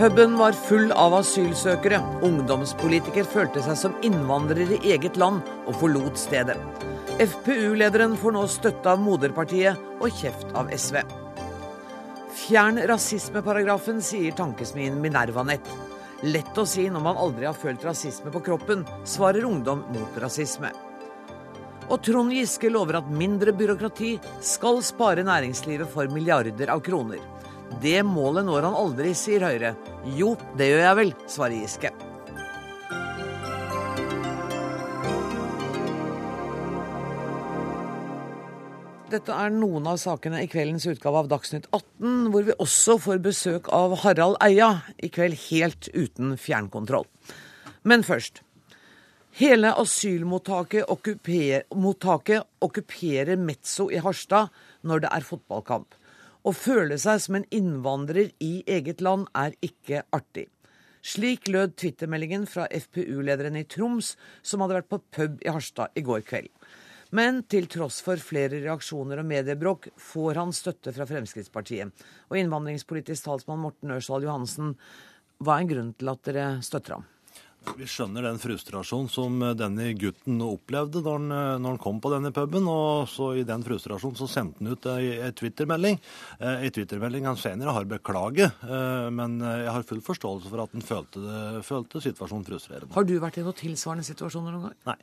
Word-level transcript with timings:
Puben 0.00 0.38
var 0.38 0.52
full 0.56 0.92
av 0.96 1.12
asylsøkere. 1.18 1.98
Ungdomspolitiker 2.24 3.26
følte 3.28 3.60
seg 3.60 3.76
som 3.76 3.96
innvandrer 4.00 4.72
i 4.78 4.78
eget 4.94 5.18
land 5.20 5.44
og 5.66 5.76
forlot 5.76 6.16
stedet. 6.16 6.56
FPU-lederen 7.20 8.14
får 8.16 8.32
nå 8.32 8.46
støtte 8.48 8.94
av 8.94 9.02
moderpartiet 9.04 9.76
og 10.00 10.08
kjeft 10.22 10.56
av 10.56 10.72
SV. 10.72 11.02
Fjern 12.32 12.80
rasismeparagrafen, 12.88 14.00
sier 14.00 14.32
tankesmien 14.32 14.96
Minervanett. 15.04 15.68
Lett 16.24 16.56
å 16.56 16.64
si 16.64 16.88
når 16.88 17.04
man 17.04 17.20
aldri 17.20 17.50
har 17.50 17.60
følt 17.60 17.84
rasisme 17.84 18.32
på 18.32 18.40
kroppen, 18.48 18.88
svarer 19.04 19.44
ungdom 19.44 19.84
mot 19.92 20.16
rasisme. 20.24 20.72
Og 21.90 21.98
Trond 22.06 22.30
Giske 22.30 22.70
lover 22.70 23.00
at 23.00 23.08
mindre 23.10 23.50
byråkrati 23.56 24.12
skal 24.46 24.78
spare 24.86 25.24
næringslivet 25.26 25.90
for 25.90 26.06
milliarder 26.14 26.70
av 26.70 26.84
kroner. 26.86 27.18
Det 27.82 27.98
målet 28.06 28.46
når 28.46 28.68
han 28.68 28.76
aldri, 28.78 29.10
sier 29.18 29.42
Høyre. 29.42 29.74
Jo, 30.14 30.36
det 30.58 30.70
gjør 30.70 30.84
jeg 30.84 30.98
vel, 31.00 31.10
svarer 31.26 31.56
Giske. 31.58 31.90
Dette 39.10 39.34
er 39.34 39.50
noen 39.50 39.88
av 39.90 39.98
sakene 39.98 40.44
i 40.44 40.50
kveldens 40.50 40.86
utgave 40.86 41.24
av 41.24 41.30
Dagsnytt 41.32 41.66
18, 41.74 42.28
hvor 42.30 42.46
vi 42.46 42.54
også 42.62 42.94
får 43.02 43.18
besøk 43.24 43.72
av 43.74 43.96
Harald 44.04 44.38
Eia, 44.46 44.84
i 45.02 45.10
kveld 45.10 45.34
helt 45.48 45.90
uten 45.90 46.36
fjernkontroll. 46.38 47.10
Men 47.82 48.06
først. 48.06 48.44
Hele 49.40 49.70
asylmottaket 49.72 50.84
okkuper, 50.92 51.62
okkuperer 52.60 53.38
Mezzo 53.40 53.86
i 53.88 53.96
Harstad 54.04 54.50
når 54.84 55.00
det 55.00 55.10
er 55.16 55.24
fotballkamp. 55.24 55.94
Å 56.44 56.52
føle 56.52 56.98
seg 57.00 57.22
som 57.24 57.38
en 57.38 57.46
innvandrer 57.48 58.34
i 58.44 58.50
eget 58.68 59.00
land 59.00 59.30
er 59.32 59.54
ikke 59.64 60.02
artig. 60.12 60.44
Slik 61.00 61.48
lød 61.48 61.72
twittermeldingen 61.80 62.44
fra 62.52 62.66
FPU-lederen 62.68 63.56
i 63.56 63.64
Troms, 63.64 64.10
som 64.44 64.60
hadde 64.60 64.76
vært 64.76 64.90
på 64.92 64.98
pub 65.16 65.38
i 65.40 65.48
Harstad 65.48 65.96
i 65.96 66.04
går 66.04 66.20
kveld. 66.28 66.50
Men 67.16 67.40
til 67.48 67.64
tross 67.72 68.02
for 68.04 68.20
flere 68.20 68.60
reaksjoner 68.60 69.22
og 69.22 69.30
mediebråk 69.30 69.88
får 69.96 70.42
han 70.42 70.52
støtte 70.52 70.92
fra 70.92 71.06
Fremskrittspartiet. 71.08 72.04
Og 72.28 72.36
innvandringspolitisk 72.42 73.24
talsmann 73.24 73.64
Morten 73.64 73.96
Ørsal 73.96 74.28
Johansen, 74.28 74.76
hva 75.40 75.56
er 75.62 75.72
grunnen 75.72 75.96
til 75.96 76.12
at 76.12 76.28
dere 76.28 76.50
støtter 76.60 76.98
ham? 76.98 77.08
Vi 77.76 77.86
skjønner 77.88 78.24
den 78.24 78.40
frustrasjonen 78.40 79.10
som 79.12 79.36
denne 79.56 79.90
gutten 80.00 80.40
opplevde 80.44 81.02
når 81.04 81.18
han, 81.18 81.34
når 81.60 81.74
han, 81.74 81.80
kom 81.82 82.00
på 82.00 82.12
denne 82.12 82.32
puben. 82.34 82.66
og 82.68 83.08
så 83.12 83.34
I 83.36 83.44
den 83.48 83.64
frustrasjonen 83.66 84.18
så 84.18 84.28
sendte 84.30 84.64
han 84.64 84.72
ut 84.72 84.88
ei, 84.94 85.30
twittermelding. 85.36 86.00
Eh, 86.40 86.66
ei 86.66 86.72
twittermelding 86.74 87.28
han 87.28 87.38
senere 87.40 87.76
har 87.76 87.88
beklaget, 87.88 88.64
eh, 88.64 89.06
men 89.14 89.38
jeg 89.44 89.70
har 89.76 89.88
full 89.88 90.02
forståelse 90.04 90.52
for 90.52 90.64
at 90.64 90.76
han 90.76 90.84
følte, 90.84 91.22
det, 91.24 91.64
følte 91.68 92.04
situasjonen 92.04 92.48
frustrerende. 92.48 92.92
Har 92.96 93.08
du 93.08 93.16
vært 93.22 93.40
i 93.40 93.46
noen 93.46 93.60
tilsvarende 93.60 94.08
situasjoner 94.08 94.56
noen 94.56 94.70
gang? 94.70 94.78
Nei. 94.92 95.00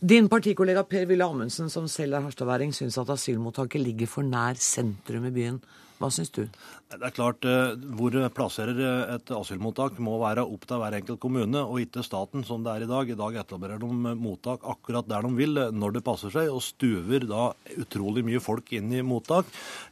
Din 0.00 0.28
partikollega 0.28 0.82
Per 0.84 1.06
Wille 1.08 1.24
Amundsen, 1.24 1.70
som 1.72 1.88
selv 1.88 2.18
er 2.18 2.26
harstadværing, 2.26 2.72
syns 2.76 2.98
at 3.00 3.10
asylmottaket 3.14 3.80
ligger 3.80 4.10
for 4.10 4.26
nær 4.26 4.58
sentrum 4.60 5.24
i 5.28 5.32
byen. 5.32 5.60
Hva 5.96 6.10
syns 6.12 6.28
du? 6.36 6.42
Det 6.86 7.02
er 7.02 7.10
klart, 7.10 7.42
eh, 7.42 7.74
Hvor 7.98 8.14
plasserer 8.30 8.78
et 9.16 9.30
asylmottak 9.34 9.98
må 9.98 10.20
være 10.20 10.44
opp 10.46 10.66
til 10.68 10.78
hver 10.78 10.94
enkelt 10.94 11.18
kommune, 11.18 11.58
og 11.58 11.80
ikke 11.82 12.04
staten 12.04 12.44
som 12.46 12.62
det 12.62 12.70
er 12.70 12.84
i 12.84 12.86
dag. 12.86 13.10
I 13.10 13.18
dag 13.18 13.34
etablerer 13.42 13.80
de 13.80 14.14
mottak 14.14 14.60
akkurat 14.62 15.08
der 15.08 15.22
de 15.22 15.34
vil, 15.34 15.54
når 15.72 15.94
det 15.94 16.04
passer 16.04 16.30
seg, 16.30 16.48
og 16.48 16.62
stuver 16.62 17.26
da 17.26 17.52
utrolig 17.76 18.22
mye 18.22 18.38
folk 18.38 18.70
inn 18.72 18.92
i 18.92 19.02
mottak, 19.02 19.46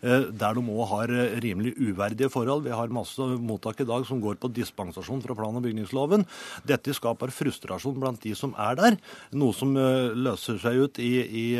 eh, 0.04 0.30
der 0.30 0.54
de 0.54 0.60
òg 0.60 0.86
har 0.86 1.08
rimelig 1.42 1.74
uverdige 1.74 2.30
forhold. 2.30 2.62
Vi 2.62 2.70
har 2.70 2.86
masse 2.86 3.18
mottak 3.18 3.80
i 3.80 3.84
dag 3.84 4.06
som 4.06 4.20
går 4.20 4.36
på 4.36 4.54
dispensasjon 4.54 5.20
fra 5.20 5.34
plan- 5.34 5.56
og 5.56 5.64
bygningsloven. 5.64 6.24
Dette 6.64 6.94
skaper 6.94 7.26
frustrasjon 7.34 7.98
blant 7.98 8.20
de 8.20 8.36
som 8.36 8.54
er 8.56 8.76
der, 8.76 8.98
noe 9.32 9.52
som 9.52 9.76
eh, 9.76 10.14
løser 10.14 10.60
seg 10.60 10.76
ut 10.78 10.98
i, 11.00 11.26
i 11.26 11.56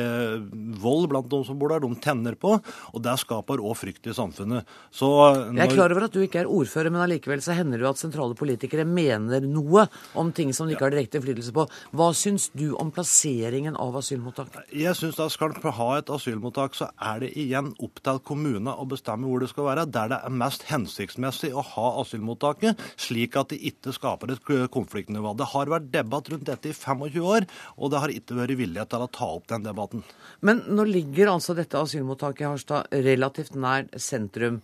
vold 0.79 1.09
blant 1.09 1.29
de 1.29 1.43
som 1.43 1.59
bor 1.59 1.71
der. 1.71 1.81
De 1.81 1.93
tenner 1.97 2.37
på, 2.37 2.55
og 2.95 3.03
det 3.03 3.19
skaper 3.19 3.59
òg 3.59 3.75
frykt 3.75 4.07
i 4.07 4.15
samfunnet. 4.15 4.65
Så 4.95 5.24
når... 5.25 5.59
Jeg 5.59 5.65
er 5.65 5.73
klar 5.73 5.93
over 5.95 6.07
at 6.07 6.15
du 6.15 6.21
ikke 6.25 6.41
er 6.43 6.51
ordfører, 6.51 6.93
men 6.93 7.03
allikevel 7.05 7.43
så 7.45 7.57
hender 7.57 7.81
det 7.81 7.87
jo 7.87 7.91
at 7.93 8.01
sentrale 8.01 8.37
politikere 8.39 8.87
mener 8.89 9.45
noe 9.49 9.87
om 10.21 10.33
ting 10.37 10.53
som 10.57 10.69
de 10.69 10.77
ikke 10.77 10.87
har 10.87 10.95
direkte 10.95 11.21
innflytelse 11.21 11.55
på. 11.57 11.67
Hva 11.97 12.09
syns 12.17 12.49
du 12.57 12.67
om 12.81 12.93
plasseringen 12.95 13.79
av 13.81 13.99
asylmottak? 14.01 14.59
Jeg 14.75 14.97
syns 14.99 15.19
da 15.19 15.29
skal 15.33 15.55
du 15.57 15.69
ha 15.79 15.89
et 15.99 16.13
asylmottak, 16.15 16.77
så 16.79 16.91
er 16.97 17.25
det 17.25 17.33
igjen 17.41 17.73
opp 17.85 18.03
til 18.05 18.21
kommunene 18.27 18.75
å 18.75 18.87
bestemme 18.91 19.29
hvor 19.31 19.45
det 19.45 19.51
skal 19.53 19.69
være. 19.71 19.87
Der 19.95 20.13
det 20.15 20.21
er 20.21 20.37
mest 20.45 20.67
hensiktsmessig 20.71 21.53
å 21.55 21.65
ha 21.75 21.87
asylmottaket, 22.03 22.81
slik 23.01 23.39
at 23.41 23.53
det 23.55 23.61
ikke 23.73 23.95
skaper 23.97 24.35
et 24.35 24.53
konfliktnivå. 24.75 25.35
Det 25.39 25.51
har 25.55 25.73
vært 25.73 25.91
debatt 25.95 26.31
rundt 26.33 26.49
dette 26.51 26.71
i 26.71 26.77
25 26.77 27.21
år, 27.25 27.49
og 27.79 27.93
det 27.93 28.03
har 28.05 28.15
ikke 28.15 28.39
vært 28.41 28.59
vilje 28.59 28.89
til 28.91 29.07
å 29.07 29.11
ta 29.13 29.31
opp 29.39 29.49
den 29.53 29.67
debatten. 29.67 30.05
Men 30.45 30.65
nå 30.71 30.87
ligger 30.89 31.33
altså 31.35 31.57
dette 31.57 31.81
asylmottaket 31.81 32.45
i 32.45 32.51
Harstad 32.51 32.99
relativt 33.05 33.57
nær 33.59 33.89
sentrum 33.95 34.35
sentrum. 34.35 34.61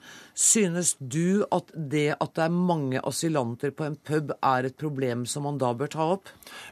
Synes 0.50 0.96
du 0.98 1.44
at 1.54 1.70
det 1.74 2.16
at 2.16 2.32
det 2.34 2.44
er 2.46 2.54
mange 2.54 3.00
asylanter 3.06 3.70
på 3.76 3.86
en 3.86 3.96
pub 3.96 4.32
er 4.34 4.66
et 4.66 4.76
problem 4.80 5.22
som 5.28 5.44
man 5.46 5.60
da 5.60 5.70
bør 5.76 5.90
ta 5.92 6.06
opp? 6.16 6.30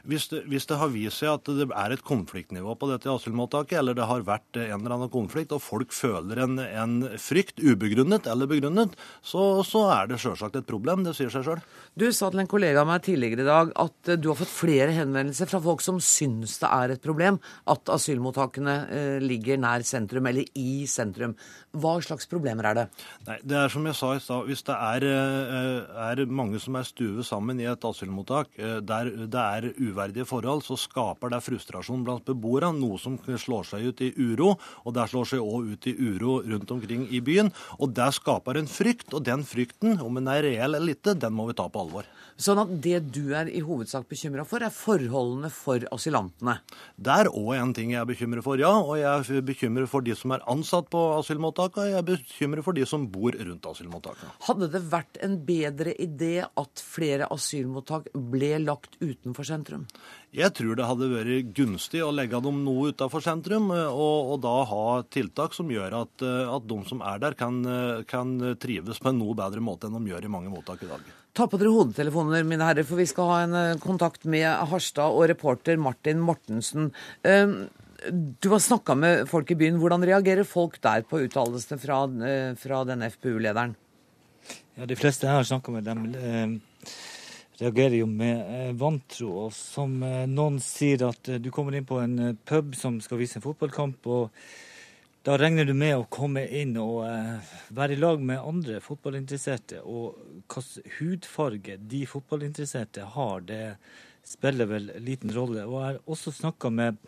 Hvis 0.09 0.27
det, 0.31 0.41
hvis 0.51 0.67
det 0.67 0.79
har 0.81 0.91
vist 0.91 1.21
seg 1.21 1.31
at 1.31 1.51
det 1.59 1.69
er 1.69 1.95
et 1.95 2.03
konfliktnivå 2.05 2.75
på 2.79 2.89
dette 2.89 3.11
asylmottaket, 3.11 3.77
eller 3.79 3.95
det 3.95 4.07
har 4.09 4.25
vært 4.27 4.59
en 4.59 4.73
eller 4.81 4.95
annen 4.97 5.11
konflikt, 5.13 5.53
og 5.55 5.63
folk 5.63 5.95
føler 5.95 6.43
en, 6.43 6.57
en 6.59 6.97
frykt, 7.21 7.61
ubegrunnet 7.61 8.27
eller 8.29 8.49
begrunnet, 8.51 8.97
så, 9.21 9.63
så 9.67 9.85
er 9.93 10.11
det 10.11 10.19
sjølsagt 10.23 10.59
et 10.59 10.67
problem. 10.69 11.05
Det 11.07 11.15
sier 11.17 11.31
seg 11.33 11.47
sjøl. 11.47 11.63
Du 11.99 12.09
sa 12.15 12.31
til 12.31 12.43
en 12.43 12.51
kollega 12.51 12.83
av 12.83 12.89
meg 12.89 13.05
tidligere 13.05 13.45
i 13.45 13.49
dag 13.49 13.73
at 13.79 14.13
du 14.19 14.29
har 14.31 14.39
fått 14.39 14.51
flere 14.51 14.95
henvendelser 14.95 15.49
fra 15.49 15.61
folk 15.63 15.83
som 15.85 16.01
syns 16.03 16.57
det 16.61 16.69
er 16.73 16.95
et 16.95 17.03
problem 17.03 17.39
at 17.69 17.93
asylmottakene 17.95 18.75
eh, 18.89 19.17
ligger 19.23 19.61
nær 19.61 19.85
sentrum, 19.87 20.27
eller 20.29 20.47
i 20.59 20.83
sentrum. 20.89 21.37
Hva 21.69 21.91
slags 22.01 22.25
problemer 22.25 22.65
er 22.65 22.77
det? 22.77 22.85
Nei, 23.27 23.35
det 23.45 23.57
er 23.59 23.69
som 23.69 23.85
jeg 23.85 23.97
sa 23.97 24.07
i 24.15 24.21
stad. 24.23 24.47
Hvis 24.47 24.63
det 24.65 24.73
er, 24.73 25.03
eh, 25.05 25.99
er, 26.09 26.21
mange 26.25 26.57
som 26.59 26.75
er 26.79 26.87
stuet 26.87 27.27
sammen 27.27 27.59
i 27.61 27.67
et 27.69 27.85
asylmottak 27.85 28.57
eh, 28.57 28.79
der 28.81 29.11
det 29.29 29.43
er 29.43 29.67
uverdige 29.77 30.25
forhold, 30.25 30.63
så 30.65 30.79
skaper 30.79 31.29
det 31.29 31.43
frustrasjon 31.45 32.03
blant 32.07 32.25
beboerne. 32.25 32.73
Noe 32.79 32.97
som 32.97 33.19
slår 33.21 33.69
seg 33.69 33.85
ut 33.85 34.01
i 34.01 34.09
uro, 34.17 34.55
og 34.83 34.95
det 34.97 35.05
slår 35.11 35.29
seg 35.35 35.45
òg 35.45 35.75
ut 35.75 35.89
i 35.91 35.93
uro 35.93 36.39
rundt 36.41 36.73
omkring 36.73 37.05
i 37.13 37.21
byen. 37.21 37.53
Og 37.77 37.93
det 37.93 38.09
skaper 38.17 38.57
en 38.57 38.69
frykt, 38.69 39.13
og 39.13 39.27
den 39.29 39.45
frykten, 39.45 39.99
om 40.01 40.17
den 40.17 40.31
er 40.31 40.41
reell 40.47 40.73
eller 40.73 40.97
ikke, 40.97 41.13
den 41.21 41.37
må 41.37 41.51
vi 41.51 41.57
ta 41.59 41.69
på 41.69 41.85
alvor. 41.85 42.09
Sånn 42.39 42.61
at 42.61 42.69
det 42.79 43.01
du 43.11 43.33
er 43.35 43.49
i 43.51 43.59
hovedsak 43.59 44.05
bekymra 44.07 44.45
for, 44.47 44.63
er 44.63 44.71
forholdene 44.71 45.49
for 45.51 45.83
asylantene? 45.91 46.55
Det 46.95 47.11
er 47.11 47.29
òg 47.33 47.49
en 47.57 47.73
ting 47.75 47.91
jeg 47.91 47.99
er 47.99 48.07
bekymret 48.07 48.45
for, 48.45 48.61
ja. 48.61 48.71
Og 48.79 48.95
jeg 48.95 49.09
er 49.09 49.43
bekymret 49.43 49.91
for 49.91 50.05
de 50.05 50.15
som 50.15 50.31
er 50.31 50.45
ansatt 50.47 50.87
på 50.93 51.01
asylmottakene, 51.17 51.83
og 51.83 51.91
jeg 51.91 51.99
er 51.99 52.07
bekymret 52.07 52.63
for 52.63 52.79
de 52.79 52.87
som 52.87 53.09
bor 53.11 53.35
rundt 53.35 53.69
asylmottakene. 53.73 54.31
Hadde 54.47 54.71
det 54.71 54.83
vært 54.87 55.19
en 55.27 55.35
bedre 55.51 55.97
idé 55.99 56.31
at 56.47 56.85
flere 56.85 57.27
asylmottak 57.35 58.07
ble 58.15 58.55
lagt 58.63 58.95
utenfor 59.03 59.51
sentrum? 59.51 59.87
Jeg 60.31 60.55
tror 60.55 60.79
det 60.79 60.87
hadde 60.87 61.11
vært 61.11 61.53
gunstig 61.57 62.05
å 62.05 62.13
legge 62.15 62.39
dem 62.45 62.63
noe 62.63 62.93
utenfor 62.93 63.25
sentrum, 63.25 63.67
og, 63.75 64.17
og, 64.31 64.35
da 64.47 64.57
ha 64.69 64.83
tiltak 65.11 65.57
som 65.57 65.67
gjør 65.73 66.05
at, 66.05 66.23
at 66.23 66.69
de 66.71 66.83
som 66.87 67.03
er 67.03 67.19
der, 67.19 67.35
kan, 67.35 67.59
kan 68.07 68.37
trives 68.63 69.03
på 69.03 69.11
en 69.11 69.19
noe 69.19 69.35
bedre 69.35 69.59
måte 69.59 69.89
enn 69.89 69.99
de 69.99 70.13
gjør 70.13 70.29
i 70.29 70.37
mange 70.39 70.53
mottak 70.53 70.87
i 70.87 70.95
dag. 70.95 71.17
Ta 71.37 71.45
på 71.47 71.59
dere 71.61 71.71
hodetelefoner, 71.73 72.45
mine 72.47 72.65
herrer, 72.65 72.85
for 72.87 72.99
vi 72.99 73.07
skal 73.09 73.29
ha 73.29 73.41
en 73.43 73.57
eh, 73.57 73.81
kontakt 73.81 74.25
med 74.29 74.47
Harstad 74.71 75.13
og 75.13 75.27
reporter 75.29 75.77
Martin 75.79 76.21
Mortensen. 76.23 76.89
Ehm, 77.27 77.67
du 78.41 78.49
har 78.49 78.59
snakka 78.63 78.95
med 78.95 79.29
folk 79.29 79.51
i 79.51 79.57
byen. 79.59 79.77
Hvordan 79.79 80.05
reagerer 80.07 80.47
folk 80.47 80.79
der 80.81 81.03
på 81.07 81.21
uttalelsene 81.25 81.79
fra, 81.81 82.01
eh, 82.25 82.55
fra 82.59 82.81
denne 82.87 83.11
FPU-lederen? 83.11 83.75
Ja, 84.75 84.85
De 84.85 84.95
fleste 84.95 85.27
jeg 85.27 85.35
har 85.35 85.43
snakka 85.43 85.71
med, 85.71 85.83
dem 85.83 86.05
eh, 86.15 86.93
reagerer 87.59 87.99
jo 87.99 88.07
med 88.07 88.39
eh, 88.39 88.73
vantro. 88.73 89.45
Og 89.45 89.53
som 89.53 89.99
noen 89.99 90.59
sier 90.63 91.05
at 91.11 91.29
du 91.43 91.51
kommer 91.51 91.75
inn 91.75 91.85
på 91.85 92.01
en 92.01 92.37
pub 92.47 92.73
som 92.75 93.01
skal 93.03 93.21
vise 93.21 93.37
en 93.37 93.45
fotballkamp. 93.45 94.07
og 94.07 94.33
da 95.23 95.35
regner 95.37 95.67
du 95.67 95.73
med 95.75 95.97
å 95.97 96.05
komme 96.07 96.45
inn 96.55 96.77
og 96.79 97.01
eh, 97.03 97.55
være 97.75 97.95
i 97.95 97.99
lag 97.99 98.21
med 98.23 98.39
andre 98.39 98.79
fotballinteresserte. 98.83 99.81
Og 99.83 100.15
hvilken 100.47 100.93
hudfarge 100.99 101.75
de 101.91 102.05
fotballinteresserte 102.07 103.07
har, 103.15 103.43
det 103.43 103.63
spiller 104.25 104.69
vel 104.69 104.87
liten 105.03 105.33
rolle. 105.35 105.65
Og 105.67 105.75
jeg 105.75 105.87
har 105.89 105.99
også 106.15 106.33
snakka 106.37 106.71
med 106.71 107.01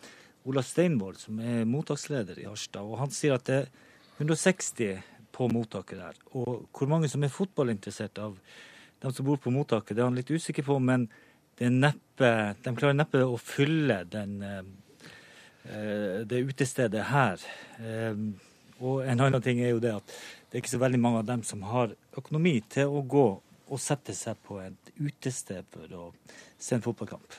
Ola 0.44 0.64
Steinvold, 0.66 1.22
som 1.22 1.40
er 1.40 1.64
mottaksleder 1.70 2.42
i 2.42 2.46
Harstad. 2.50 2.84
Og 2.84 3.00
han 3.00 3.14
sier 3.14 3.38
at 3.38 3.48
det 3.48 3.58
er 3.62 3.72
160 4.18 5.00
på 5.32 5.48
mottaket 5.48 6.02
der. 6.02 6.22
Og 6.36 6.66
hvor 6.68 6.90
mange 6.92 7.08
som 7.08 7.24
er 7.24 7.32
fotballinteressert 7.32 8.20
av 8.20 8.36
dem 9.02 9.14
som 9.16 9.26
bor 9.26 9.40
på 9.40 9.54
mottaket, 9.54 9.96
det 9.96 10.04
er 10.04 10.10
han 10.10 10.18
litt 10.20 10.30
usikker 10.30 10.66
på. 10.68 10.76
Men 10.84 11.08
neppe, 11.62 12.30
de 12.60 12.76
klarer 12.76 12.98
neppe 12.98 13.24
å 13.24 13.40
fylle 13.40 14.02
den 14.12 14.36
eh, 14.44 14.62
det 15.64 16.42
utestedet 16.48 17.04
her. 17.10 17.42
Eh, 17.78 18.22
og 18.82 19.04
en 19.06 19.20
annen 19.22 19.42
ting 19.44 19.60
er 19.62 19.74
jo 19.74 19.82
det 19.82 19.94
at 19.94 20.14
det 20.50 20.58
er 20.58 20.64
ikke 20.64 20.74
så 20.74 20.82
veldig 20.82 21.00
mange 21.00 21.22
av 21.22 21.28
dem 21.28 21.44
som 21.46 21.62
har 21.70 21.94
økonomi 22.18 22.58
til 22.72 22.90
å 22.90 23.04
gå 23.06 23.26
og 23.72 23.80
sette 23.80 24.14
seg 24.16 24.40
på 24.44 24.58
et 24.60 24.90
utested 24.98 25.68
for 25.72 25.94
å 25.96 26.08
se 26.60 26.76
en 26.76 26.84
fotballkamp. 26.84 27.38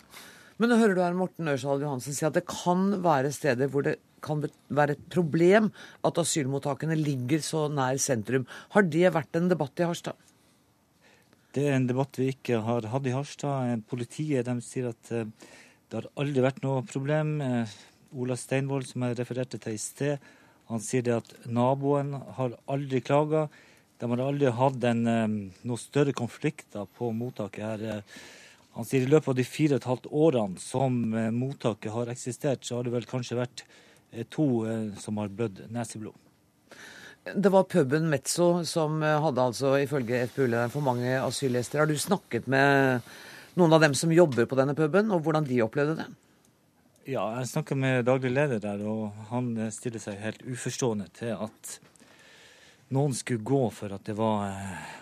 Men 0.58 0.72
nå 0.72 0.78
hører 0.80 0.96
du 0.96 1.04
her 1.04 1.18
Morten 1.18 1.50
Ørsal 1.52 1.84
Johansen 1.84 2.16
si 2.16 2.26
at 2.26 2.36
det 2.38 2.46
kan 2.50 3.02
være 3.04 3.34
steder 3.36 3.70
hvor 3.70 3.86
det 3.86 3.98
kan 4.24 4.40
være 4.72 4.96
et 4.96 5.08
problem 5.12 5.68
at 6.08 6.20
asylmottakene 6.22 6.96
ligger 6.96 7.42
så 7.44 7.66
nær 7.68 8.00
sentrum. 8.00 8.48
Har 8.72 8.88
det 8.88 9.12
vært 9.14 9.36
en 9.36 9.50
debatt 9.52 9.82
i 9.84 9.90
Harstad? 9.90 10.16
Det 11.54 11.68
er 11.68 11.76
en 11.76 11.90
debatt 11.90 12.18
vi 12.18 12.32
ikke 12.32 12.64
har 12.66 12.88
hatt 12.90 13.10
i 13.10 13.14
Harstad. 13.14 13.84
Politiet 13.90 14.48
de 14.48 14.56
sier 14.64 14.90
at 14.94 15.12
eh, 15.14 15.28
det 15.90 16.00
har 16.00 16.08
aldri 16.18 16.42
vært 16.42 16.64
noe 16.64 16.86
problem. 16.88 17.36
Eh, 18.14 18.20
Ola 18.20 18.36
Steinvold, 18.38 18.88
som 18.88 19.04
jeg 19.04 19.18
refererte 19.20 19.60
til 19.60 19.74
i 19.76 19.82
sted, 19.82 20.18
han 20.70 20.80
sier 20.82 21.04
det 21.04 21.16
at 21.18 21.34
naboen 21.46 22.14
har 22.38 22.56
aldri 22.68 23.02
klaga. 23.02 23.50
De 24.00 24.08
har 24.10 24.20
aldri 24.20 24.52
hatt 24.52 24.84
en, 24.84 25.08
eh, 25.08 25.28
noen 25.64 25.78
større 25.78 26.14
konflikter 26.14 26.88
på 26.98 27.12
mottaket 27.14 27.64
her. 27.64 28.04
Han 28.76 28.86
sier 28.86 29.04
i 29.04 29.10
løpet 29.10 29.28
av 29.28 29.36
de 29.36 29.44
fire 29.44 29.76
og 29.76 29.82
et 29.82 29.90
halvt 29.92 30.08
årene 30.12 30.60
som 30.60 30.92
mottaket 31.38 31.92
har 31.92 32.08
eksistert, 32.08 32.64
så 32.64 32.78
har 32.78 32.84
det 32.84 32.92
vel 32.94 33.06
kanskje 33.06 33.38
vært 33.38 33.64
to 34.32 34.66
som 34.98 35.18
har 35.18 35.28
blødd 35.30 35.70
neseblod. 35.70 36.16
Det 37.36 37.52
var 37.52 37.64
puben 37.64 38.10
Mezzo 38.10 38.66
som 38.66 39.00
hadde 39.02 39.38
altså 39.38 39.78
ifølge 39.78 40.28
FPU-lederen 40.28 40.72
for 40.72 40.82
mange 40.82 41.22
asylgjester. 41.22 41.80
Har 41.80 41.86
du 41.86 41.96
snakket 41.96 42.48
med 42.48 43.02
noen 43.56 43.74
av 43.74 43.82
dem 43.82 43.94
som 43.94 44.12
jobber 44.12 44.46
på 44.46 44.56
denne 44.56 44.74
puben, 44.74 45.12
og 45.12 45.22
hvordan 45.22 45.46
de 45.46 45.62
opplevde 45.62 45.96
det? 45.96 46.10
Ja, 47.04 47.24
jeg 47.36 47.50
snakka 47.52 47.76
med 47.76 48.06
daglig 48.08 48.30
leder 48.32 48.62
der, 48.64 48.80
og 48.88 49.18
han 49.28 49.50
stiller 49.76 50.00
seg 50.00 50.22
helt 50.24 50.46
uforstående 50.48 51.10
til 51.12 51.34
at 51.36 51.72
noen 52.96 53.12
skulle 53.18 53.44
gå 53.44 53.60
for 53.76 53.92
at 53.92 54.06
det 54.08 54.16
var, 54.16 54.54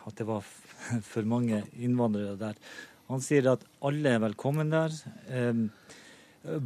at 0.09 0.17
det 0.17 0.25
var 0.25 0.41
for 1.11 1.29
mange 1.29 1.59
innvandrere 1.77 2.33
der. 2.41 2.57
Han 3.11 3.21
sier 3.21 3.51
at 3.51 3.67
alle 3.85 4.15
er 4.15 4.23
velkommen 4.25 4.73
der, 4.73 4.97
eh, 5.29 5.61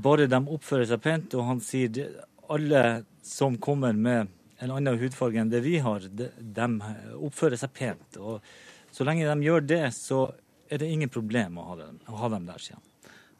bare 0.07 0.29
de 0.31 0.39
oppfører 0.39 0.87
seg 0.93 1.03
pent. 1.03 1.35
Og 1.35 1.49
han 1.49 1.59
sier 1.59 2.15
alle 2.47 2.87
som 3.19 3.59
kommer 3.59 3.91
med 3.91 4.31
en 4.63 4.71
annen 4.71 5.03
hudfarge 5.03 5.43
enn 5.43 5.51
det 5.51 5.65
vi 5.67 5.81
har, 5.83 6.07
de 6.15 6.71
oppfører 7.19 7.59
seg 7.59 7.75
pent. 7.75 8.23
Og 8.23 8.39
så 8.87 9.03
lenge 9.03 9.27
de 9.27 9.49
gjør 9.51 9.67
det, 9.67 9.85
så 9.99 10.29
er 10.71 10.79
det 10.79 10.95
ingen 10.95 11.11
problem 11.11 11.59
å 11.59 11.71
ha 11.73 11.81
dem, 11.83 12.03
å 12.07 12.23
ha 12.23 12.35
dem 12.37 12.47
der, 12.47 12.63
sier 12.63 12.79
han. 12.79 12.91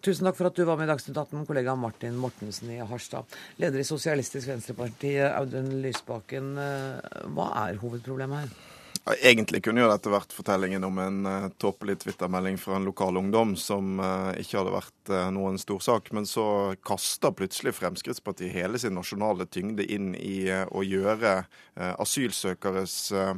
Tusen 0.03 0.27
takk 0.27 0.37
for 0.37 0.49
at 0.49 0.57
du 0.57 0.65
var 0.67 0.77
med 0.77 0.89
i 0.89 0.91
Dagsnytt 0.91 1.17
18, 1.17 1.45
kollega 1.47 1.75
Martin 1.79 2.17
Mortensen 2.19 2.71
i 2.75 2.81
Harstad. 2.83 3.25
Leder 3.61 3.81
i 3.81 3.87
Sosialistisk 3.87 4.51
Venstreparti, 4.51 5.17
Audun 5.31 5.71
Lysbakken. 5.81 6.55
Eh, 6.61 7.19
hva 7.33 7.51
er 7.65 7.79
hovedproblemet 7.81 8.45
her? 8.45 8.55
Egentlig 9.21 9.59
kunne 9.61 9.83
jo 9.83 9.89
dette 9.91 10.09
vært 10.09 10.31
fortellingen 10.33 10.85
om 10.87 10.95
en 10.97 11.17
uh, 11.29 11.47
tåpelig 11.61 11.99
twittermelding 12.01 12.55
fra 12.57 12.79
en 12.79 12.87
lokal 12.87 13.19
ungdom 13.19 13.51
som 13.53 13.99
uh, 14.01 14.31
ikke 14.41 14.57
hadde 14.57 14.73
vært 14.73 15.11
uh, 15.13 15.27
noen 15.35 15.59
stor 15.61 15.83
sak, 15.85 16.09
men 16.17 16.25
så 16.25 16.73
kasta 16.81 17.29
plutselig 17.29 17.75
Fremskrittspartiet 17.77 18.55
hele 18.55 18.81
sin 18.81 18.97
nasjonale 18.97 19.45
tyngde 19.45 19.85
inn 19.93 20.15
i 20.17 20.47
uh, 20.49 20.65
å 20.73 20.81
gjøre 20.81 21.43
asylsøkeres 21.75 22.95
Eh, 23.13 23.33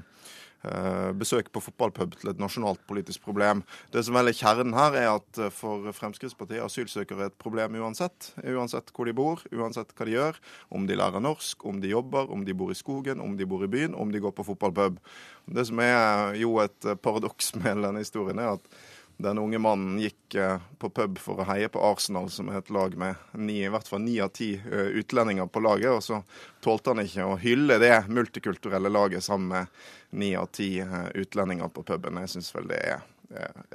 besøk 1.17 1.51
på 1.53 1.61
fotballpub 1.61 2.15
til 2.17 2.31
et 2.31 2.39
nasjonalt 2.41 2.81
politisk 2.89 3.23
problem. 3.25 3.61
Det 3.93 4.03
som 4.05 4.17
vel 4.17 4.31
er 4.31 4.37
kjernen 4.37 4.75
her, 4.75 4.97
er 4.97 5.09
at 5.13 5.39
eh, 5.41 5.53
for 5.53 5.85
Fremskrittspartiet 5.95 6.63
asylsøkere 6.63 7.27
er 7.27 7.31
et 7.31 7.39
problem 7.41 7.77
uansett. 7.79 8.31
Uansett 8.43 8.91
hvor 8.95 9.07
de 9.07 9.15
bor, 9.17 9.43
uansett 9.53 9.93
hva 9.93 10.07
de 10.07 10.17
gjør. 10.17 10.41
Om 10.73 10.89
de 10.89 10.97
lærer 10.97 11.23
norsk, 11.23 11.65
om 11.69 11.81
de 11.83 11.93
jobber, 11.93 12.31
om 12.33 12.45
de 12.47 12.57
bor 12.57 12.73
i 12.73 12.77
skogen, 12.77 13.23
om 13.23 13.37
de 13.37 13.47
bor 13.47 13.63
i 13.63 13.71
byen, 13.71 13.95
om 13.95 14.11
de 14.11 14.21
går 14.23 14.35
på 14.35 14.47
fotballpub. 14.49 14.99
Det 15.47 15.67
som 15.69 15.79
er 15.83 16.37
jo 16.41 16.57
et 16.63 16.91
paradoks 17.03 17.53
med 17.61 17.83
denne 17.85 18.03
historien, 18.03 18.41
er 18.41 18.57
at 18.57 18.71
den 19.17 19.37
unge 19.37 19.59
mannen 19.59 19.97
gikk 19.99 20.35
eh, 20.35 20.61
på 20.77 20.89
pub 20.93 21.17
for 21.21 21.41
å 21.41 21.47
heie 21.49 21.69
på 21.73 21.81
Arsenal, 21.81 22.29
som 22.29 22.51
er 22.51 22.59
et 22.61 22.71
lag 22.73 22.93
med 22.99 23.17
ni, 23.33 23.59
i 23.65 23.71
hvert 23.73 23.89
fall 23.89 24.03
ni 24.05 24.19
av 24.21 24.29
ti 24.37 24.51
eh, 24.59 24.93
utlendinger 25.01 25.49
på 25.49 25.63
laget. 25.65 25.89
Og 25.97 26.03
så 26.05 26.21
tålte 26.63 26.93
han 26.93 27.01
ikke 27.01 27.25
å 27.25 27.37
hylle 27.41 27.79
det 27.81 27.95
multikulturelle 28.13 28.93
laget 28.93 29.25
sammen 29.25 29.49
med 29.55 30.17
ni 30.21 30.35
av 30.37 30.51
ti 30.53 30.75
eh, 30.83 31.05
utlendinger 31.17 31.73
på 31.73 31.85
puben. 31.87 32.21
Jeg 32.21 32.35
syns 32.37 32.53
vel 32.55 32.73
det 32.73 32.81
er, 32.95 33.05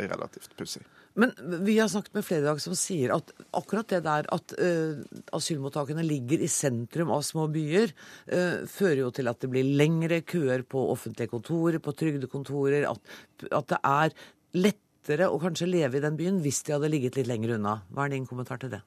relativt 0.00 0.54
pussig. 0.56 0.80
Men 1.20 1.34
vi 1.60 1.74
har 1.76 1.90
snakket 1.92 2.14
med 2.16 2.24
flere 2.24 2.40
i 2.40 2.46
dag 2.46 2.60
som 2.64 2.72
sier 2.78 3.10
at 3.12 3.34
akkurat 3.52 3.90
det 3.92 3.98
der 4.06 4.24
at 4.32 4.54
uh, 4.56 5.02
asylmottakene 5.36 6.00
ligger 6.06 6.40
i 6.40 6.48
sentrum 6.48 7.12
av 7.12 7.20
små 7.26 7.44
byer, 7.52 7.92
uh, 8.32 8.64
fører 8.64 9.02
jo 9.02 9.10
til 9.12 9.28
at 9.28 9.44
det 9.44 9.50
blir 9.52 9.74
lengre 9.76 10.22
køer 10.24 10.64
på 10.64 10.86
offentlige 10.94 11.34
kontorer, 11.34 11.82
på 11.84 11.92
trygdekontorer, 12.00 12.88
at, 12.88 13.12
at 13.52 13.68
det 13.74 13.82
er 13.92 14.16
lett 14.64 14.81
lettere 15.02 15.26
å 15.26 15.38
kanskje 15.42 15.66
leve 15.66 15.98
i 15.98 16.02
den 16.02 16.14
byen 16.14 16.36
hvis 16.44 16.62
de 16.62 16.76
hadde 16.76 16.88
ligget 16.92 17.16
litt 17.18 17.26
lenger 17.26 17.56
unna. 17.56 17.82
Hva 17.90 18.06
er 18.06 18.14
din 18.14 18.26
kommentar 18.26 18.60
til 18.62 18.70
det? 18.70 18.84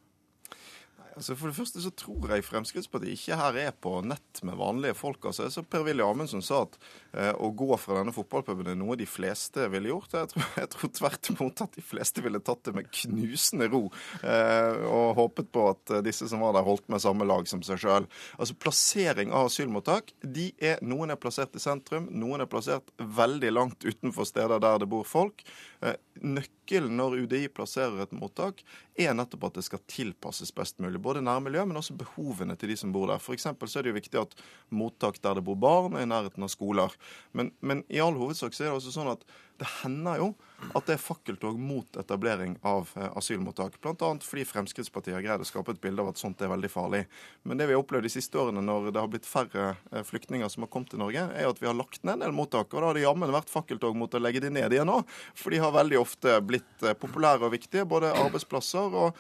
Altså 1.16 1.36
For 1.40 1.48
det 1.48 1.56
første 1.56 1.82
så 1.84 1.92
tror 1.96 2.34
jeg 2.34 2.44
Fremskrittspartiet 2.44 3.16
ikke 3.16 3.38
her 3.40 3.58
er 3.62 3.76
på 3.80 3.94
nett 4.04 4.42
med 4.44 4.58
vanlige 4.60 4.98
folk. 5.00 5.24
altså. 5.26 5.48
Så 5.52 5.64
Per-Willy 5.64 6.04
Amundsen 6.04 6.44
sa 6.44 6.66
at 6.66 6.76
eh, 7.16 7.32
å 7.32 7.52
gå 7.56 7.78
fra 7.80 8.02
denne 8.02 8.14
fotballpuben 8.16 8.68
er 8.72 8.76
noe 8.80 8.98
de 9.00 9.08
fleste 9.08 9.70
ville 9.72 9.94
gjort. 9.94 10.18
Jeg 10.18 10.34
tror, 10.34 10.50
jeg 10.60 10.72
tror, 10.76 10.92
tvert 11.00 11.32
imot 11.32 11.64
at 11.64 11.78
de 11.80 11.86
fleste 11.86 12.24
ville 12.26 12.42
tatt 12.44 12.66
det 12.68 12.76
med 12.76 12.92
knusende 12.92 13.70
ro. 13.72 13.86
Eh, 14.22 14.84
og 14.90 15.16
håpet 15.22 15.52
på 15.56 15.70
at 15.72 15.96
disse 16.06 16.28
som 16.32 16.44
var 16.44 16.58
der, 16.58 16.68
holdt 16.68 16.90
med 16.92 17.04
samme 17.04 17.28
lag 17.28 17.48
som 17.48 17.64
seg 17.66 17.80
sjøl. 17.86 18.10
Altså, 18.36 18.58
plassering 18.60 19.32
av 19.32 19.48
asylmottak 19.50 20.12
de 20.20 20.50
er, 20.60 20.82
Noen 20.86 21.16
er 21.16 21.20
plassert 21.20 21.56
i 21.56 21.64
sentrum, 21.64 22.10
noen 22.12 22.44
er 22.44 22.52
plassert 22.52 22.92
veldig 23.00 23.54
langt 23.56 23.88
utenfor 23.88 24.28
steder 24.28 24.60
der 24.60 24.84
det 24.84 24.92
bor 24.92 25.08
folk. 25.08 25.46
Eh, 25.86 25.96
nøkkelen 26.24 26.96
når 26.98 27.18
UDI 27.26 27.48
plasserer 27.54 28.04
et 28.04 28.14
mottak, 28.16 28.64
er 28.96 29.16
nettopp 29.16 29.50
at 29.50 29.58
det 29.60 29.66
skal 29.68 29.82
tilpasses 29.92 30.54
best 30.56 30.80
mulig. 30.84 31.02
Både 31.04 31.24
nærmiljø, 31.26 31.66
men 31.68 31.80
også 31.80 31.98
behovene 32.00 32.56
til 32.60 32.72
de 32.72 32.78
som 32.80 32.94
bor 32.96 33.10
der. 33.12 33.20
For 33.20 33.36
så 33.36 33.52
er 33.80 33.84
det 33.86 33.92
jo 33.92 34.00
viktig 34.00 34.22
at 34.22 34.36
mottak 34.72 35.20
der 35.24 35.40
det 35.40 35.46
bor 35.48 35.60
barn, 35.60 35.98
er 35.98 36.06
i 36.06 36.10
nærheten 36.10 36.46
av 36.46 36.52
skoler. 36.54 36.96
Men, 37.36 37.52
men 37.60 37.84
i 37.92 38.00
all 38.04 38.16
hovedsak 38.16 38.56
så 38.56 38.66
er 38.66 38.72
det 38.72 38.80
også 38.80 38.96
sånn 38.96 39.12
at 39.12 39.28
det 39.60 39.68
hender 39.82 40.20
jo 40.20 40.34
at 40.74 40.88
det 40.88 40.96
er 40.96 41.02
fakkeltog 41.02 41.58
mot 41.60 41.98
etablering 42.00 42.56
av 42.66 42.90
eh, 42.96 43.10
asylmottak. 43.20 43.78
Bl.a. 43.82 44.10
fordi 44.24 44.46
Fremskrittspartiet 44.50 45.16
har 45.18 45.24
greid 45.26 45.44
å 45.44 45.48
skape 45.48 45.76
et 45.76 45.82
bilde 45.84 46.02
av 46.04 46.12
at 46.12 46.22
sånt 46.22 46.42
er 46.42 46.52
veldig 46.52 46.72
farlig. 46.72 47.04
Men 47.44 47.60
det 47.60 47.68
vi 47.70 47.76
har 47.76 47.84
opplevd 47.84 48.08
de 48.08 48.14
siste 48.14 48.40
årene 48.42 48.64
når 48.66 48.90
det 48.90 49.04
har 49.04 49.12
blitt 49.12 49.30
færre 49.30 49.68
eh, 49.92 50.06
flyktninger 50.08 50.50
som 50.52 50.66
har 50.66 50.72
kommet 50.74 50.92
til 50.94 51.04
Norge, 51.04 51.28
er 51.36 51.50
at 51.50 51.62
vi 51.62 51.70
har 51.70 51.78
lagt 51.78 52.02
ned 52.04 52.18
en 52.18 52.26
del 52.26 52.36
mottak. 52.36 52.72
Og 52.74 52.82
da 52.82 52.90
har 52.90 52.98
det 52.98 53.06
jammen 53.06 53.36
vært 53.36 53.54
fakkeltog 53.54 53.98
mot 54.00 54.16
å 54.16 54.24
legge 54.24 54.44
de 54.46 54.54
ned 54.56 54.76
igjen 54.76 54.94
òg. 54.96 55.06
For 55.38 55.54
de 55.54 55.62
har 55.64 55.76
veldig 55.76 56.02
ofte 56.02 56.40
blitt 56.46 56.88
eh, 56.88 56.98
populære 56.98 57.48
og 57.48 57.56
viktige, 57.56 57.88
både 57.90 58.14
arbeidsplasser 58.16 58.96
og, 58.96 59.18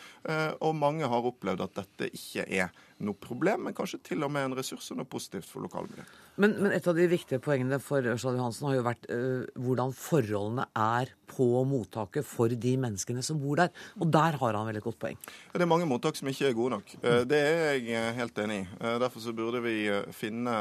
og 0.64 0.72
mange 0.78 1.08
har 1.10 1.28
opplevd 1.28 1.64
at 1.66 1.78
dette 1.78 2.10
ikke 2.16 2.46
er 2.48 2.72
noe 3.04 3.18
problem, 3.20 3.66
men 3.68 3.76
kanskje 3.76 4.00
til 4.12 4.24
og 4.24 4.32
med 4.32 4.48
en 4.48 4.56
ressurs 4.56 4.88
og 4.94 5.02
noe 5.02 5.10
positivt 5.10 5.50
for 5.50 5.66
lokalmiljøet. 5.66 6.22
Men, 6.40 6.54
men, 6.60 6.72
et 6.76 6.88
av 6.88 6.96
de 6.96 7.08
viktige 7.12 7.42
poengene 7.44 7.80
for 7.84 8.04
Ørsal 8.12 8.38
Johansen 8.40 8.68
har 8.70 8.78
jo 8.78 8.86
vært 8.86 9.08
øh, 9.12 9.44
hvordan 9.66 9.92
forholdene 9.96 10.66
er 10.80 11.12
på 11.32 11.48
mottaket 11.68 12.28
for 12.28 12.52
de 12.52 12.74
menneskene 12.80 13.24
som 13.26 13.40
bor 13.42 13.60
der. 13.60 13.72
Og 14.00 14.08
der 14.12 14.38
har 14.40 14.58
han 14.58 14.68
vel 14.70 14.80
et 14.80 14.86
godt 14.86 15.00
poeng? 15.02 15.20
Det 15.52 15.64
er 15.64 15.72
mange 15.72 15.88
mottak 15.90 16.20
som 16.20 16.32
ikke 16.32 16.50
er 16.50 16.58
gode 16.58 16.78
nok. 16.78 16.96
Uh, 17.04 17.22
det 17.28 17.40
er 17.40 17.62
jeg 17.76 17.86
eh, 18.00 18.10
helt 18.20 18.44
enig 18.46 18.62
i. 18.62 18.66
Derfor 19.04 19.24
så 19.24 19.36
burde 19.36 19.64
vi 19.64 19.76
finne 20.16 20.56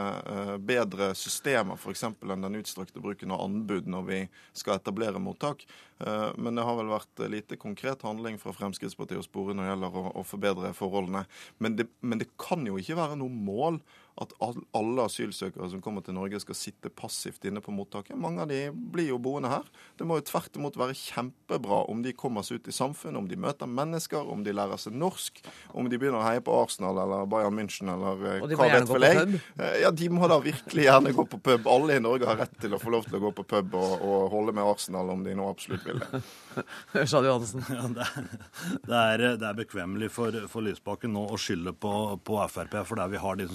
bedre 0.63 1.13
systemer, 1.19 1.79
f.eks. 1.79 2.07
enn 2.09 2.47
den 2.47 2.61
utstrakte 2.61 3.03
bruken 3.03 3.35
av 3.35 3.45
anbud 3.47 3.91
når 3.91 4.07
vi 4.09 4.21
skal 4.57 4.79
etablere 4.79 5.23
mottak. 5.23 5.67
Men 5.99 6.57
det 6.59 6.65
har 6.67 6.75
vel 6.79 6.91
vært 6.91 7.21
lite 7.31 7.59
konkret 7.61 8.03
handling 8.03 8.39
fra 8.43 8.55
Fremskrittspartiet 8.57 9.21
å 9.21 9.27
spore 9.27 9.55
når 9.55 9.63
det 9.63 9.73
gjelder 9.73 10.09
å 10.11 10.25
forbedre 10.27 10.73
forholdene. 10.77 11.23
Men 11.63 11.77
det, 11.79 11.87
men 12.03 12.21
det 12.23 12.33
kan 12.41 12.67
jo 12.67 12.81
ikke 12.81 12.99
være 12.99 13.19
noe 13.21 13.31
mål 13.31 13.79
at 14.23 14.31
alle 14.39 15.07
asylsøkere 15.09 15.67
som 15.73 15.81
kommer 15.83 16.05
til 16.07 16.15
Norge 16.15 16.39
skal 16.43 16.55
sitte 16.55 16.91
passivt 16.95 17.45
inne 17.49 17.63
på 17.65 17.73
mottaket. 17.75 18.15
Mange 18.19 18.45
av 18.45 18.51
de 18.51 18.69
blir 18.71 19.09
jo 19.11 19.19
boende 19.19 19.51
her. 19.51 19.67
Det 19.99 20.07
må 20.07 20.21
jo 20.21 20.27
tvert 20.29 20.55
imot 20.55 20.79
være 20.79 20.95
kjempebra 20.95 21.81
om 21.91 22.05
de 22.05 22.13
kommer 22.15 22.47
seg 22.47 22.61
ut 22.61 22.71
i 22.71 22.75
samfunnet, 22.75 23.19
om 23.19 23.27
de 23.31 23.39
møter 23.41 23.71
mennesker, 23.71 24.31
om 24.31 24.45
de 24.47 24.55
lærer 24.55 24.79
seg 24.79 24.95
norsk, 24.95 25.43
om 25.75 25.91
de 25.91 25.99
begynner 25.99 26.21
å 26.21 26.29
heie 26.29 26.45
på 26.45 26.55
Arsenal 26.55 27.01
eller 27.03 27.27
Bayern 27.31 27.59
München 27.59 27.91
eller 27.91 28.23
eh, 28.37 28.55
hva 28.55 28.69
vet 28.71 28.93
vel 28.93 29.09
jeg. 29.09 29.41
Eh, 29.59 29.81
ja, 29.83 29.91
de 29.91 30.11
må 30.15 30.31
da 30.31 30.39
virkelig 30.45 30.87
gjerne 30.87 31.15
gå 31.17 31.27
på 31.35 31.43
pub. 31.51 31.67
Alle 31.75 31.99
i 31.99 32.05
Norge 32.05 32.31
har 32.31 32.39
rett 32.45 32.55
til 32.63 32.79
å 32.79 32.81
få 32.83 32.95
lov 32.95 33.09
til 33.09 33.19
å 33.19 33.23
gå 33.27 33.35
på 33.41 33.47
pub 33.57 33.75
og, 33.81 33.97
og 33.99 34.29
holde 34.37 34.55
med 34.55 34.69
Arsenal 34.69 35.11
om 35.17 35.27
de 35.27 35.35
nå 35.35 35.51
absolutt 35.51 35.89
vil 35.91 35.99
det. 36.05 36.23
Sjadi 37.11 37.33
Johansen. 37.33 37.67
Ja, 37.75 37.89
det, 37.91 38.99
er, 38.99 39.23
det, 39.41 39.47
er, 39.49 39.57
bekvemmelig 39.59 40.11
for, 40.15 40.35
for 40.51 40.65
Lysbakken 40.65 41.13
nå 41.15 41.25
å 41.33 41.39
skylde 41.41 41.73
på, 41.81 41.91
på 42.25 42.39
Frp 42.53 42.77
for 42.87 43.01
der 43.01 43.11
vi 43.11 43.21
har 43.21 43.39
de 43.39 43.49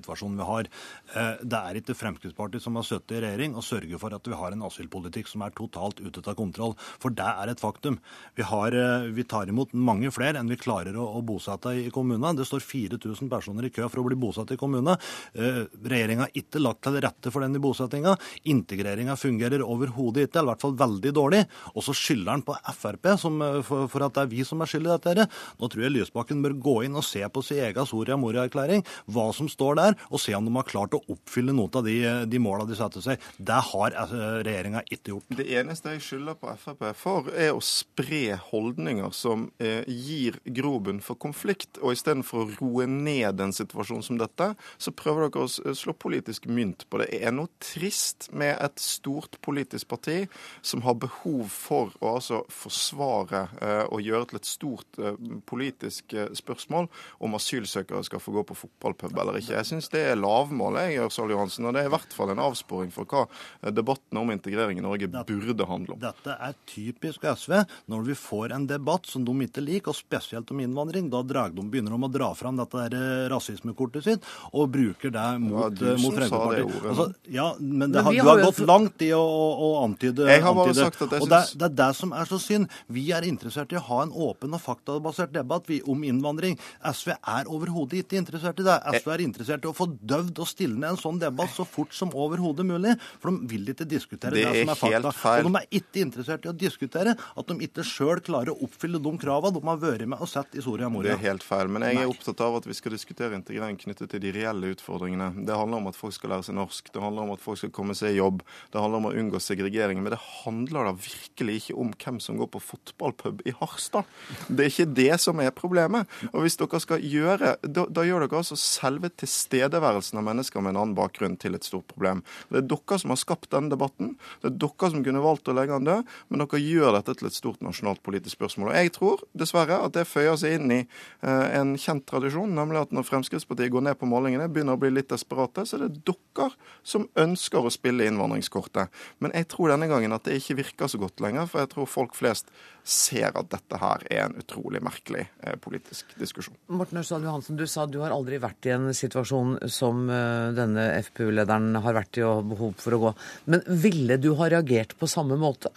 situasjonen 0.00 0.40
vi 0.40 0.48
har. 0.48 0.68
Eh, 1.14 1.42
det 1.44 1.60
er 1.60 1.80
ikke 1.80 1.96
Fremskrittspartiet 1.98 2.64
som 2.64 2.76
har 2.78 2.86
sittet 2.86 3.18
i 3.18 3.22
regjering 3.24 3.56
og 3.56 3.66
sørget 3.66 4.00
for 4.00 4.14
at 4.16 4.26
vi 4.26 4.38
har 4.38 4.54
en 4.54 4.66
asylpolitikk 4.66 5.28
som 5.30 5.44
er 5.44 5.54
totalt 5.56 6.00
ute 6.00 6.22
av 6.24 6.36
kontroll. 6.38 6.76
For 7.02 7.14
det 7.14 7.26
er 7.28 7.52
et 7.52 7.62
faktum. 7.62 7.98
Vi, 8.36 8.44
har, 8.46 8.74
eh, 8.74 9.08
vi 9.14 9.26
tar 9.28 9.50
imot 9.50 9.74
mange 9.74 10.10
flere 10.14 10.40
enn 10.40 10.50
vi 10.50 10.58
klarer 10.60 10.96
å, 10.96 11.06
å 11.18 11.24
bosette 11.26 11.74
i 11.76 11.90
kommunene. 11.94 12.34
Det 12.38 12.48
står 12.48 12.64
4000 12.64 13.30
personer 13.30 13.68
i 13.68 13.72
kø 13.74 13.88
for 13.88 14.02
å 14.02 14.06
bli 14.08 14.18
bosatt 14.20 14.54
i 14.54 14.60
kommunene. 14.60 14.96
Eh, 15.34 15.62
Regjeringa 15.90 16.26
har 16.26 16.36
ikke 16.36 16.62
lagt 16.62 16.84
til 16.86 16.98
rette 17.00 17.32
for 17.32 17.44
den 17.44 17.56
i 17.56 17.62
bosettinga. 17.62 18.16
Integreringa 18.50 19.16
fungerer 19.20 19.64
overhodet 19.64 20.28
ikke, 20.28 20.40
eller 20.40 20.50
i 20.50 20.54
hvert 20.54 20.66
fall 20.66 20.78
veldig 20.80 21.14
dårlig. 21.16 21.44
Og 21.74 21.84
så 21.86 21.96
skylder 21.96 22.36
han 22.36 22.46
på 22.46 22.56
Frp 22.80 23.10
som, 23.20 23.38
for, 23.66 23.88
for, 23.90 24.04
at 24.06 24.16
det 24.16 24.24
er 24.24 24.32
vi 24.32 24.44
som 24.46 24.62
er 24.62 24.70
skyld 24.70 24.88
i 24.88 24.94
dette. 24.94 25.26
Nå 25.60 25.68
tror 25.70 25.84
jeg 25.84 25.94
Lysbakken 25.94 26.42
bør 26.44 26.56
gå 26.62 26.76
inn 26.86 26.98
og 26.98 27.06
se 27.06 27.22
på 27.28 27.42
sin 27.44 27.62
egen 27.66 27.88
Soria 27.88 28.16
Moria-erklæring, 28.20 28.84
hva 29.10 29.28
som 29.36 29.48
står 29.50 29.78
der, 29.80 29.89
og 30.10 30.22
se 30.22 30.34
om 30.36 30.46
de 30.46 30.54
har 30.56 30.68
klart 30.68 30.96
å 30.96 31.02
oppfylle 31.12 31.54
noen 31.56 31.80
av 31.80 31.86
de, 31.86 31.96
de 32.30 32.42
måla 32.42 32.66
de 32.68 32.78
setter 32.78 33.04
seg. 33.04 33.28
Det 33.38 33.60
har 33.70 33.96
regjeringa 34.44 34.84
ikke 34.88 35.14
gjort. 35.14 35.36
Det 35.40 35.46
eneste 35.60 35.94
jeg 35.94 36.04
skylder 36.04 36.38
på 36.40 36.54
Frp 36.60 36.84
for, 36.98 37.30
er 37.34 37.52
å 37.54 37.62
spre 37.64 38.36
holdninger 38.50 39.12
som 39.16 39.48
eh, 39.62 39.86
gir 39.86 40.38
grobunn 40.44 41.00
for 41.04 41.18
konflikt. 41.20 41.80
Og 41.80 41.94
istedenfor 41.96 42.44
å 42.44 42.48
roe 42.60 42.86
ned 42.90 43.40
en 43.40 43.54
situasjon 43.54 44.04
som 44.06 44.20
dette, 44.20 44.52
så 44.78 44.94
prøver 44.96 45.28
dere 45.28 45.46
å 45.46 45.74
slå 45.76 45.94
politisk 45.96 46.48
mynt 46.50 46.86
på 46.90 47.00
det. 47.00 47.10
Det 47.10 47.22
er 47.26 47.34
noe 47.34 47.50
trist 47.62 48.28
med 48.36 48.56
et 48.56 48.80
stort 48.82 49.38
politisk 49.44 49.88
parti 49.90 50.24
som 50.62 50.84
har 50.86 50.98
behov 51.00 51.48
for 51.52 51.94
å 52.00 52.14
altså 52.16 52.42
forsvare 52.52 53.46
eh, 53.60 53.84
og 53.90 54.04
gjøre 54.04 54.30
til 54.30 54.40
et 54.40 54.48
stort 54.48 55.00
eh, 55.00 55.18
politisk 55.48 56.14
eh, 56.16 56.30
spørsmål 56.36 56.88
om 57.24 57.36
asylsøkere 57.38 58.04
skal 58.06 58.22
få 58.22 58.34
gå 58.38 58.44
på 58.48 58.58
fotballpub 58.62 59.18
eller 59.18 59.40
ikke. 59.40 59.56
Jeg 59.58 59.70
syns 59.80 59.92
det 59.92 60.02
er 60.12 60.18
lavmål, 60.20 60.78
jeg 60.84 60.96
gjør 60.98 61.12
Sahl 61.14 61.32
Johansen, 61.34 61.66
og 61.66 61.74
det 61.74 61.82
er 61.82 61.88
i 61.88 61.92
hvert 61.94 62.14
fall 62.16 62.32
en 62.34 62.42
avsporing 62.44 62.90
for 62.92 63.08
hva 63.08 63.24
eh, 63.26 63.72
debatten 63.72 64.20
om 64.20 64.32
integrering 64.32 64.80
i 64.80 64.84
Norge 64.84 65.08
burde 65.08 65.66
handle 65.68 65.96
om. 65.96 66.00
Dette 66.02 66.36
er 66.36 66.56
typisk 66.68 67.24
SV. 67.24 67.56
Når 67.90 68.04
vi 68.10 68.16
får 68.18 68.54
en 68.56 68.66
debatt 68.68 69.08
som 69.08 69.24
de 69.24 69.34
ikke 69.46 69.64
liker, 69.64 69.92
og 69.92 69.98
spesielt 69.98 70.50
om 70.52 70.60
innvandring, 70.62 71.08
da 71.12 71.22
de, 71.24 71.64
begynner 71.70 71.96
de 71.96 72.08
å 72.08 72.12
dra 72.12 72.30
fram 72.38 72.60
dette 72.60 72.86
der 72.88 72.96
eh, 72.98 73.28
rasismekortet 73.32 74.06
sitt 74.06 74.28
og 74.52 74.70
bruker 74.72 75.12
det 75.14 75.26
mot, 75.42 75.80
ja, 75.80 75.96
mot 76.00 76.16
Fremskrittspartiet. 76.16 76.88
Altså, 76.90 77.08
ja, 77.30 77.48
men, 77.58 77.90
det, 77.92 78.04
men 78.04 78.20
du 78.20 78.28
har 78.28 78.44
gått 78.44 78.62
langt 78.66 79.04
i 79.06 79.12
å, 79.16 79.20
å, 79.22 79.48
å 79.66 79.70
antyde 79.84 80.28
Jeg 80.28 80.44
har 80.44 80.56
bare 80.56 80.76
sagt 80.76 81.04
at 81.06 81.16
jeg 81.16 81.24
syns 81.24 81.32
det, 81.32 81.60
det, 81.60 81.68
er 81.70 81.76
det 81.80 81.90
som 81.98 82.14
er 82.16 82.30
så 82.30 82.40
synd. 82.42 82.70
Vi 82.92 83.06
er 83.16 83.26
interessert 83.28 83.72
i 83.72 83.78
å 83.80 83.84
ha 83.88 84.02
en 84.04 84.12
åpen 84.12 84.56
og 84.56 84.62
faktabasert 84.62 85.32
debatt 85.34 85.68
vi, 85.70 85.80
om 85.88 86.04
innvandring. 86.06 86.58
SV 86.84 87.14
er 87.16 87.50
overhodet 87.50 88.04
ikke 88.04 88.20
interessert 88.20 88.60
i 88.62 88.66
det. 88.66 88.76
SV 89.00 89.14
er 89.14 89.24
interessert 89.24 89.64
i 89.64 89.69
å 89.70 89.76
få 89.76 89.88
døvd 89.94 90.42
og 90.42 90.48
stille 90.48 90.90
en 90.90 90.98
sånn 91.00 91.20
debatt 91.20 91.52
så 91.54 91.66
fort 91.68 91.94
som 91.96 92.12
overhodet 92.16 92.66
mulig. 92.66 92.96
For 93.22 93.32
de 93.32 93.50
vil 93.50 93.72
ikke 93.72 93.86
diskutere 93.88 94.36
det, 94.36 94.46
det 94.46 94.64
som 94.64 94.74
er 94.74 94.80
fakta. 94.80 95.14
Feil. 95.20 95.46
Og 95.46 95.54
de 95.54 95.62
er 95.62 95.80
ikke 95.80 96.04
interessert 96.04 96.46
i 96.46 96.50
å 96.50 96.56
diskutere 96.56 97.14
at 97.16 97.50
de 97.50 97.66
ikke 97.66 97.84
sjøl 97.86 98.22
klarer 98.24 98.52
å 98.52 98.66
oppfylle 98.66 99.00
de 99.02 99.12
kravene 99.20 99.56
de 99.56 99.64
har 99.66 99.80
vært 99.82 100.06
med 100.10 100.22
og 100.22 100.30
sett 100.30 100.56
i 100.58 100.64
Soria 100.64 100.90
Moria. 100.92 101.14
Det 101.14 101.18
er 101.18 101.32
helt 101.32 101.46
feil. 101.46 101.70
Men 101.72 101.86
jeg 101.86 102.00
er 102.02 102.10
opptatt 102.10 102.42
av 102.44 102.58
at 102.60 102.68
vi 102.68 102.76
skal 102.76 102.94
diskutere 102.94 103.36
integrering 103.38 103.78
knyttet 103.80 104.12
til 104.12 104.22
de 104.22 104.34
reelle 104.34 104.72
utfordringene. 104.74 105.30
Det 105.46 105.56
handler 105.56 105.82
om 105.82 105.90
at 105.90 105.98
folk 105.98 106.16
skal 106.16 106.34
lære 106.34 106.48
seg 106.48 106.58
norsk. 106.58 106.92
Det 106.94 107.02
handler 107.02 107.26
om 107.26 107.34
at 107.36 107.44
folk 107.44 107.60
skal 107.60 107.74
komme 107.74 107.96
seg 107.98 108.14
i 108.14 108.20
jobb. 108.20 108.44
Det 108.72 108.82
handler 108.82 109.02
om 109.02 109.10
å 109.10 109.14
unngå 109.22 109.42
segregering. 109.42 110.02
Men 110.02 110.14
det 110.14 110.20
handler 110.44 110.90
da 110.90 110.94
virkelig 110.96 111.58
ikke 111.62 111.78
om 111.84 111.92
hvem 111.94 112.20
som 112.22 112.40
går 112.40 112.50
på 112.54 112.62
fotballpub 112.70 113.44
i 113.48 113.54
Harstad. 113.60 114.08
Det 114.48 114.66
er 114.66 114.72
ikke 114.72 114.90
det 115.00 115.20
som 115.22 115.40
er 115.42 115.54
problemet. 115.56 116.08
Og 116.32 116.44
hvis 116.44 116.58
dere 116.60 116.82
skal 116.82 117.04
gjøre, 117.04 117.56
da, 117.64 117.86
da 117.88 118.06
gjør 118.06 118.26
dere 118.26 118.42
altså 118.42 118.58
selve 118.60 119.10
tilstedeværelsen 119.20 119.59
av 119.64 120.24
mennesker 120.26 120.62
med 120.62 120.74
en 120.74 120.80
annen 120.82 120.96
bakgrunn 120.96 121.36
til 121.40 121.56
et 121.56 121.66
stort 121.66 121.86
problem. 121.90 122.22
Det 122.48 122.62
er 122.62 122.68
dere 122.70 122.98
som 123.00 123.12
har 123.12 123.20
skapt 123.20 123.50
denne 123.52 123.72
debatten. 123.72 124.14
Det 124.42 124.50
er 124.50 124.56
dere 124.64 124.90
som 124.92 125.04
kunne 125.04 125.24
valgt 125.24 125.50
å 125.50 125.56
legge 125.56 125.76
den 125.78 125.88
død, 125.88 126.14
men 126.28 126.44
dere 126.44 126.62
gjør 126.62 126.96
dette 126.98 127.16
til 127.18 127.30
et 127.30 127.36
stort 127.36 127.64
nasjonalt 127.64 128.02
politisk 128.06 128.38
spørsmål. 128.38 128.72
Og 128.72 128.78
jeg 128.78 128.94
tror 128.96 129.24
dessverre 129.36 129.80
at 129.84 129.96
det 129.96 130.06
føyer 130.08 130.38
seg 130.40 130.58
inn 130.58 130.74
i 130.74 130.80
eh, 130.80 131.46
en 131.60 131.74
kjent 131.80 132.06
tradisjon, 132.08 132.54
nemlig 132.56 132.84
at 132.84 132.94
når 132.96 133.08
Fremskrittspartiet 133.08 133.72
går 133.74 133.86
ned 133.88 134.00
på 134.00 134.08
målingene, 134.10 134.48
begynner 134.52 134.78
å 134.78 134.82
bli 134.82 134.92
litt 134.94 135.10
desperate, 135.12 135.66
så 135.66 135.78
er 135.78 135.86
det 135.86 136.04
dere 136.08 136.50
som 136.86 137.08
ønsker 137.18 137.66
å 137.66 137.72
spille 137.72 138.06
innvandringskortet. 138.08 138.92
Men 139.20 139.34
jeg 139.36 139.50
tror 139.52 139.74
denne 139.74 139.90
gangen 139.90 140.14
at 140.16 140.26
det 140.26 140.40
ikke 140.40 140.60
virker 140.62 140.90
så 140.90 141.00
godt 141.00 141.22
lenger, 141.22 141.48
for 141.50 141.62
jeg 141.62 141.72
tror 141.74 141.90
folk 141.90 142.16
flest 142.18 142.52
ser 142.84 143.36
at 143.36 143.50
dette 143.52 143.80
her 143.80 144.04
er 144.10 144.24
en 144.26 144.38
utrolig 144.40 144.80
merkelig 144.84 145.26
eh, 145.42 145.56
politisk 145.60 146.14
diskusjon. 146.20 146.56
Morten 146.72 147.00
Ørsal 147.02 147.26
Johansen, 147.26 147.58
du 147.58 147.66
sa 147.70 147.86
du 147.86 148.00
har 148.02 148.14
aldri 148.14 148.40
vært 148.42 148.68
i 148.68 148.74
en 148.74 148.90
situasjon 148.96 149.58
som 149.70 150.06
uh, 150.10 150.50
denne 150.56 150.86
FPU-lederen 151.06 151.78
har 151.84 151.96
vært 151.96 152.20
i 152.20 152.26
og 152.26 152.48
behov 152.54 152.74
for 152.80 152.96
å 152.96 153.02
gå. 153.04 153.14
Men 153.52 153.64
ville 153.84 154.18
du 154.20 154.32
ha 154.40 154.50
reagert 154.52 154.96
på 154.98 155.08
samme 155.10 155.38
måte? 155.40 155.72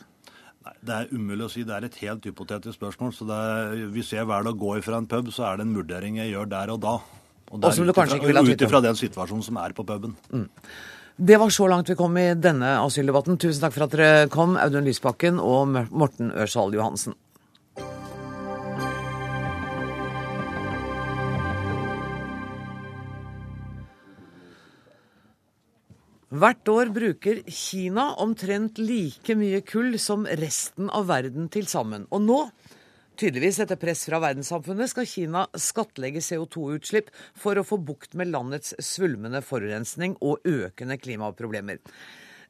Nei, 0.63 0.75
Det 0.79 0.95
er 0.95 1.11
umulig 1.11 1.47
å 1.47 1.51
si. 1.51 1.65
Det 1.67 1.75
er 1.75 1.89
et 1.89 1.99
helt 2.05 2.25
hypotetisk 2.29 2.79
spørsmål. 2.79 3.13
så 3.15 3.27
er, 3.27 3.83
Hvis 3.91 4.13
jeg 4.15 4.27
velger 4.29 4.53
å 4.53 4.61
gå 4.65 4.77
ifra 4.79 4.97
en 5.01 5.09
pub, 5.09 5.31
så 5.33 5.49
er 5.49 5.59
det 5.59 5.67
en 5.67 5.75
vurdering 5.75 6.17
jeg 6.21 6.33
gjør 6.33 6.49
der 6.55 6.73
og 6.73 6.81
da. 6.81 6.97
Og 7.53 7.61
der, 7.61 8.49
Ut 8.49 8.65
ifra 8.65 8.81
den 8.81 8.97
situasjonen 8.97 9.43
som 9.45 9.57
er 9.61 9.75
på 9.77 9.85
puben. 9.85 10.15
Mm. 10.31 10.47
Det 11.15 11.37
var 11.37 11.49
så 11.49 11.67
langt 11.67 11.89
vi 11.89 11.95
kom 11.95 12.17
i 12.17 12.33
denne 12.33 12.79
asyldebatten. 12.81 13.37
Tusen 13.37 13.61
takk 13.61 13.75
for 13.75 13.85
at 13.85 13.93
dere 13.93 14.29
kom, 14.33 14.55
Audun 14.57 14.87
Lysbakken 14.87 15.37
og 15.37 15.75
Morten 15.93 16.31
Ørsal 16.33 16.73
Johansen. 16.73 17.13
Hvert 26.33 26.71
år 26.73 26.89
bruker 26.89 27.43
Kina 27.45 28.07
omtrent 28.17 28.81
like 28.81 29.35
mye 29.37 29.61
kull 29.61 29.99
som 30.01 30.25
resten 30.25 30.89
av 30.89 31.11
verden 31.13 31.45
til 31.53 31.69
sammen. 31.69 32.07
Og 32.09 32.25
nå 32.25 32.39
Tydeligvis 33.13 33.59
etter 33.61 33.77
press 33.77 34.07
fra 34.07 34.17
verdenssamfunnet 34.23 34.89
skal 34.89 35.05
Kina 35.05 35.43
skattlegge 35.53 36.21
CO2-utslipp 36.25 37.11
for 37.37 37.59
å 37.59 37.65
få 37.67 37.77
bukt 37.77 38.17
med 38.17 38.31
landets 38.33 38.73
svulmende 38.81 39.43
forurensning 39.45 40.15
og 40.25 40.41
økende 40.49 40.97
klimaproblemer. 40.97 41.77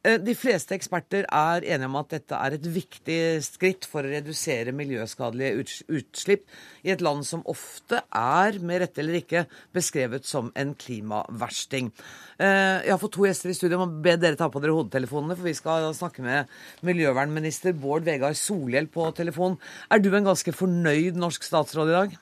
Eh, 0.04 0.18
de 0.20 0.34
fleste 0.36 0.74
eksperter 0.76 1.24
er 1.24 1.64
enige 1.64 1.88
om 1.88 1.94
at 1.96 2.10
dette 2.12 2.36
er 2.36 2.56
et 2.56 2.66
viktig 2.68 3.18
skritt 3.46 3.86
for 3.88 4.04
å 4.04 4.10
redusere 4.12 4.74
miljøskadelige 4.76 5.80
utslipp 5.96 6.44
i 6.84 6.92
et 6.92 7.04
land 7.04 7.24
som 7.24 7.44
ofte 7.48 8.02
er, 8.12 8.58
med 8.60 8.82
rette 8.82 9.00
eller 9.00 9.22
ikke, 9.22 9.46
beskrevet 9.72 10.28
som 10.28 10.50
en 10.60 10.74
klimaversting. 10.76 11.88
Eh, 12.36 12.84
jeg 12.84 12.92
har 12.92 13.00
fått 13.00 13.14
to 13.16 13.24
gjester 13.24 13.52
i 13.52 13.56
studio. 13.56 13.80
Må 13.80 14.02
be 14.04 14.18
dere 14.20 14.36
ta 14.36 14.50
på 14.52 14.60
dere 14.60 14.76
hodetelefonene, 14.76 15.38
for 15.38 15.48
vi 15.48 15.56
skal 15.56 15.88
snakke 15.96 16.26
med 16.26 16.52
miljøvernminister 16.84 17.72
Bård 17.72 18.04
Vegar 18.04 18.36
Solhjell 18.36 18.90
på 18.92 19.08
telefon. 19.16 19.56
Er 19.88 20.04
du 20.04 20.10
en 20.12 20.28
ganske 20.28 20.52
fornøyd 20.52 21.16
norsk 21.16 21.48
statsråd 21.48 21.94
i 21.94 21.96
dag? 21.96 22.20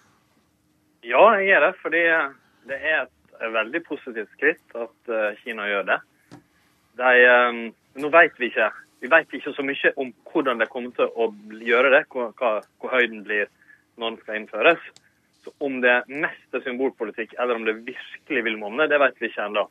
Ja, 1.02 1.24
jeg 1.42 1.50
er 1.58 1.66
det. 1.66 1.74
Fordi 1.82 2.06
det 2.70 2.78
er 2.78 3.04
et 3.08 3.54
veldig 3.58 3.82
positivt 3.90 4.30
skritt 4.38 4.78
at 4.78 5.10
eh, 5.10 5.38
Kina 5.42 5.66
gjør 5.66 5.90
det. 5.90 6.00
De, 7.00 7.12
um, 7.48 7.60
nå 8.02 8.10
vet 8.12 8.38
vi 8.40 8.50
ikke. 8.50 8.70
Vi 9.02 9.10
vet 9.10 9.34
ikke 9.34 9.54
så 9.56 9.64
mye 9.66 9.92
om 9.98 10.12
hvordan 10.30 10.60
de 10.62 10.68
kommer 10.70 10.94
til 10.96 11.08
å 11.18 11.30
gjøre 11.66 11.90
det, 11.94 12.02
hvor, 12.12 12.32
hvor 12.38 12.92
høyden 12.92 13.24
blir 13.26 13.48
når 13.98 14.12
den 14.12 14.18
skal 14.22 14.38
innføres. 14.38 14.82
Så 15.42 15.50
Om 15.58 15.80
det 15.82 15.90
er 15.90 16.20
mest 16.22 16.58
symbolpolitikk, 16.64 17.34
eller 17.38 17.58
om 17.58 17.64
det 17.66 17.80
virkelig 17.82 18.44
vil 18.46 18.60
monne, 18.60 18.86
det 18.88 19.00
vet 19.02 19.18
vi 19.18 19.30
ikke 19.30 19.48
ennå. 19.48 19.66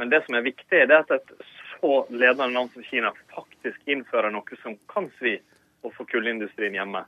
Men 0.00 0.08
det 0.08 0.22
som 0.24 0.38
er 0.38 0.46
viktig, 0.46 0.78
er 0.78 0.94
at 0.96 1.10
et 1.12 1.34
så 1.74 1.98
ledende 2.08 2.54
land 2.54 2.72
som 2.72 2.86
Kina 2.86 3.10
faktisk 3.34 3.90
innfører 3.90 4.32
noe 4.32 4.62
som 4.62 4.78
kan 4.88 5.10
svi 5.18 5.34
og 5.82 5.92
få 5.96 6.06
kullindustrien 6.08 6.78
hjemme. 6.78 7.04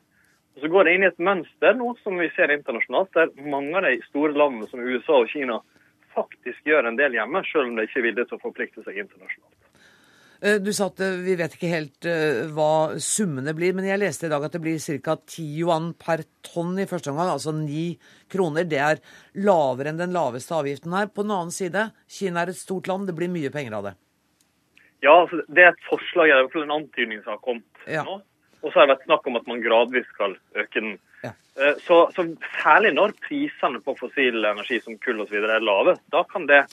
Og 0.54 0.60
Så 0.60 0.68
går 0.70 0.84
det 0.84 0.94
inn 0.94 1.06
i 1.06 1.10
et 1.10 1.22
mønster 1.22 1.78
nå 1.78 1.94
som 2.02 2.18
vi 2.20 2.28
ser 2.36 2.52
internasjonalt, 2.52 3.14
der 3.14 3.32
mange 3.50 3.78
av 3.78 3.88
de 3.88 3.96
store 4.10 4.36
landene 4.36 4.68
som 4.70 4.84
USA 4.84 5.22
og 5.22 5.32
Kina 5.32 5.62
faktisk 6.14 6.66
gjør 6.68 6.88
en 6.88 6.98
del 6.98 7.16
hjemme, 7.18 7.42
selv 7.50 7.70
om 7.70 7.76
de 7.78 7.86
ikke 7.86 8.00
er 8.00 8.08
villige 8.08 8.30
til 8.30 8.38
å 8.38 8.44
forplikte 8.44 8.84
seg 8.86 9.02
internasjonalt. 9.04 9.64
Eh, 10.44 10.58
du 10.60 10.72
sa 10.76 10.90
at 10.90 11.00
eh, 11.00 11.16
vi 11.24 11.36
vet 11.40 11.54
ikke 11.56 11.70
helt 11.70 12.06
eh, 12.10 12.42
hva 12.52 12.98
summene 13.00 13.54
blir, 13.56 13.72
men 13.76 13.86
jeg 13.88 14.00
leste 14.02 14.28
i 14.28 14.32
dag 14.32 14.44
at 14.44 14.52
det 14.52 14.60
blir 14.64 14.82
ca. 15.04 15.16
10 15.16 15.46
yuan 15.60 15.92
per 15.96 16.24
tonn 16.44 16.74
i 16.82 16.88
første 16.90 17.12
omgang, 17.14 17.30
altså 17.32 17.54
9 17.56 17.84
kroner. 18.32 18.66
Det 18.68 18.80
er 18.82 19.00
lavere 19.46 19.92
enn 19.92 20.02
den 20.02 20.12
laveste 20.16 20.56
avgiften 20.56 20.92
her. 20.96 21.08
På 21.08 21.24
den 21.24 21.32
annen 21.32 21.54
side, 21.54 21.88
Kina 22.10 22.44
er 22.44 22.52
et 22.52 22.60
stort 22.60 22.90
land, 22.90 23.08
det 23.08 23.16
blir 23.16 23.32
mye 23.32 23.52
penger 23.54 23.78
av 23.78 23.88
det. 23.88 23.94
Ja, 25.04 25.14
altså, 25.22 25.40
det 25.48 25.64
er 25.64 25.72
et 25.72 25.88
forslag, 25.88 26.28
i 26.28 26.36
hvert 26.36 26.52
fall 26.52 26.66
en 26.66 26.78
antydning 26.78 27.24
som 27.24 27.36
har 27.36 27.42
kommet 27.44 27.88
ja. 27.88 28.04
nå. 28.04 28.20
Og 28.64 28.72
så 28.72 28.80
har 28.80 28.88
det 28.88 28.94
vært 28.94 29.08
snakk 29.08 29.26
om 29.28 29.36
at 29.38 29.50
man 29.50 29.60
gradvis 29.64 30.06
skal 30.14 30.38
øke 30.56 30.80
den. 30.80 30.96
Ja. 31.24 31.34
Eh, 31.60 31.76
så, 31.84 31.98
så, 32.16 32.24
særlig 32.62 32.94
når 32.96 33.12
prisene 33.26 33.82
på 33.84 33.96
fossil 33.98 34.40
energi 34.40 34.80
som 34.80 34.96
kull 35.04 35.20
osv. 35.24 35.36
er 35.44 35.64
lave, 35.64 35.98
da 36.14 36.24
kan 36.30 36.48
det 36.50 36.64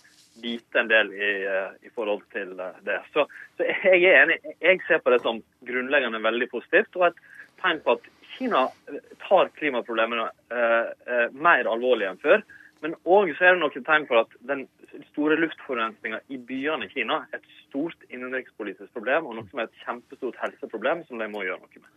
bite 0.41 0.79
en 0.79 0.88
del 0.88 1.12
i, 1.13 1.31
eh, 1.45 1.88
i 1.88 1.91
forhold 1.95 2.24
til 2.33 2.55
eh, 2.60 2.79
det. 2.88 3.01
Så, 3.13 3.27
så, 3.57 3.67
jeg 3.67 4.07
er 4.07 4.24
enig. 4.24 4.39
Jeg 4.63 4.81
ser 4.88 5.03
på 5.03 5.13
det 5.13 5.21
som 5.25 5.43
grunnleggende 5.67 6.24
veldig 6.24 6.50
positivt, 6.53 6.95
og 7.00 7.12
et 7.12 7.21
tegn 7.62 7.83
på 7.86 7.98
at 8.00 8.10
Kina 8.31 8.63
tar 9.21 9.51
klimaproblemene 9.60 10.29
eh, 10.55 11.27
mer 11.36 11.67
alvorlig 11.69 12.07
enn 12.10 12.21
før. 12.24 12.45
Men 12.81 12.95
òg 13.05 13.29
er 13.35 13.53
det 13.53 13.61
noen 13.61 13.85
tegn 13.85 14.07
for 14.09 14.23
at 14.23 14.33
den 14.50 14.65
store 15.11 15.38
luftforurensninga 15.39 16.21
i 16.33 16.39
byene 16.50 16.88
i 16.88 16.91
Kina 16.91 17.21
er 17.29 17.39
et 17.39 17.55
stort 17.67 18.07
innenrikspolitisk 18.09 18.91
problem, 18.95 19.29
og 19.29 19.38
noe 19.38 19.47
som 19.51 19.61
er 19.61 19.69
et 19.69 19.81
kjempestort 19.85 20.39
helseproblem 20.41 21.05
som 21.07 21.21
de 21.21 21.29
må 21.31 21.45
gjøre 21.45 21.61
noe 21.61 21.83
med. 21.83 21.91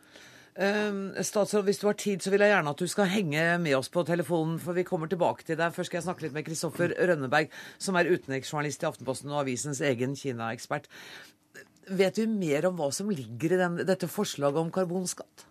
Uh, 0.54 1.22
statsråd, 1.26 1.64
hvis 1.66 1.80
du 1.82 1.88
har 1.88 1.96
tid, 1.98 2.22
så 2.22 2.30
vil 2.30 2.44
jeg 2.44 2.52
gjerne 2.52 2.74
at 2.76 2.82
du 2.84 2.86
skal 2.86 3.10
henge 3.10 3.46
med 3.64 3.74
oss 3.74 3.90
på 3.90 4.04
telefonen, 4.06 4.60
for 4.62 4.76
vi 4.76 4.84
kommer 4.86 5.10
tilbake 5.10 5.48
til 5.48 5.58
deg. 5.58 5.74
Først 5.74 5.90
skal 5.90 5.98
jeg 5.98 6.06
snakke 6.06 6.26
litt 6.26 6.36
med 6.36 6.46
Kristoffer 6.46 6.94
Rønneberg, 6.94 7.50
som 7.82 7.98
er 7.98 8.12
utenriksjournalist 8.12 8.84
i 8.84 8.90
Aftenposten 8.90 9.32
og 9.32 9.40
avisens 9.42 9.82
egen 9.82 10.14
Kina-ekspert. 10.20 10.86
Vet 11.90 12.20
vi 12.20 12.28
mer 12.30 12.68
om 12.68 12.78
hva 12.78 12.92
som 12.94 13.10
ligger 13.10 13.56
i 13.56 13.60
den, 13.60 13.82
dette 13.88 14.08
forslaget 14.08 14.62
om 14.62 14.70
karbonskatt? 14.72 15.48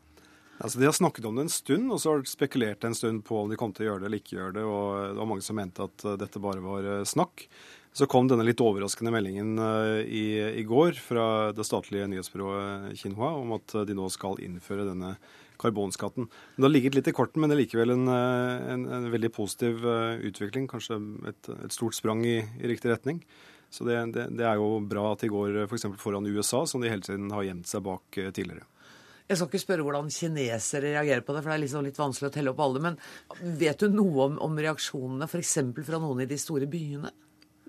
Altså, 0.59 0.79
De 0.79 0.85
har 0.85 0.93
snakket 0.93 1.25
om 1.25 1.35
det 1.35 1.47
en 1.47 1.53
stund, 1.53 1.91
og 1.91 2.01
så 2.01 2.11
har 2.11 2.21
de 2.21 2.29
spekulert 2.29 2.83
en 2.85 2.95
stund 2.95 3.23
på 3.25 3.37
om 3.41 3.49
de 3.49 3.59
kom 3.59 3.73
til 3.73 3.87
å 3.87 3.91
gjøre 3.91 4.03
det 4.03 4.09
eller 4.09 4.21
ikke 4.21 4.37
gjøre 4.37 4.57
det. 4.59 4.65
og 4.65 4.89
Det 5.13 5.21
var 5.21 5.31
mange 5.31 5.45
som 5.45 5.57
mente 5.57 5.87
at 5.87 6.05
eh, 6.05 6.19
dette 6.21 6.41
bare 6.43 6.63
var 6.63 6.89
eh, 6.89 7.07
snakk. 7.09 7.47
Så 7.93 8.07
kom 8.09 8.25
denne 8.29 8.45
litt 8.45 8.61
overraskende 8.61 9.13
meldingen 9.13 9.57
eh, 9.61 10.01
i, 10.05 10.25
i 10.61 10.65
går 10.65 10.97
fra 11.01 11.25
det 11.53 11.65
statlige 11.67 12.09
nyhetsbyrået 12.09 12.93
Kinhua 13.01 13.33
om 13.41 13.55
at 13.57 13.75
de 13.89 13.97
nå 13.97 14.09
skal 14.13 14.41
innføre 14.45 14.87
denne 14.89 15.15
karbonskatten. 15.61 16.27
Det 16.57 16.65
har 16.65 16.73
ligget 16.73 16.97
litt 16.97 17.09
i 17.09 17.15
korten, 17.15 17.41
men 17.41 17.49
det 17.49 17.57
er 17.57 17.63
likevel 17.63 17.93
en, 17.93 18.07
en, 18.09 18.85
en 18.97 19.09
veldig 19.13 19.29
positiv 19.33 19.85
utvikling. 19.85 20.65
Kanskje 20.67 20.97
et, 21.29 21.49
et 21.67 21.75
stort 21.75 21.95
sprang 21.95 22.25
i, 22.25 22.39
i, 22.41 22.65
riktig 22.71 22.91
retning. 22.91 23.21
Så 23.73 23.85
det, 23.87 23.95
det, 24.15 24.25
det, 24.37 24.47
er 24.49 24.57
jo 24.59 24.81
bra 24.85 25.11
at 25.13 25.23
de 25.23 25.29
går 25.31 25.63
f.eks. 25.67 25.85
For 25.93 26.09
foran 26.09 26.27
USA, 26.29 26.65
som 26.69 26.81
de 26.81 26.91
hele 26.91 27.05
tiden 27.05 27.31
har 27.33 27.45
gjemt 27.45 27.69
seg 27.69 27.85
bak 27.85 28.21
tidligere. 28.33 28.65
Jeg 29.33 29.39
skal 29.41 29.49
ikke 29.49 29.63
spørre 29.63 29.85
hvordan 29.87 30.13
kinesere 30.13 30.93
reagerer 30.93 31.25
på 31.25 31.33
det, 31.33 31.41
for 31.41 31.49
det 31.49 31.57
er 31.57 31.63
liksom 31.63 31.85
litt 31.87 31.97
vanskelig 31.97 32.29
å 32.29 32.33
telle 32.35 32.53
opp 32.53 32.61
alle. 32.61 32.81
Men 32.85 32.97
vet 33.57 33.81
du 33.81 33.89
noe 33.89 34.27
om, 34.29 34.39
om 34.45 34.59
reaksjonene 34.61 35.25
f.eks. 35.25 35.57
fra 35.87 36.01
noen 36.03 36.21
i 36.21 36.29
de 36.29 36.37
store 36.37 36.69
byene? 36.69 37.09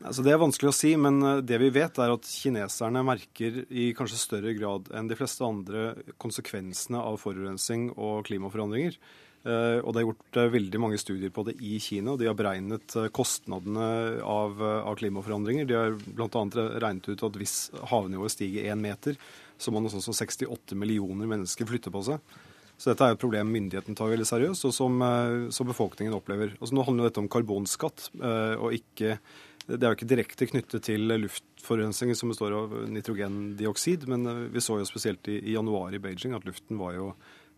Altså 0.04 0.24
Det 0.26 0.32
er 0.34 0.40
vanskelig 0.42 0.68
å 0.68 0.76
si, 0.76 0.92
men 1.00 1.20
eh, 1.24 1.42
det 1.46 1.60
vi 1.62 1.70
vet 1.72 2.00
er 2.02 2.12
at 2.12 2.28
kineserne 2.28 3.04
merker 3.06 3.62
i 3.70 3.92
kanskje 3.96 4.20
større 4.20 4.52
grad 4.58 4.90
enn 4.92 5.08
de 5.08 5.16
fleste 5.16 5.46
andre 5.46 5.92
konsekvensene 6.20 7.00
av 7.00 7.16
forurensning 7.22 7.88
og 7.94 8.26
klimaforandringer. 8.28 8.98
Eh, 9.44 9.78
og 9.80 9.94
det 9.94 10.02
er 10.02 10.06
gjort 10.08 10.40
eh, 10.42 10.50
veldig 10.58 10.82
mange 10.82 11.00
studier 11.00 11.32
på 11.32 11.46
det 11.48 11.56
i 11.64 11.78
Kina. 11.80 12.18
De 12.20 12.28
har 12.28 12.36
beregnet 12.36 12.98
kostnadene 13.16 13.88
av, 14.20 14.60
av 14.60 15.00
klimaforandringer. 15.00 15.70
De 15.70 15.78
har 15.78 15.96
bl.a. 16.04 16.44
regnet 16.84 17.08
ut 17.08 17.26
at 17.30 17.40
hvis 17.40 17.56
havnivået 17.94 18.36
stiger 18.36 18.68
én 18.74 18.84
meter, 18.84 19.16
så 19.64 19.72
må 19.72 19.80
noe 19.82 19.92
sånt 19.92 20.04
som 20.04 20.16
68 20.16 20.76
millioner 20.78 21.30
mennesker 21.30 21.68
flytte 21.68 21.92
på 21.94 22.04
seg. 22.06 22.36
Så 22.74 22.90
dette 22.90 23.06
er 23.06 23.14
et 23.14 23.22
problem 23.22 23.52
myndigheten 23.54 23.96
tar 23.96 24.10
veldig 24.10 24.26
seriøst, 24.26 24.66
og 24.66 24.74
som, 24.74 25.02
eh, 25.02 25.50
som 25.54 25.68
befolkningen 25.68 26.14
opplever. 26.16 26.56
Altså, 26.58 26.74
nå 26.74 26.84
handler 26.86 27.08
dette 27.08 27.22
om 27.22 27.30
karbonskatt, 27.30 28.10
eh, 28.20 28.56
og 28.58 28.72
ikke 28.74 29.18
Det 29.64 29.80
er 29.80 29.94
jo 29.94 29.96
ikke 29.96 30.08
direkte 30.10 30.44
knyttet 30.44 30.82
til 30.84 31.08
luftforurensningen 31.08 32.14
som 32.14 32.28
består 32.28 32.52
av 32.52 32.68
nitrogendioksid, 32.84 34.06
men 34.06 34.26
eh, 34.26 34.48
vi 34.52 34.60
så 34.60 34.76
jo 34.76 34.84
spesielt 34.84 35.24
i, 35.32 35.38
i 35.40 35.54
januar 35.54 35.94
i 35.94 35.98
Beijing 35.98 36.34
at 36.36 36.44
luften 36.44 36.76
var 36.76 36.92
jo 36.92 37.06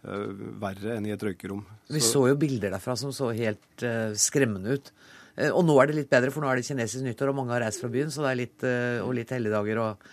uh, 0.07 0.31
verre 0.63 0.95
enn 0.95 1.09
i 1.09 1.11
et 1.11 1.25
røykerom. 1.27 1.65
Vi 1.91 1.99
så, 1.99 2.29
jo 2.31 2.37
bilder 2.39 2.71
derfra 2.71 2.95
som 2.95 3.11
så 3.11 3.33
helt 3.35 3.83
uh, 3.83 4.15
skremmende 4.15 4.77
ut. 4.79 4.93
Uh, 5.35 5.51
og 5.51 5.65
nå 5.67 5.75
er 5.83 5.91
det 5.91 5.97
litt 5.99 6.13
bedre, 6.15 6.31
for 6.31 6.47
nå 6.47 6.53
er 6.53 6.61
det 6.61 6.69
kinesisk 6.69 7.03
nyttår, 7.03 7.33
og 7.33 7.41
mange 7.41 7.57
har 7.57 7.67
reist 7.67 7.83
fra 7.83 7.91
byen, 7.91 8.15
så 8.15 8.23
det 8.23 8.31
er 8.31 8.41
litt, 8.45 8.69
og 9.03 9.11
litt 9.19 9.35
helligdager 9.35 9.83
og 9.83 10.07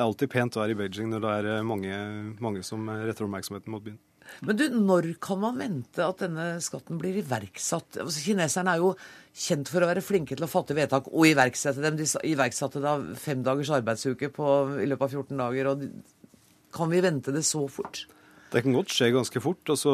det 0.00 0.04
er 0.06 0.08
alltid 0.08 0.30
pent 0.32 0.56
vær 0.56 0.70
i 0.72 0.74
Beijing 0.78 1.10
når 1.12 1.20
det 1.20 1.32
er 1.36 1.46
eh, 1.52 1.66
mange, 1.66 1.96
mange 2.40 2.62
som 2.64 2.88
retter 2.88 3.26
oppmerksomheten 3.26 3.74
mot 3.74 3.84
byen. 3.84 3.98
Men 4.46 4.56
du, 4.56 4.62
når 4.72 5.10
kan 5.20 5.40
man 5.42 5.58
vente 5.60 6.04
at 6.04 6.22
denne 6.22 6.46
skatten 6.64 6.96
blir 7.00 7.18
iverksatt? 7.20 7.98
Altså, 8.00 8.22
kineserne 8.24 8.72
er 8.72 8.80
jo 8.80 8.94
kjent 9.36 9.68
for 9.68 9.84
å 9.84 9.90
være 9.90 10.04
flinke 10.04 10.38
til 10.38 10.46
å 10.46 10.48
fatte 10.48 10.76
vedtak 10.78 11.10
og 11.10 11.26
iverksette 11.28 11.84
dem. 11.84 11.98
De 11.98 12.06
iverksatte 12.30 12.80
da 12.80 12.94
fem 13.20 13.42
dagers 13.44 13.72
arbeidsuke 13.76 14.30
på, 14.32 14.46
i 14.80 14.88
løpet 14.88 15.04
av 15.10 15.18
14 15.20 15.42
dager. 15.44 15.72
og 15.74 16.72
Kan 16.78 16.94
vi 16.94 17.04
vente 17.04 17.34
det 17.36 17.44
så 17.48 17.66
fort? 17.68 18.06
Det 18.50 18.64
kan 18.64 18.74
godt 18.74 18.90
skje 18.90 19.12
ganske 19.14 19.42
fort. 19.42 19.62
altså 19.70 19.92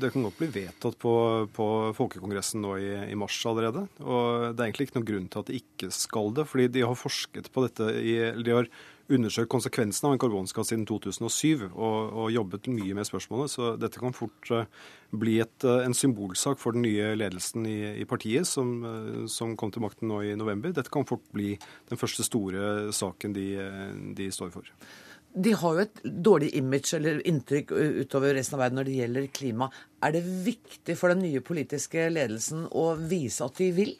Det 0.00 0.10
kan 0.12 0.26
godt 0.26 0.40
bli 0.40 0.50
vedtatt 0.58 0.98
på, 1.00 1.14
på 1.56 1.68
Folkekongressen 1.96 2.60
nå 2.64 2.74
i, 2.76 2.90
i, 3.12 3.16
mars 3.16 3.38
allerede. 3.48 3.86
Og 4.02 4.50
det 4.52 4.60
er 4.60 4.66
egentlig 4.66 4.90
ikke 4.90 4.98
noen 4.98 5.10
grunn 5.12 5.30
til 5.32 5.44
at 5.44 5.52
de 5.52 5.60
ikke 5.62 5.92
skal 5.94 6.34
det. 6.36 6.48
fordi 6.50 6.68
de 6.74 6.84
har 6.84 6.98
forsket 7.00 7.48
på 7.52 7.64
dette 7.64 7.88
i, 8.02 8.18
de 8.44 8.58
har 8.58 8.68
undersøkt 9.12 9.50
konsekvensene 9.52 10.08
av 10.08 10.16
en 10.16 10.20
karbonskatt 10.22 10.70
siden 10.70 10.84
2007 10.88 11.66
og, 11.68 11.96
og, 12.08 12.26
jobbet 12.32 12.68
mye 12.72 12.96
med 12.96 13.08
spørsmålet. 13.08 13.52
Så 13.52 13.72
dette 13.80 14.00
kan 14.00 14.16
fort 14.16 14.50
uh, 14.54 14.64
bli 15.12 15.38
et, 15.44 15.56
uh, 15.66 15.82
en 15.84 15.96
symbolsak 15.96 16.60
for 16.62 16.76
den 16.76 16.86
nye 16.86 17.12
ledelsen 17.18 17.66
i, 17.68 17.78
i 18.00 18.06
partiet 18.08 18.48
som, 18.48 18.76
uh, 18.84 19.24
som, 19.30 19.56
kom 19.60 19.72
til 19.74 19.84
makten 19.84 20.08
nå 20.10 20.22
i 20.24 20.36
november. 20.38 20.72
Dette 20.74 20.92
kan 20.92 21.08
fort 21.08 21.24
bli 21.36 21.54
den 21.90 22.00
første 22.00 22.26
store 22.26 22.94
saken 22.96 23.36
de, 23.36 23.48
de 24.16 24.30
står 24.32 24.54
for. 24.54 24.72
De 25.34 25.50
har 25.58 25.76
jo 25.76 25.82
et 25.82 26.02
dårlig 26.04 26.52
image 26.60 26.94
eller 26.94 27.18
inntrykk 27.26 27.72
utover 28.04 28.36
resten 28.38 28.54
av 28.56 28.64
verden 28.64 28.78
når 28.78 28.88
det 28.88 28.98
gjelder 29.00 29.30
klima. 29.34 29.68
Er 30.04 30.14
det 30.14 30.22
viktig 30.46 30.94
for 30.96 31.10
den 31.10 31.24
nye 31.26 31.42
politiske 31.44 32.06
ledelsen 32.12 32.68
å 32.70 32.92
vise 33.10 33.42
at 33.44 33.58
de 33.58 33.72
vil? 33.74 33.96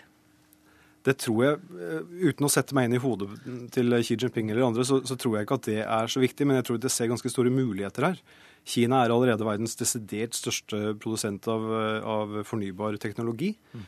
Det 1.04 1.16
tror 1.20 1.40
jeg, 1.44 1.60
eh, 1.76 2.28
Uten 2.30 2.46
å 2.46 2.52
sette 2.52 2.76
meg 2.76 2.88
inn 2.88 2.96
i 2.96 3.02
hodet 3.02 3.28
til 3.74 3.92
Xi 4.00 4.16
Jinping 4.16 4.50
eller 4.50 4.68
andre, 4.70 4.86
så, 4.88 5.02
så, 5.04 5.18
tror 5.20 5.36
jeg 5.36 5.46
ikke 5.46 5.58
at 5.60 5.68
det 5.68 5.80
er 5.84 6.12
så 6.12 6.22
viktig. 6.22 6.46
Men 6.48 6.60
jeg 6.60 6.68
tror 6.68 6.80
det 6.80 6.92
ser 6.94 7.10
ganske 7.12 7.32
store 7.32 7.52
muligheter 7.52 8.08
her. 8.08 8.22
Kina 8.64 9.02
er 9.04 9.12
allerede 9.12 9.44
verdens 9.44 9.76
desidert 9.76 10.36
største 10.36 10.94
produsent 10.96 11.44
av, 11.52 11.66
av 12.08 12.38
fornybar 12.48 12.96
teknologi. 13.02 13.52
Mm. 13.74 13.84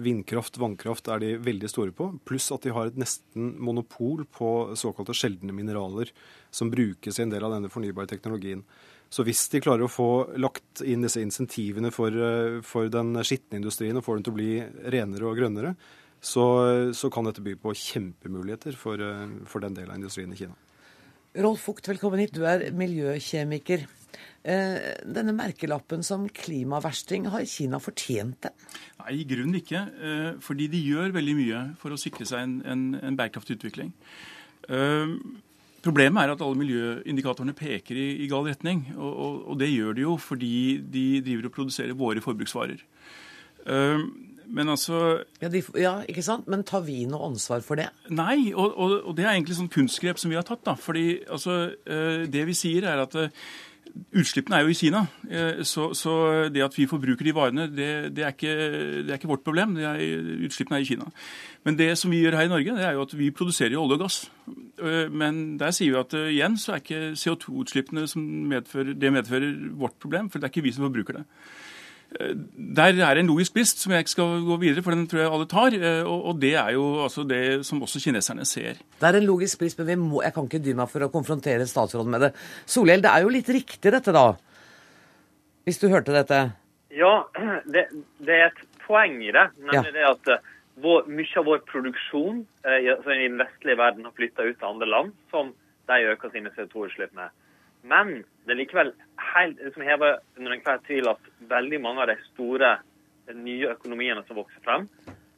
Vindkraft, 0.00 0.60
vannkraft 0.62 1.08
er 1.10 1.20
de 1.20 1.30
veldig 1.42 1.68
store 1.68 1.92
på. 1.92 2.06
Pluss 2.24 2.46
at 2.54 2.64
de 2.64 2.72
har 2.72 2.88
et 2.88 3.00
nesten 3.02 3.50
monopol 3.60 4.22
på 4.30 4.50
såkalte 4.78 5.16
sjeldne 5.16 5.52
mineraler 5.52 6.12
som 6.54 6.70
brukes 6.72 7.18
i 7.18 7.24
en 7.26 7.34
del 7.34 7.44
av 7.44 7.56
denne 7.56 7.72
fornybare 7.72 8.08
teknologien. 8.08 8.62
Så 9.12 9.24
hvis 9.26 9.44
de 9.52 9.62
klarer 9.62 9.86
å 9.86 9.90
få 9.90 10.08
lagt 10.40 10.82
inn 10.82 11.04
disse 11.04 11.22
insentivene 11.22 11.92
for, 11.94 12.10
eh, 12.10 12.60
for 12.62 12.88
den 12.88 13.14
skitne 13.22 13.60
industrien 13.60 13.96
og 13.96 14.04
får 14.04 14.16
den 14.16 14.24
til 14.24 14.32
å 14.32 14.38
bli 14.40 14.52
renere 14.90 15.28
og 15.28 15.36
grønnere, 15.38 15.76
så, 16.20 16.46
så 16.96 17.10
kan 17.12 17.28
dette 17.28 17.44
by 17.44 17.54
på 17.60 17.74
kjempemuligheter 17.76 18.76
for, 18.78 19.00
eh, 19.02 19.26
for, 19.48 19.62
den 19.64 19.76
delen 19.76 19.92
av 19.92 20.00
industrien 20.00 20.32
i 20.32 20.38
Kina. 20.38 20.56
Rolf 21.36 21.66
Fugt, 21.68 21.88
velkommen 21.90 22.22
hit. 22.22 22.34
Du 22.34 22.46
er 22.48 22.70
miljøkjemiker. 22.72 23.84
Eh, 24.46 24.76
denne 25.04 25.34
merkelappen 25.36 26.04
som 26.06 26.24
klimaversting, 26.32 27.26
har 27.32 27.44
Kina 27.50 27.80
fortjent 27.82 28.46
det? 28.46 28.52
Nei, 29.02 29.18
i 29.20 29.26
grunnen 29.28 29.58
ikke. 29.60 29.82
Eh, 30.00 30.30
fordi 30.44 30.70
de 30.72 30.84
gjør 30.86 31.12
veldig 31.16 31.34
mye 31.38 31.64
for 31.82 31.92
å 31.92 32.00
sikre 32.00 32.28
seg 32.28 32.46
en, 32.46 32.60
en, 32.64 32.86
en 33.02 33.18
bærekraftig 33.18 33.58
utvikling. 33.60 33.92
Problemet 35.86 36.18
er 36.24 36.32
at 36.32 36.40
alle 36.42 36.58
miljøindikatorene 36.58 37.54
peker 37.54 37.94
i, 37.94 38.06
i 38.24 38.30
gal 38.30 38.48
retning. 38.48 38.88
Og, 38.96 39.12
og, 39.12 39.34
og, 39.52 39.58
det 39.60 39.68
gjør 39.70 39.94
de 39.94 40.02
jo 40.02 40.16
fordi 40.18 40.56
de 40.82 41.04
driver 41.26 41.46
og 41.46 41.58
produserer 41.60 41.98
våre 41.98 42.24
forbruksvarer. 42.24 42.80
Men 44.48 44.70
altså 44.72 44.98
ja, 45.42 45.50
de, 45.50 45.62
ja, 45.80 45.94
ikke 46.08 46.24
sant? 46.24 46.48
Men 46.50 46.64
tar 46.66 46.84
vi 46.86 47.04
noe 47.10 47.30
ansvar 47.30 47.64
for 47.66 47.80
det? 47.80 47.88
Nei, 48.14 48.52
og, 48.54 48.74
og, 48.74 48.98
og 49.10 49.16
det 49.18 49.26
er 49.26 49.34
egentlig 49.34 49.58
sånn 49.58 49.72
kunstgrep 49.72 50.20
som 50.20 50.32
vi 50.32 50.38
har 50.38 50.46
tatt. 50.46 50.64
da. 50.66 50.76
Fordi 50.78 51.22
altså, 51.24 51.72
eh, 51.86 52.26
Det 52.30 52.44
vi 52.48 52.56
sier, 52.56 52.86
er 52.86 53.02
at 53.02 53.16
eh, 53.18 53.32
utslippene 54.16 54.58
er 54.58 54.66
jo 54.66 54.72
i 54.72 54.78
Kina. 54.78 55.02
Eh, 55.26 55.62
så, 55.66 55.88
så 55.98 56.14
det 56.52 56.64
at 56.64 56.78
vi 56.78 56.88
forbruker 56.90 57.26
de 57.26 57.34
varene, 57.36 57.66
det, 57.72 57.90
det, 58.16 58.24
er, 58.24 58.36
ikke, 58.36 58.54
det 59.02 59.10
er, 59.10 59.18
ikke, 59.18 59.32
vårt 59.34 59.44
problem. 59.46 59.76
Er, 59.82 60.00
utslippene 60.46 60.78
er 60.80 60.86
i 60.86 60.88
Kina. 60.92 61.10
Men 61.66 61.78
det 61.80 61.90
som 61.98 62.14
vi 62.14 62.22
gjør 62.22 62.38
her 62.38 62.48
i 62.48 62.54
Norge, 62.54 62.78
det 62.78 62.86
er 62.86 62.96
jo 62.96 63.04
at 63.08 63.18
vi 63.18 63.32
produserer 63.34 63.78
olje 63.80 63.98
og 63.98 64.06
gass. 64.06 64.22
Men 65.10 65.56
der 65.58 65.72
sier 65.74 65.94
vi 65.94 66.02
at 66.02 66.14
igjen 66.28 66.58
så 66.60 66.76
er 66.76 66.82
ikke 66.82 67.14
CO2-utslippene 67.18 68.04
som 68.10 68.22
medfører, 68.52 68.94
det 68.94 69.10
medfører 69.10 69.54
vårt 69.80 69.96
problem, 70.02 70.28
for 70.30 70.38
det 70.38 70.46
er 70.46 70.54
ikke 70.54 70.68
vi 70.68 70.74
som 70.76 70.86
forbruker 70.86 71.18
det. 71.18 71.24
Der 72.76 73.00
er 73.02 73.18
en 73.18 73.26
logisk 73.26 73.56
brist 73.56 73.80
som 73.82 73.92
jeg 73.92 74.04
ikke 74.04 74.12
skal 74.14 74.44
gå 74.46 74.56
videre, 74.62 74.82
for 74.84 74.94
den 74.94 75.06
tror 75.10 75.20
jeg 75.20 75.32
alle 75.32 75.48
tar. 75.50 75.74
Eh, 75.74 76.06
og 76.06 76.40
det 76.40 76.54
er 76.54 76.70
jo 76.76 76.84
altså 77.02 77.26
det 77.28 77.66
som 77.66 77.82
også 77.82 78.00
kineserne 78.04 78.46
ser. 78.48 78.78
Det 79.00 79.08
er 79.08 79.18
en 79.18 79.26
logisk 79.26 79.58
brist, 79.60 79.80
men 79.82 80.04
må, 80.06 80.22
jeg 80.24 80.34
kan 80.34 80.46
ikke 80.48 80.62
dy 80.62 80.76
meg 80.78 80.90
for 80.92 81.04
å 81.04 81.10
konfrontere 81.12 81.66
statsråden 81.68 82.14
med 82.14 82.28
det. 82.28 82.32
Solhjell, 82.64 83.02
det 83.04 83.12
er 83.12 83.26
jo 83.26 83.34
litt 83.34 83.50
riktig 83.50 83.92
dette, 83.92 84.14
da? 84.14 84.30
Hvis 85.66 85.82
du 85.82 85.88
hørte 85.90 86.14
dette? 86.14 86.44
Ja, 86.94 87.14
det, 87.66 87.88
det 88.22 88.36
er 88.38 88.52
et 88.52 88.62
poeng 88.86 89.18
i 89.24 89.32
det. 89.34 89.48
Nemlig 89.58 89.90
ja. 89.90 89.96
det 89.98 90.10
at 90.12 90.32
eh, 90.36 90.52
vår, 90.84 91.08
mye 91.10 91.40
av 91.40 91.48
vår 91.48 91.64
produksjon 91.68 92.44
eh, 92.68 92.86
i 92.86 92.94
den 93.08 93.40
vestlige 93.40 93.80
verden 93.80 94.06
har 94.06 94.14
flytta 94.16 94.46
ut 94.46 94.56
til 94.60 94.70
andre 94.70 94.88
land, 94.88 95.16
som 95.32 95.50
de 95.90 95.98
øker 96.12 96.32
sine 96.32 96.52
CO2-utslipp 96.54 97.12
med. 97.18 97.34
Men 97.86 98.24
det 98.46 98.54
er 98.54 98.60
likevel 98.60 98.92
helt 99.34 99.62
som 99.74 99.84
hever 99.86 100.18
under 100.38 100.56
enhver 100.56 100.82
tvil 100.86 101.10
at 101.12 101.30
veldig 101.50 101.80
mange 101.84 102.02
av 102.02 102.10
de 102.10 102.16
store 102.32 102.76
nye 103.34 103.72
økonomiene 103.74 104.22
som 104.26 104.38
vokser 104.40 104.62
frem, 104.66 104.86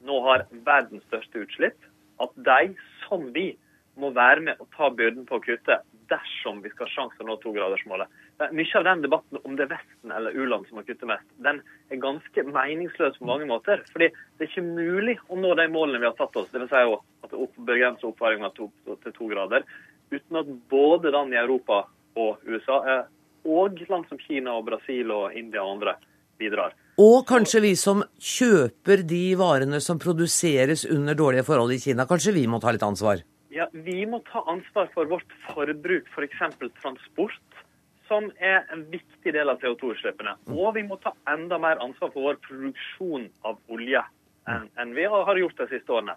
nå 0.04 0.18
har 0.26 0.46
verdens 0.66 1.04
største 1.08 1.44
utslipp. 1.44 1.78
At 2.22 2.32
de, 2.34 2.74
som 3.06 3.28
vi, 3.34 3.52
må 3.98 4.12
være 4.14 4.44
med 4.46 4.60
og 4.62 4.68
ta 4.76 4.92
byrden 4.94 5.24
på 5.26 5.40
å 5.40 5.42
kutte 5.42 5.80
dersom 6.08 6.60
vi 6.62 6.70
skal 6.70 6.86
ha 6.86 6.92
sjanse 6.92 7.18
til 7.18 7.26
å 7.26 7.32
nå 7.32 7.34
togradersmålet. 7.42 8.06
mye 8.54 8.78
av 8.78 8.84
den 8.86 9.02
debatten 9.02 9.40
om 9.42 9.56
det 9.58 9.64
er 9.66 9.72
Vesten 9.72 10.12
eller 10.14 10.36
u-land 10.38 10.68
som 10.68 10.78
har 10.78 10.86
kuttet 10.86 11.08
mest, 11.10 11.26
den 11.42 11.58
er 11.90 12.00
ganske 12.04 12.44
meningsløs 12.46 13.18
på 13.18 13.26
mange 13.26 13.48
måter. 13.50 13.82
Fordi 13.92 14.08
det 14.08 14.46
er 14.46 14.52
ikke 14.52 14.62
mulig 14.62 15.18
å 15.26 15.36
nå 15.36 15.50
de 15.58 15.66
målene 15.68 15.98
vi 15.98 16.06
har 16.06 16.16
satt 16.16 16.38
oss, 16.38 16.48
dvs. 16.54 16.70
Si 16.70 17.26
at 17.26 17.34
det 17.34 17.66
begrenser 17.66 18.12
oppvarminga 18.12 18.52
til 18.54 19.12
to 19.18 19.30
grader, 19.34 19.66
uten 20.14 20.40
at 20.40 20.54
både 20.70 21.10
land 21.12 21.34
i 21.34 21.42
Europa 21.42 21.82
og 22.18 22.44
USA, 22.48 23.04
og 23.48 23.80
land 23.88 24.08
som 24.10 24.20
Kina 24.20 24.56
og 24.58 24.66
Brasil 24.68 25.10
og 25.14 25.36
India 25.38 25.62
og 25.62 25.78
andre, 25.78 25.96
bidrar. 26.38 26.74
Og 26.98 27.22
kanskje 27.26 27.62
vi 27.62 27.72
som 27.78 28.02
kjøper 28.18 29.04
de 29.06 29.22
varene 29.38 29.78
som 29.82 30.00
produseres 30.02 30.84
under 30.90 31.14
dårlige 31.18 31.46
forhold 31.46 31.74
i 31.76 31.82
Kina, 31.82 32.06
kanskje 32.10 32.34
vi 32.34 32.46
må 32.50 32.60
ta 32.62 32.74
litt 32.74 32.86
ansvar? 32.86 33.22
Ja, 33.54 33.66
Vi 33.72 34.04
må 34.06 34.20
ta 34.26 34.42
ansvar 34.46 34.90
for 34.94 35.08
vårt 35.10 35.30
forbruk, 35.46 36.06
f.eks. 36.14 36.40
For 36.58 36.70
transport, 36.82 37.62
som 38.08 38.28
er 38.38 38.66
en 38.72 38.84
viktig 38.90 39.32
del 39.34 39.50
av 39.50 39.60
CO2-utslippene. 39.62 40.36
Og 40.54 40.74
vi 40.76 40.84
må 40.86 40.98
ta 41.02 41.14
enda 41.30 41.58
mer 41.58 41.80
ansvar 41.82 42.12
for 42.14 42.28
vår 42.28 42.38
produksjon 42.46 43.28
av 43.48 43.58
olje 43.72 44.04
enn 44.48 44.94
vi 44.96 45.04
har 45.04 45.36
gjort 45.36 45.58
de 45.60 45.66
siste 45.68 45.92
årene. 45.92 46.14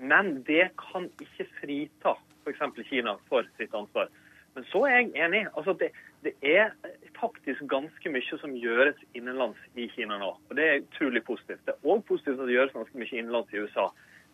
Men 0.00 0.38
det 0.46 0.70
kan 0.80 1.10
ikke 1.20 1.46
frita 1.60 2.14
f.eks. 2.44 2.62
Kina 2.88 3.16
for 3.28 3.46
sitt 3.58 3.74
ansvar. 3.76 4.08
Men 4.54 4.66
så 4.70 4.84
er 4.86 4.96
jeg 4.96 5.12
enig. 5.26 5.44
altså 5.56 5.74
det, 5.78 5.90
det, 6.22 6.34
er 6.42 6.74
faktisk 7.18 7.64
ganske 7.70 8.10
mye 8.10 8.38
som 8.40 8.54
gjøres 8.58 9.00
innenlands 9.18 9.58
i 9.74 9.88
Kina 9.94 10.18
nå. 10.20 10.34
Og 10.48 10.58
det 10.58 10.66
er 10.66 10.82
utrolig 10.84 11.24
positivt. 11.26 11.64
Det 11.66 11.74
er 11.74 11.88
òg 11.90 12.04
positivt 12.06 12.38
at 12.38 12.46
det 12.46 12.56
gjøres 12.56 12.76
ganske 12.76 13.00
mye 13.00 13.18
innenlands 13.18 13.54
i 13.54 13.64
USA. 13.64 13.88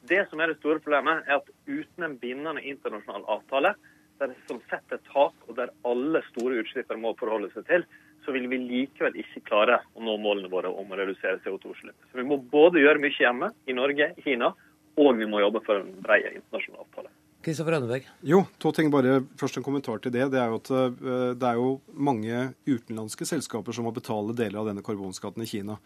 Det 0.08 0.20
som 0.28 0.40
er 0.40 0.52
det 0.52 0.60
store 0.60 0.80
problemet, 0.80 1.24
er 1.26 1.40
at 1.40 1.48
uten 1.68 2.06
en 2.06 2.18
bindende 2.20 2.64
internasjonal 2.64 3.26
avtale 3.28 3.74
der 4.20 4.32
som 4.48 4.60
setter 4.68 5.00
tak, 5.08 5.36
og 5.48 5.56
der 5.56 5.72
alle 5.88 6.20
store 6.28 6.60
utslippere 6.60 7.00
må 7.00 7.14
forholde 7.16 7.48
seg 7.54 7.64
til, 7.70 7.86
så 8.24 8.34
vil 8.36 8.50
vi 8.52 8.58
likevel 8.60 9.16
ikke 9.22 9.40
klare 9.48 9.78
å 9.96 10.04
nå 10.04 10.18
målene 10.20 10.50
våre 10.52 10.68
om 10.68 10.92
å 10.92 10.98
redusere 11.00 11.40
CO2-utslipp. 11.40 11.96
Så 12.10 12.20
vi 12.20 12.26
må 12.28 12.36
både 12.52 12.82
gjøre 12.82 13.00
mye 13.00 13.16
hjemme, 13.16 13.48
i 13.64 13.76
Norge, 13.76 14.10
i 14.12 14.26
Kina, 14.26 14.52
og 15.00 15.16
vi 15.16 15.28
må 15.30 15.40
jobbe 15.40 15.64
for 15.64 15.80
en 15.80 15.94
bred 16.04 16.28
internasjonal 16.34 16.84
avtale. 16.84 17.12
Kristoffer 17.40 17.72
Rønneberg? 17.72 18.04
Jo, 18.26 18.42
to 18.60 18.68
ting. 18.76 18.90
bare 18.92 19.22
Først 19.40 19.56
en 19.56 19.64
kommentar 19.64 20.00
til 20.02 20.12
det. 20.12 20.26
Det 20.32 20.40
er 20.40 20.50
jo 20.52 20.58
at 20.60 20.70
uh, 20.70 21.32
det 21.32 21.46
er 21.48 21.56
jo 21.56 21.80
mange 21.96 22.42
utenlandske 22.68 23.24
selskaper 23.28 23.72
som 23.72 23.86
må 23.88 23.94
betale 23.96 24.36
deler 24.36 24.60
av 24.60 24.68
denne 24.68 24.84
karbonskatten 24.84 25.44
i 25.44 25.48
Kina. 25.48 25.78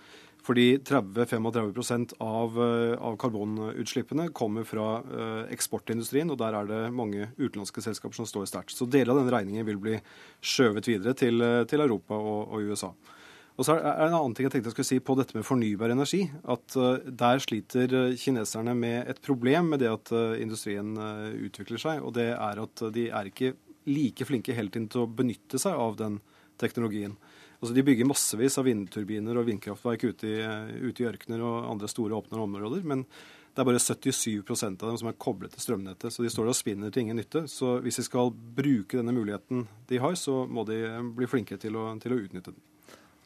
Fordi 0.45 0.81
30-35 0.83 2.17
av, 2.19 2.59
uh, 2.59 2.97
av 2.99 3.19
karbonutslippene 3.23 4.29
kommer 4.35 4.67
fra 4.67 4.89
uh, 5.07 5.43
eksportindustrien, 5.55 6.35
og 6.35 6.41
der 6.43 6.59
er 6.59 6.71
det 6.71 6.83
mange 6.91 7.31
utenlandske 7.39 7.87
selskaper 7.87 8.19
som 8.19 8.27
står 8.27 8.51
sterkt. 8.51 8.75
Så 8.75 8.91
deler 8.91 9.15
av 9.15 9.23
denne 9.23 9.37
regningen 9.37 9.71
vil 9.71 9.79
bli 9.79 10.01
skjøvet 10.43 10.91
videre 10.91 11.15
til, 11.15 11.39
til 11.71 11.87
Europa 11.87 12.19
og, 12.19 12.51
og 12.51 12.75
USA. 12.75 12.91
Og 13.55 13.67
så 13.67 13.77
er 13.77 13.85
det 13.85 14.09
en 14.09 14.17
annen 14.17 14.33
ting 14.35 14.49
jeg 14.49 14.55
tenkte 14.57 14.73
jeg 14.73 14.75
skulle 14.75 14.89
si 14.89 14.97
på 15.05 15.15
dette 15.19 15.37
med 15.37 15.47
fornybar 15.47 15.93
energi. 15.95 16.25
At 16.51 16.75
uh, 16.75 16.99
der 17.07 17.43
sliter 17.43 17.93
eh, 18.01 18.17
kineserne 18.19 18.75
med 18.75 19.13
et 19.13 19.21
problem 19.23 19.71
med 19.71 19.85
det 19.85 19.93
at 19.93 20.11
uh, 20.11 20.35
industrien 20.43 20.97
utvikler 21.39 21.79
seg. 21.79 22.03
Og 22.03 22.17
det 22.19 22.33
er 22.35 22.63
at 22.65 22.85
de 22.97 23.07
er 23.15 23.31
ikke 23.31 23.55
like 23.87 24.27
flinke 24.27 24.57
hele 24.57 24.73
tiden 24.75 24.91
til 24.91 25.05
å 25.05 25.11
benytte 25.11 25.61
seg 25.61 25.79
av 25.79 25.95
den 26.01 26.19
teknologien. 26.59 27.15
Altså 27.61 27.77
De 27.77 27.87
bygger 27.87 28.11
massevis 28.11 28.59
av 28.59 28.67
vindturbiner 28.67 29.39
og 29.39 29.47
vindkraftverk 29.47 30.09
ute 30.11 30.29
i, 30.29 30.37
ute 30.83 31.05
i 31.05 31.09
ørkener 31.09 31.47
og 31.47 31.71
andre 31.71 31.89
store 31.89 32.19
åpne 32.19 32.43
områder. 32.43 32.83
Men 32.83 33.07
det 33.55 33.63
er 33.63 33.71
bare 33.71 33.79
77% 33.79 34.83
av 34.83 34.91
dem 34.91 34.99
som 34.99 35.09
er 35.09 35.19
koblet 35.23 35.55
til 35.55 35.63
strømnettet. 35.63 36.11
Så 36.11 36.27
de 36.27 36.33
står 36.33 36.51
og 36.51 36.59
spinner 36.59 36.91
til 36.91 37.07
ingen 37.07 37.23
nytte. 37.23 37.47
Så 37.47 37.77
hvis 37.85 38.03
de 38.03 38.09
skal 38.11 38.35
bruke 38.35 38.99
denne 38.99 39.15
muligheten 39.15 39.69
de 39.87 40.03
har, 40.03 40.19
så 40.19 40.43
må 40.51 40.67
de 40.67 40.83
bli 41.15 41.31
flinkere 41.31 41.63
til 41.63 41.79
å, 41.79 41.93
til 42.03 42.17
å 42.17 42.25
utnytte 42.25 42.51
den. 42.51 42.65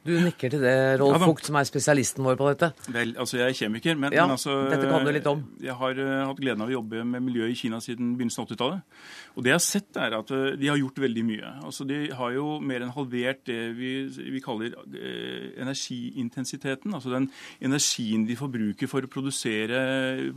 Du 0.06 0.12
nikker 0.22 0.52
til 0.52 0.62
det, 0.62 0.74
Rolf 1.00 1.18
ja, 1.20 1.28
som 1.48 1.56
er 1.58 1.66
spesialisten 1.66 2.24
vår 2.24 2.36
på 2.38 2.46
dette. 2.52 2.68
Vel, 2.94 3.10
altså 3.18 3.40
Jeg 3.40 3.50
er 3.50 3.56
kjemiker, 3.58 3.96
men, 3.98 4.14
ja, 4.14 4.26
men 4.28 4.36
altså, 4.36 4.54
dette 4.70 4.86
kan 4.86 5.04
du 5.04 5.10
litt 5.12 5.26
om. 5.26 5.40
jeg 5.60 5.74
har 5.80 5.98
uh, 5.98 6.12
hatt 6.30 6.38
gleden 6.38 6.62
av 6.62 6.70
å 6.70 6.74
jobbe 6.76 7.02
med 7.04 7.24
miljø 7.26 7.48
i 7.50 7.56
Kina 7.58 7.80
siden 7.82 8.12
begynnelsen 8.16 8.44
av 8.44 8.52
80-tallet. 8.52 9.00
Og 9.34 9.44
det 9.44 9.52
jeg 9.52 9.58
har 9.58 9.64
sett, 9.64 9.98
er 9.98 10.14
at 10.20 10.30
uh, 10.30 10.44
de 10.60 10.70
har 10.70 10.78
gjort 10.78 11.02
veldig 11.02 11.24
mye. 11.26 11.50
Altså 11.66 11.86
De 11.88 11.98
har 12.20 12.36
jo 12.36 12.46
mer 12.70 12.84
enn 12.86 12.94
halvert 12.94 13.42
det 13.50 13.58
vi, 13.78 13.90
vi 14.36 14.44
kaller 14.44 14.78
uh, 14.78 15.48
energiintensiteten. 15.64 16.94
Altså 16.94 17.12
den 17.16 17.28
energien 17.58 18.28
de 18.28 18.38
forbruker 18.38 18.90
for 18.90 19.02
å 19.02 19.10
produsere 19.10 19.82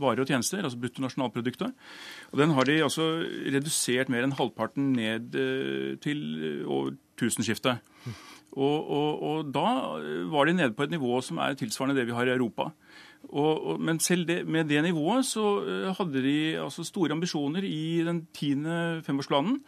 varer 0.02 0.24
og 0.24 0.34
tjenester, 0.34 0.66
altså 0.66 0.82
bruttonasjonalproduktet. 0.82 1.78
Og 2.34 2.42
den 2.42 2.56
har 2.58 2.66
de 2.66 2.80
altså 2.82 3.08
redusert 3.22 4.10
mer 4.12 4.26
enn 4.26 4.36
halvparten 4.36 4.92
ned 4.98 5.32
til 6.02 6.20
over 6.66 6.96
tusenskiftet. 7.20 7.78
Og, 8.52 8.90
og, 8.92 9.22
og, 9.22 9.48
da 9.54 9.68
var 10.32 10.48
de 10.48 10.56
nede 10.58 10.76
på 10.76 10.84
et 10.84 10.92
nivå 10.92 11.20
som 11.24 11.40
er 11.40 11.56
tilsvarende 11.56 11.96
det 11.96 12.04
vi 12.10 12.16
har 12.16 12.28
i 12.28 12.34
Europa. 12.34 12.68
Og, 13.32 13.80
men 13.80 14.00
selv 14.02 14.26
det, 14.28 14.42
med 14.44 14.68
det 14.68 14.82
nivået 14.84 15.24
så 15.24 15.46
eh, 15.62 15.88
hadde 15.96 16.24
de 16.24 16.36
altså 16.60 16.84
store 16.84 17.14
ambisjoner 17.14 17.64
i 17.64 18.02
den 18.04 18.26
tiende 18.34 19.00
femårsplanen 19.06 19.60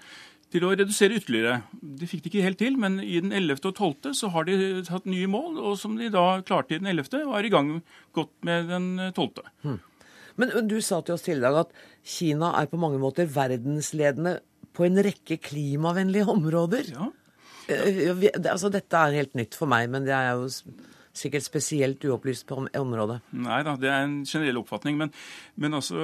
til 0.54 0.66
å 0.66 0.74
redusere 0.74 1.16
ytterligere. 1.18 1.62
De 1.80 2.06
fikk 2.06 2.24
det 2.24 2.30
ikke 2.30 2.44
helt 2.44 2.60
til, 2.60 2.76
men 2.78 3.00
i 3.02 3.16
den 3.22 3.32
11. 3.34 3.62
og 3.70 3.72
12. 3.72 4.12
så 4.18 4.30
har 4.34 4.46
de 4.46 4.84
tatt 4.86 5.08
nye 5.10 5.30
mål, 5.30 5.56
og 5.58 5.78
som 5.80 5.96
de 5.98 6.10
da 6.12 6.42
klarte 6.46 6.76
i 6.76 6.82
den 6.82 6.90
11., 6.92 7.24
og 7.24 7.34
er 7.38 7.48
i 7.48 7.54
gang 7.54 7.72
godt 8.14 8.34
med 8.46 8.70
den 8.70 8.86
12. 9.16 9.42
Hmm. 9.64 9.80
Men 10.38 10.52
du 10.70 10.76
sa 10.82 11.00
til 11.00 11.16
oss 11.16 11.26
tidligere 11.26 11.64
at 11.64 11.74
Kina 12.06 12.52
er 12.58 12.70
på 12.70 12.78
mange 12.78 13.00
måter 13.02 13.30
verdensledende 13.30 14.40
på 14.74 14.86
en 14.86 14.98
rekke 15.06 15.38
klimavennlige 15.42 16.26
områder. 16.30 16.90
Ja. 16.94 17.10
Eh, 17.68 18.10
altså, 18.44 18.70
dette 18.72 18.98
er 18.98 19.20
helt 19.20 19.38
nytt 19.38 19.56
for 19.58 19.70
meg, 19.70 19.88
men 19.92 20.06
det 20.06 20.14
er 20.16 20.34
jo 20.34 20.48
sikkert 21.14 21.46
spesielt 21.46 22.04
uopplyst 22.08 22.46
på 22.48 22.58
området. 22.58 23.20
Nei 23.38 23.60
da, 23.66 23.76
det 23.78 23.90
er 23.90 24.02
en 24.06 24.16
generell 24.26 24.58
oppfatning. 24.60 24.98
Men, 24.98 25.12
men 25.60 25.78
altså 25.78 25.94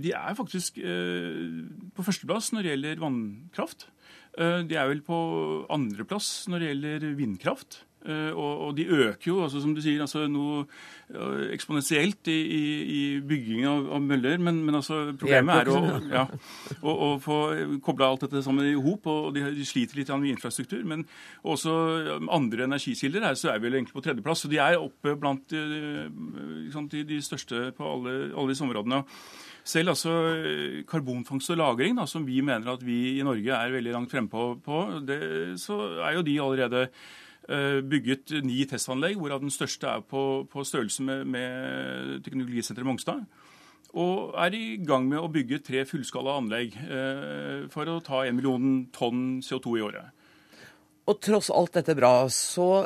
De 0.00 0.14
er 0.16 0.38
faktisk 0.38 0.80
eh, 0.80 1.60
på 1.94 2.06
førsteplass 2.06 2.52
når 2.54 2.64
det 2.64 2.74
gjelder 2.74 3.04
vannkraft. 3.04 3.88
Eh, 4.38 4.62
de 4.68 4.78
er 4.78 4.88
vel 4.90 5.04
på 5.04 5.18
andreplass 5.74 6.48
når 6.48 6.62
det 6.64 6.72
gjelder 6.72 7.06
vindkraft. 7.18 7.82
Eh, 8.06 8.30
og, 8.30 8.76
de 8.76 8.86
øker 8.86 9.26
jo, 9.26 9.40
altså, 9.42 9.60
som 9.60 9.72
du 9.74 9.80
sier, 9.82 9.98
altså, 10.04 10.22
noe 10.30 10.60
uh, 11.10 11.48
eksponentielt 11.50 12.30
i, 12.30 12.36
i, 12.38 12.62
i 12.94 13.00
bygging 13.26 13.66
av, 13.66 13.88
av, 13.96 14.04
møller. 14.06 14.38
Men, 14.38 14.60
men 14.64 14.78
altså, 14.78 15.00
problemet 15.18 15.64
er 15.64 15.72
å, 15.72 15.80
ja, 16.12 16.22
å, 16.78 16.94
å 16.94 17.10
få 17.22 17.40
kobla 17.84 18.12
alt 18.12 18.28
dette 18.28 18.44
sammen 18.46 18.70
i 18.70 18.76
hop. 18.78 19.10
Og 19.10 19.34
de, 19.34 19.42
sliter 19.66 19.98
litt 19.98 20.14
med 20.14 20.30
infrastruktur. 20.30 20.86
Men 20.86 21.04
også 21.42 21.74
andre 22.30 22.68
energikilder 22.68 23.28
her, 23.30 23.38
så 23.38 23.52
er 23.52 23.58
vi 23.58 23.68
vel 23.68 23.80
egentlig 23.80 23.98
på 23.98 24.06
tredjeplass. 24.06 24.46
Så 24.46 24.52
de 24.54 24.62
er 24.62 24.78
oppe 24.78 25.18
blant 25.18 25.58
uh, 25.58 26.06
de, 26.94 27.04
de, 27.04 27.20
største 27.24 27.68
på 27.76 27.92
alle, 27.96 28.18
alle 28.30 28.54
disse 28.54 28.66
områdene. 28.66 29.02
Selv 29.68 29.92
altså 29.92 30.12
karbonfangst 30.88 31.50
og 31.52 31.58
-lagring, 31.58 31.98
da, 31.98 32.06
som 32.08 32.22
vi 32.24 32.40
mener 32.40 32.70
at 32.72 32.80
vi 32.86 33.18
i 33.18 33.24
Norge 33.26 33.52
er 33.52 33.74
veldig 33.74 33.92
langt 33.92 34.14
fremme 34.14 34.30
på, 34.32 34.54
på 34.64 34.84
det, 35.04 35.58
så 35.60 35.76
er 36.06 36.14
jo 36.14 36.22
de 36.24 36.40
allerede 36.40 36.86
Eh, 36.88 37.27
bygget 37.48 38.34
ni 38.44 38.60
testanlegg, 38.68 39.16
hvorav 39.16 39.40
den 39.40 39.52
største 39.52 39.88
er 39.88 40.02
på, 40.04 40.44
på 40.52 40.64
størrelse 40.68 41.02
med, 41.02 41.24
med 41.32 42.18
teknologisenteret 42.26 42.86
Mongstad. 42.86 43.22
Og 43.96 44.34
er 44.36 44.52
i 44.52 44.76
gang 44.84 45.06
med 45.08 45.20
å 45.22 45.30
bygge 45.32 45.62
tre 45.64 45.84
fullskala 45.88 46.36
anlegg 46.42 46.76
eh, 46.76 47.64
for 47.72 47.88
å 47.88 48.00
ta 48.04 48.26
en 48.26 48.36
million 48.36 48.82
tonn 48.92 49.40
CO2 49.44 49.78
i 49.78 49.84
året. 49.86 50.12
Og 51.08 51.20
tross 51.24 51.48
alt 51.48 51.78
dette 51.78 51.96
bra, 51.96 52.28
så 52.28 52.84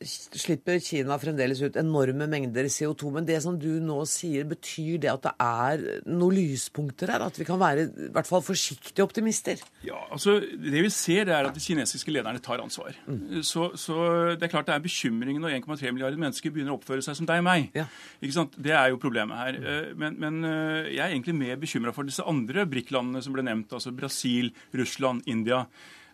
slipper 0.00 0.78
Kina 0.82 1.16
fremdeles 1.20 1.60
ut 1.62 1.76
enorme 1.80 2.26
mengder 2.30 2.68
CO2. 2.72 3.10
Men 3.14 3.26
det 3.28 3.38
som 3.44 3.58
du 3.60 3.68
nå 3.84 3.98
sier, 4.08 4.46
betyr 4.48 4.98
det 5.02 5.10
at 5.12 5.26
det 5.26 5.32
er 5.44 5.84
noen 6.08 6.36
lyspunkter 6.36 7.12
her? 7.12 7.24
At 7.26 7.38
vi 7.40 7.46
kan 7.48 7.60
være 7.60 7.86
i 7.88 8.08
hvert 8.14 8.28
fall 8.28 8.44
forsiktige 8.44 9.04
optimister? 9.04 9.60
Ja, 9.86 10.00
altså 10.10 10.38
Det 10.40 10.84
vi 10.84 10.90
ser, 10.92 11.28
er 11.28 11.48
at 11.48 11.56
de 11.56 11.62
kinesiske 11.64 12.12
lederne 12.12 12.42
tar 12.42 12.62
ansvar. 12.62 12.96
Mm. 13.06 13.42
Så, 13.46 13.70
så, 13.76 14.00
det 14.36 14.48
er 14.48 14.52
klart 14.52 14.68
det 14.70 14.76
er 14.76 14.84
bekymring 14.84 15.40
når 15.40 15.58
1,3 15.60 15.92
milliarder 15.92 16.20
mennesker 16.20 16.52
begynner 16.52 16.74
å 16.74 16.80
oppføre 16.80 17.04
seg 17.04 17.18
som 17.18 17.28
deg 17.28 17.42
og 17.42 17.48
meg. 17.48 17.70
Ja. 17.76 17.86
Ikke 18.20 18.36
sant? 18.36 18.56
Det 18.56 18.74
er 18.76 18.90
jo 18.92 19.00
problemet 19.00 19.40
her. 19.40 19.60
Mm. 19.60 19.94
Men, 20.00 20.20
men, 20.20 20.42
eh, 20.48 20.92
jeg 20.96 21.04
er 21.04 21.14
egentlig 21.14 21.36
mer 21.38 21.60
bekymra 21.60 21.94
for 21.96 22.08
disse 22.08 22.24
andre 22.26 22.66
BRIC-landene 22.68 23.24
som 23.24 23.36
ble 23.36 23.46
nevnt. 23.46 23.72
Altså 23.76 23.94
Brasil, 23.96 24.52
Russland, 24.76 25.24
India. 25.30 25.64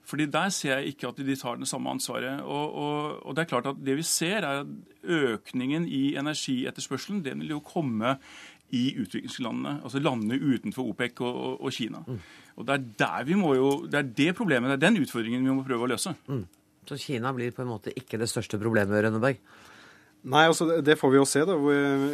Fordi 0.06 0.26
Der 0.30 0.48
ser 0.54 0.78
jeg 0.78 0.92
ikke 0.92 1.08
at 1.08 1.16
de 1.18 1.36
tar 1.36 1.56
det 1.58 1.68
samme 1.68 1.90
ansvaret. 1.90 2.40
Og, 2.42 2.74
og, 2.74 3.26
og, 3.26 3.36
det 3.36 3.42
er 3.42 3.50
klart 3.50 3.66
at 3.66 3.80
det 3.86 3.96
vi 3.96 4.02
ser, 4.02 4.44
er 4.46 4.62
at 4.62 4.66
økningen 5.02 5.88
i 5.88 6.16
energietterspørselen 6.16 7.24
den 7.24 7.40
vil 7.40 7.56
jo 7.56 7.60
komme 7.60 8.16
i 8.74 8.96
utviklingslandene, 8.98 9.80
altså 9.82 9.98
landene 10.02 10.38
utenfor 10.42 10.88
OPEC 10.90 11.20
og, 11.20 11.60
og 11.62 11.72
Kina. 11.72 12.02
Mm. 12.06 12.18
Og 12.56 12.66
Det 12.66 12.74
er 12.74 12.84
der 12.98 13.24
vi 13.24 13.34
må 13.34 13.54
jo, 13.54 13.70
det 13.86 13.98
er 13.98 14.02
det 14.02 14.34
problemet, 14.34 14.70
det 14.70 14.78
er 14.78 14.90
den 14.90 15.02
utfordringen 15.02 15.44
vi 15.46 15.54
må 15.54 15.62
prøve 15.66 15.86
å 15.86 15.90
løse. 15.90 16.14
Mm. 16.26 16.46
Så 16.86 16.98
Kina 16.98 17.32
blir 17.34 17.54
på 17.54 17.62
en 17.62 17.70
måte 17.70 17.94
ikke 17.94 18.18
det 18.18 18.28
største 18.30 18.58
problemet, 18.62 19.04
Rønneberg? 19.04 19.38
Nei, 20.26 20.42
altså 20.50 20.66
det- 20.82 20.96
får 20.98 21.10
vi 21.12 21.18
jo 21.20 21.24
se, 21.28 21.44
da, 21.46 21.54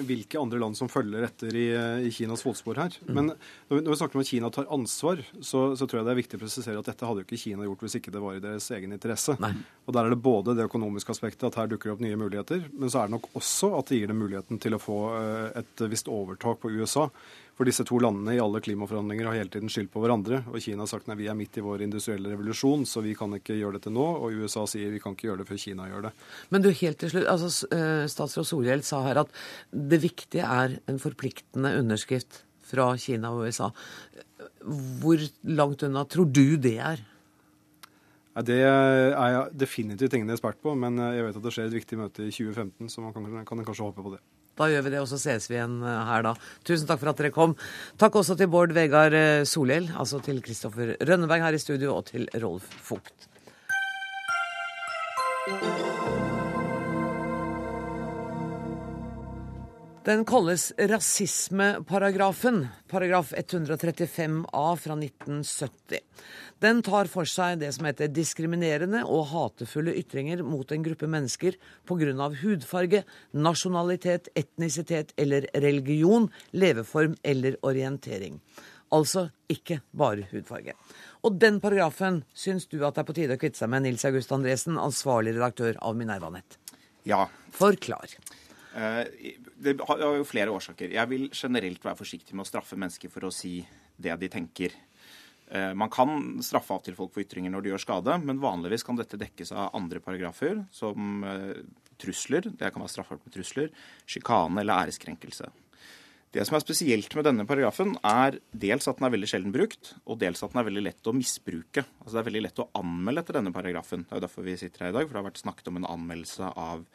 hvilke 0.04 0.36
andre 0.40 0.58
land 0.60 0.76
som 0.76 0.90
følger 0.92 1.24
etter 1.24 1.54
i, 1.56 1.64
i 2.04 2.10
Kinas 2.12 2.42
fotspor 2.44 2.76
her. 2.76 2.92
Men 3.08 3.30
når 3.32 3.72
vi, 3.72 3.80
når 3.80 3.88
vi 3.94 3.98
snakker 4.02 4.18
om 4.18 4.24
at 4.24 4.28
Kina 4.28 4.50
tar 4.52 4.66
ansvar, 4.68 5.22
så, 5.40 5.62
så 5.78 5.86
tror 5.88 6.02
jeg 6.02 6.08
det 6.08 6.12
er 6.12 6.20
viktig 6.20 6.36
å 6.36 6.42
presisere 6.42 6.78
at 6.82 6.90
dette 6.90 7.08
hadde 7.08 7.22
jo 7.22 7.28
ikke 7.28 7.40
Kina 7.40 7.64
gjort 7.64 7.84
hvis 7.86 7.96
ikke 7.96 8.12
det 8.12 8.20
var 8.20 8.36
i 8.36 8.42
deres 8.44 8.68
egen 8.76 8.92
interesse. 8.92 9.38
Nei. 9.40 9.54
Og 9.88 9.96
der 9.96 10.04
er 10.10 10.12
det 10.12 10.20
både 10.22 10.56
det 10.58 10.68
økonomiske 10.68 11.14
aspektet, 11.16 11.46
at 11.48 11.56
her 11.62 11.72
dukker 11.72 11.88
det 11.88 11.96
opp 11.96 12.04
nye 12.04 12.20
muligheter, 12.20 12.66
men 12.76 12.92
så 12.92 13.00
er 13.00 13.08
det 13.08 13.16
nok 13.16 13.30
også 13.40 13.72
at 13.78 13.88
det 13.88 14.02
gir 14.02 14.12
dem 14.12 14.20
muligheten 14.20 14.60
til 14.60 14.76
å 14.76 14.82
få 14.82 14.98
eh, 15.16 15.62
et 15.64 15.86
visst 15.88 16.12
overtak 16.12 16.60
på 16.60 16.70
USA. 16.76 17.08
For 17.52 17.68
disse 17.68 17.84
to 17.84 17.98
landene 18.00 18.32
i 18.36 18.40
alle 18.40 18.62
klimaforhandlinger 18.64 19.28
har 19.28 19.36
hele 19.36 19.52
tiden 19.52 19.70
skyldt 19.72 19.92
på 19.92 20.00
hverandre. 20.02 20.40
Og 20.48 20.62
Kina 20.64 20.86
har 20.86 20.90
sagt 20.90 21.10
nei, 21.10 21.18
vi 21.20 21.28
er 21.28 21.36
midt 21.36 21.58
i 21.60 21.64
vår 21.64 21.84
industrielle 21.84 22.32
revolusjon, 22.32 22.86
så 22.88 23.02
vi 23.04 23.12
kan 23.18 23.34
ikke 23.36 23.58
gjøre 23.58 23.76
dette 23.76 23.92
nå. 23.92 24.06
Og 24.24 24.40
USA 24.40 24.64
sier 24.70 24.94
vi 24.94 25.02
kan 25.02 25.16
ikke 25.16 25.28
gjøre 25.28 25.42
det 25.42 25.48
før 25.50 25.60
Kina 25.60 25.90
gjør 25.90 26.08
det. 26.08 26.14
Men 26.54 26.64
du, 26.64 26.70
helt 26.72 27.00
til 27.02 27.12
slutt, 27.12 27.28
altså 27.28 27.68
eh, 27.76 28.06
Statsråd 28.10 28.48
Solhjell 28.48 28.86
sa 28.88 29.02
her 29.04 29.22
at 29.26 29.36
det 29.70 30.00
viktige 30.02 30.48
er 30.48 30.78
en 30.88 31.00
forpliktende 31.02 31.74
underskrift 31.82 32.42
fra 32.72 32.88
Kina 32.96 33.34
og 33.36 33.44
USA. 33.46 33.68
Hvor 35.02 35.28
langt 35.44 35.84
unna 35.84 36.06
tror 36.08 36.32
du 36.32 36.56
det 36.56 36.78
er? 36.80 37.04
Det 38.48 38.62
er 38.64 39.12
jeg 39.12 39.48
definitivt 39.60 40.14
ingen 40.16 40.32
ekspert 40.32 40.56
på, 40.64 40.72
men 40.72 40.96
eh, 40.96 41.18
jeg 41.18 41.26
vet 41.26 41.42
at 41.42 41.44
det 41.44 41.52
skjer 41.52 41.68
et 41.68 41.82
viktig 41.82 41.98
møte 42.00 42.24
i 42.24 42.32
2015, 42.32 42.88
så 42.88 43.04
man 43.04 43.12
kan, 43.12 43.28
kan 43.44 43.60
kanskje 43.60 43.90
håpe 43.90 44.00
på 44.00 44.14
det. 44.14 44.22
Da 44.58 44.68
gjør 44.68 44.84
vi 44.86 44.92
det, 44.92 45.00
og 45.00 45.08
så 45.10 45.18
ses 45.20 45.48
vi 45.50 45.56
igjen 45.56 45.78
eh, 45.80 46.02
her 46.10 46.26
da. 46.26 46.34
Tusen 46.68 46.88
takk 46.88 47.00
for 47.02 47.12
at 47.12 47.20
dere 47.22 47.32
kom. 47.34 47.56
Takk 48.00 48.20
også 48.20 48.36
til 48.38 48.50
Bård 48.52 48.74
Vegard 48.76 49.16
eh, 49.16 49.44
Solhjell, 49.48 49.90
altså 49.96 50.20
til 50.24 50.42
Kristoffer 50.44 50.96
Rønneberg 51.00 51.46
her 51.48 51.56
i 51.56 51.62
studio, 51.62 51.96
og 51.98 52.10
til 52.12 52.28
Rolf 52.42 52.68
Vogt. 52.90 53.28
Den 60.04 60.24
kalles 60.24 60.72
rasismeparagrafen, 60.78 62.68
paragraf 62.88 63.32
135a 63.32 64.76
fra 64.76 64.96
1970. 64.98 65.98
Den 66.58 66.80
tar 66.82 67.06
for 67.06 67.28
seg 67.30 67.60
det 67.60 67.68
som 67.76 67.86
heter 67.86 68.10
diskriminerende 68.10 69.04
og 69.06 69.28
hatefulle 69.30 69.94
ytringer 70.00 70.42
mot 70.42 70.74
en 70.74 70.82
gruppe 70.82 71.06
mennesker 71.06 71.54
pga. 71.86 72.28
hudfarge, 72.42 73.04
nasjonalitet, 73.30 74.28
etnisitet 74.34 75.14
eller 75.16 75.46
religion, 75.54 76.28
leveform 76.50 77.14
eller 77.22 77.56
orientering. 77.62 78.40
Altså 78.90 79.28
ikke 79.46 79.80
bare 79.92 80.26
hudfarge. 80.32 80.74
Og 81.22 81.38
den 81.38 81.60
paragrafen 81.60 82.24
syns 82.34 82.66
du 82.66 82.82
at 82.82 82.96
det 82.98 83.06
er 83.06 83.06
på 83.06 83.14
tide 83.14 83.38
å 83.38 83.38
kvitte 83.38 83.62
seg 83.62 83.70
med, 83.70 83.86
Nils 83.86 84.04
August 84.04 84.34
Andresen, 84.34 84.82
ansvarlig 84.82 85.38
redaktør 85.38 85.78
av 85.78 85.94
Minervanett. 85.94 86.58
Ja. 87.06 87.28
Forklar. 87.54 88.18
Eh, 88.74 89.36
Det 89.62 89.76
har 89.88 90.02
jo 90.02 90.24
flere 90.28 90.54
årsaker. 90.54 90.92
Jeg 90.92 91.08
vil 91.10 91.28
generelt 91.30 91.84
være 91.84 91.98
forsiktig 91.98 92.34
med 92.34 92.46
å 92.46 92.50
straffe 92.50 92.78
mennesker 92.78 93.12
for 93.12 93.28
å 93.28 93.32
si 93.34 93.60
det 93.96 94.16
de 94.20 94.28
tenker. 94.32 94.74
Eh, 95.50 95.72
Man 95.74 95.90
kan 95.90 96.42
straffe 96.42 96.74
av 96.74 96.82
til 96.82 96.96
folk 96.98 97.12
for 97.14 97.22
ytringer 97.24 97.52
når 97.52 97.62
de 97.62 97.72
gjør 97.72 97.84
skade, 97.86 98.18
men 98.24 98.40
vanligvis 98.40 98.84
kan 98.86 98.96
dette 98.96 99.20
dekkes 99.20 99.52
av 99.52 99.74
andre 99.76 100.00
paragrafer, 100.00 100.64
som 100.72 101.24
eh, 101.24 101.62
trusler, 102.00 102.48
det 102.48 102.72
kan 102.72 102.82
være 102.82 102.94
straffbart 102.96 103.26
med 103.26 103.34
trusler, 103.34 103.68
sjikane 104.08 104.62
eller 104.62 104.86
æreskrenkelse. 104.86 105.50
Det 106.32 106.46
som 106.48 106.56
er 106.56 106.62
spesielt 106.64 107.12
med 107.12 107.26
denne 107.28 107.44
paragrafen, 107.44 107.90
er 108.08 108.38
dels 108.56 108.86
at 108.88 108.96
den 108.96 109.04
er 109.04 109.12
veldig 109.12 109.28
sjelden 109.28 109.52
brukt, 109.52 109.90
og 110.08 110.16
dels 110.22 110.40
at 110.40 110.54
den 110.54 110.62
er 110.62 110.68
veldig 110.70 110.84
lett 110.86 111.10
å 111.10 111.12
misbruke. 111.12 111.84
Altså 112.00 112.14
Det 112.14 112.22
er 112.22 112.28
veldig 112.30 112.44
lett 112.46 112.62
å 112.62 112.70
anmelde 112.80 113.20
etter 113.20 113.36
denne 113.36 113.52
paragrafen. 113.52 114.06
Det 114.06 114.14
er 114.14 114.22
jo 114.22 114.24
derfor 114.24 114.46
vi 114.46 114.54
sitter 114.56 114.86
her 114.86 114.94
i 114.94 114.96
dag, 114.96 115.04
for 115.04 115.12
det 115.12 115.20
har 115.20 115.28
vært 115.28 115.42
snakket 115.42 115.68
om 115.68 115.76
en 115.82 115.90
anmeldelse 115.92 116.48
av, 116.56 116.86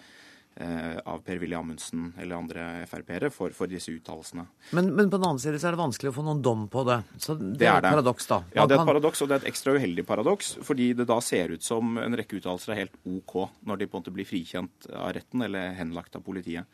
av 0.57 1.21
Per-Willy 1.25 1.55
Amundsen 1.57 2.11
eller 2.17 2.35
andre 2.39 2.63
Frp-ere 2.89 3.29
for, 3.33 3.53
for 3.53 3.69
disse 3.69 3.91
uttalelsene. 3.93 4.47
Men, 4.77 4.89
men 4.97 5.11
på 5.11 5.19
den 5.19 5.27
annen 5.27 5.41
side 5.43 5.59
så 5.61 5.69
er 5.69 5.77
det 5.77 5.81
vanskelig 5.83 6.11
å 6.11 6.15
få 6.17 6.25
noen 6.25 6.41
dom 6.45 6.65
på 6.73 6.81
det. 6.87 6.99
Så 7.21 7.35
det, 7.37 7.53
Det 7.61 7.69
er 7.69 7.75
er 7.77 7.85
et 7.85 7.89
paradoks, 7.91 8.29
da. 8.31 8.41
Ja, 8.55 8.65
det 8.65 8.77
er 8.77 8.81
et 8.81 8.91
paradoks, 8.91 9.21
og 9.21 9.29
det 9.29 9.37
er 9.37 9.43
et 9.43 9.51
ekstra 9.53 9.75
uheldig 9.77 10.05
paradoks, 10.09 10.53
fordi 10.65 10.91
det 10.97 11.07
da 11.09 11.19
ser 11.21 11.53
ut 11.53 11.65
som 11.65 11.97
en 12.01 12.17
rekke 12.17 12.39
uttalelser 12.39 12.73
er 12.73 12.83
helt 12.85 12.97
OK 13.05 13.35
når 13.69 13.83
de 13.83 13.89
på 13.89 13.97
en 13.97 14.05
måte 14.05 14.15
blir 14.15 14.29
frikjent 14.29 14.89
av 14.93 15.13
retten 15.17 15.45
eller 15.45 15.75
henlagt 15.77 16.17
av 16.17 16.25
politiet. 16.25 16.65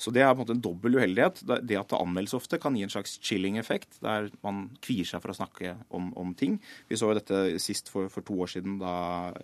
Så 0.00 0.08
det 0.16 0.22
er 0.24 0.30
på 0.32 0.38
en 0.38 0.46
måte 0.46 0.54
en 0.56 0.62
dobbel 0.64 0.96
uheldighet. 0.96 1.42
Det 1.44 1.58
det 1.68 1.76
at 1.76 1.90
det 1.92 1.98
anmeldes 2.00 2.32
ofte, 2.36 2.56
kan 2.60 2.76
gi 2.76 2.86
en 2.86 2.92
slags 2.92 3.18
chilling-effekt, 3.20 3.98
der 4.00 4.30
man 4.44 4.70
kvier 4.80 5.04
seg 5.04 5.20
for 5.20 5.34
å 5.34 5.36
snakke 5.36 5.74
om, 5.96 6.08
om 6.16 6.32
ting. 6.32 6.56
Vi 6.88 6.96
så 6.96 7.10
jo 7.10 7.18
dette 7.18 7.60
sist 7.60 7.92
for, 7.92 8.08
for 8.08 8.24
to 8.24 8.38
år 8.40 8.48
siden, 8.54 8.78
da 8.80 8.94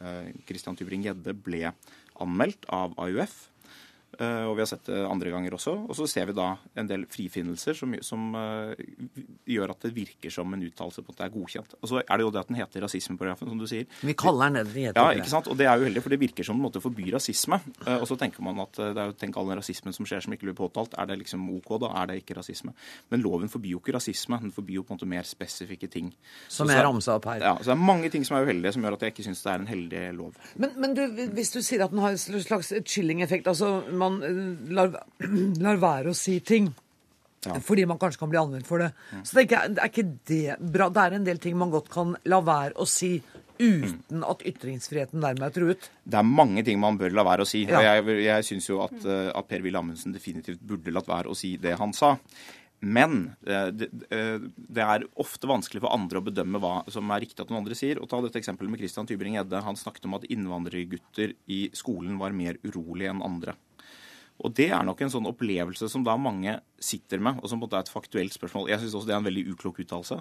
eh, 0.00 0.30
Christian 0.48 0.78
Tybring-Gjedde 0.78 1.36
ble 1.44 1.74
anmeldt 2.24 2.64
av 2.72 2.96
AUF. 2.96 3.36
Eh, 4.18 4.44
og 4.48 4.54
vi 4.56 4.62
har 4.64 4.68
sett 4.70 4.86
det 4.88 5.00
andre 5.04 5.30
ganger 5.34 5.54
også. 5.56 5.74
Og 5.90 5.96
så 5.98 6.06
ser 6.08 6.26
vi 6.30 6.34
da 6.36 6.48
en 6.78 6.88
del 6.88 7.04
frifinnelser 7.10 7.76
som, 7.76 7.94
som 8.06 8.28
eh, 8.38 8.84
gjør 9.52 9.74
at 9.74 9.86
det 9.86 9.92
virker 9.96 10.32
som 10.32 10.52
en 10.56 10.62
uttalelse 10.66 11.02
på 11.04 11.12
at 11.14 11.20
det 11.20 11.26
er 11.26 11.34
godkjent. 11.34 11.74
Og 11.82 11.90
så 11.90 12.00
er 12.02 12.12
det 12.16 12.26
jo 12.26 12.32
det 12.34 12.40
at 12.42 12.50
den 12.50 12.58
heter 12.60 12.84
rasismeparagrafen, 12.86 13.50
som 13.52 13.60
du 13.60 13.66
sier. 13.70 13.86
Vi 14.00 14.14
kaller 14.18 14.50
den 14.50 14.60
det 14.60 14.64
den 14.72 14.86
heter. 14.88 15.00
Ja, 15.00 15.20
ikke 15.20 15.32
sant? 15.32 15.50
Og 15.52 15.58
det 15.60 15.68
er 15.68 15.76
jo 15.80 15.88
heldig, 15.88 16.02
for 16.04 16.14
det 16.14 16.20
virker 16.22 16.46
som 16.48 16.56
en 16.58 16.64
måte 16.66 16.80
å 16.80 16.84
forby 16.86 17.10
rasisme. 17.14 17.60
Eh, 17.86 17.96
Og 18.00 18.06
så 18.08 18.16
tenker 18.20 18.44
man 18.46 18.60
at 18.64 18.76
det 18.76 18.92
er 18.96 19.10
jo 19.12 19.16
tenk 19.20 19.36
all 19.40 19.50
den 19.52 19.60
rasismen 19.60 19.94
som 19.96 20.08
skjer 20.08 20.24
som 20.24 20.32
ikke 20.36 20.48
blir 20.50 20.56
påtalt. 20.58 20.94
Er 20.98 21.08
det 21.10 21.18
liksom 21.24 21.44
OK, 21.56 21.74
da? 21.82 21.92
Er 22.02 22.10
det 22.12 22.20
ikke 22.22 22.38
rasisme? 22.40 22.72
Men 23.12 23.22
loven 23.24 23.50
forbyr 23.52 23.76
jo 23.76 23.82
ikke 23.82 23.96
rasisme. 23.98 24.40
Den 24.42 24.52
forbyr 24.54 24.80
jo 24.80 24.86
på 24.86 24.94
en 24.94 25.00
måte 25.00 25.08
mer 25.10 25.26
spesifikke 25.28 25.88
ting. 25.92 26.12
Som 26.48 26.70
er 26.70 26.80
jeg 26.80 26.86
ramsa 26.88 27.16
opp 27.20 27.28
her. 27.30 27.40
Ja, 27.44 27.54
så 27.60 27.70
det 27.72 27.76
er 27.76 27.82
mange 27.84 28.10
ting 28.12 28.24
som 28.26 28.36
er 28.38 28.46
uheldige, 28.48 28.72
som 28.76 28.84
gjør 28.86 28.96
at 28.98 29.04
jeg 29.06 29.14
ikke 29.14 29.26
syns 29.28 29.42
det 29.44 29.52
er 29.52 29.62
en 29.62 29.70
heldig 29.70 30.02
lov. 30.16 30.40
Men, 30.56 30.74
men 30.80 30.94
du, 30.96 31.02
hvis 31.36 31.52
du 31.54 31.60
sier 31.64 31.84
at 31.84 31.92
den 31.94 32.02
har 32.04 32.14
en 32.16 32.42
slags 32.42 32.72
chilling-effekt, 32.86 33.48
altså 33.50 33.82
man 34.06 34.18
eh, 34.24 34.42
lar, 34.78 34.96
lar 35.66 35.80
være 35.82 36.14
å 36.14 36.18
si 36.18 36.40
ting 36.40 36.72
fordi 37.62 37.84
man 37.86 37.98
kanskje 38.02 38.18
kan 38.18 38.30
bli 38.32 38.40
anvendt 38.40 38.66
for 38.66 38.82
det, 38.82 38.88
så 39.22 39.36
tenker 39.38 39.54
jeg, 39.54 39.76
er 39.78 39.90
ikke 39.92 40.06
det 40.26 40.56
bra? 40.74 40.88
Det 40.90 41.02
er 41.04 41.14
en 41.14 41.26
del 41.28 41.38
ting 41.38 41.54
man 41.54 41.70
godt 41.70 41.92
kan 41.92 42.16
la 42.26 42.40
være 42.42 42.74
å 42.82 42.86
si 42.90 43.12
uten 43.56 44.24
at 44.26 44.44
ytringsfriheten 44.46 45.22
dermed 45.22 45.46
er 45.48 45.54
truet. 45.54 45.88
Det 46.04 46.18
er 46.20 46.28
mange 46.28 46.64
ting 46.66 46.80
man 46.82 46.98
bør 47.00 47.14
la 47.16 47.24
være 47.26 47.46
å 47.46 47.48
si. 47.48 47.64
Ja. 47.64 47.80
og 47.80 47.86
Jeg, 47.86 48.20
jeg 48.26 48.46
syns 48.50 48.68
jo 48.68 48.82
at, 48.84 48.96
eh, 49.00 49.30
at 49.32 49.48
Per-Willy 49.48 49.80
Amundsen 49.80 50.14
definitivt 50.14 50.62
burde 50.66 50.94
latt 50.94 51.08
være 51.08 51.32
å 51.32 51.38
si 51.38 51.56
det 51.60 51.76
han 51.80 51.94
sa. 51.96 52.16
Men 52.84 53.30
eh, 53.48 53.70
det, 53.72 53.88
det 53.96 54.84
er 54.84 55.06
ofte 55.22 55.48
vanskelig 55.48 55.82
for 55.86 55.96
andre 55.96 56.20
å 56.20 56.26
bedømme 56.26 56.60
hva 56.60 56.74
som 56.92 57.08
er 57.14 57.24
riktig 57.24 57.40
at 57.42 57.52
noen 57.52 57.62
andre 57.62 57.78
sier. 57.78 58.00
Og 58.02 58.10
ta 58.10 58.20
dette 58.24 58.42
eksempelet 58.42 58.72
med 58.74 58.82
Christian 58.82 59.08
Tybring-Gjedde. 59.08 59.64
Han 59.64 59.80
snakket 59.80 60.08
om 60.08 60.18
at 60.18 60.28
innvandrergutter 60.28 61.32
i 61.52 61.66
skolen 61.76 62.20
var 62.20 62.36
mer 62.36 62.60
urolige 62.66 63.14
enn 63.14 63.24
andre. 63.24 63.56
Og 64.44 64.52
det 64.56 64.68
er 64.74 64.84
nok 64.84 65.00
en 65.00 65.12
sånn 65.12 65.28
opplevelse 65.30 65.88
som 65.88 66.02
da 66.04 66.12
mange 66.20 66.58
sitter 66.82 67.22
med, 67.24 67.38
og 67.40 67.48
som 67.48 67.56
på 67.56 67.64
en 67.64 67.70
måte 67.70 67.78
er 67.78 67.86
et 67.86 67.92
faktuelt 67.92 68.34
spørsmål. 68.34 68.68
Jeg 68.68 68.82
syns 68.82 68.96
også 68.98 69.08
det 69.08 69.14
er 69.14 69.20
en 69.22 69.28
veldig 69.28 69.44
uklok 69.54 69.80
uttalelse. 69.80 70.18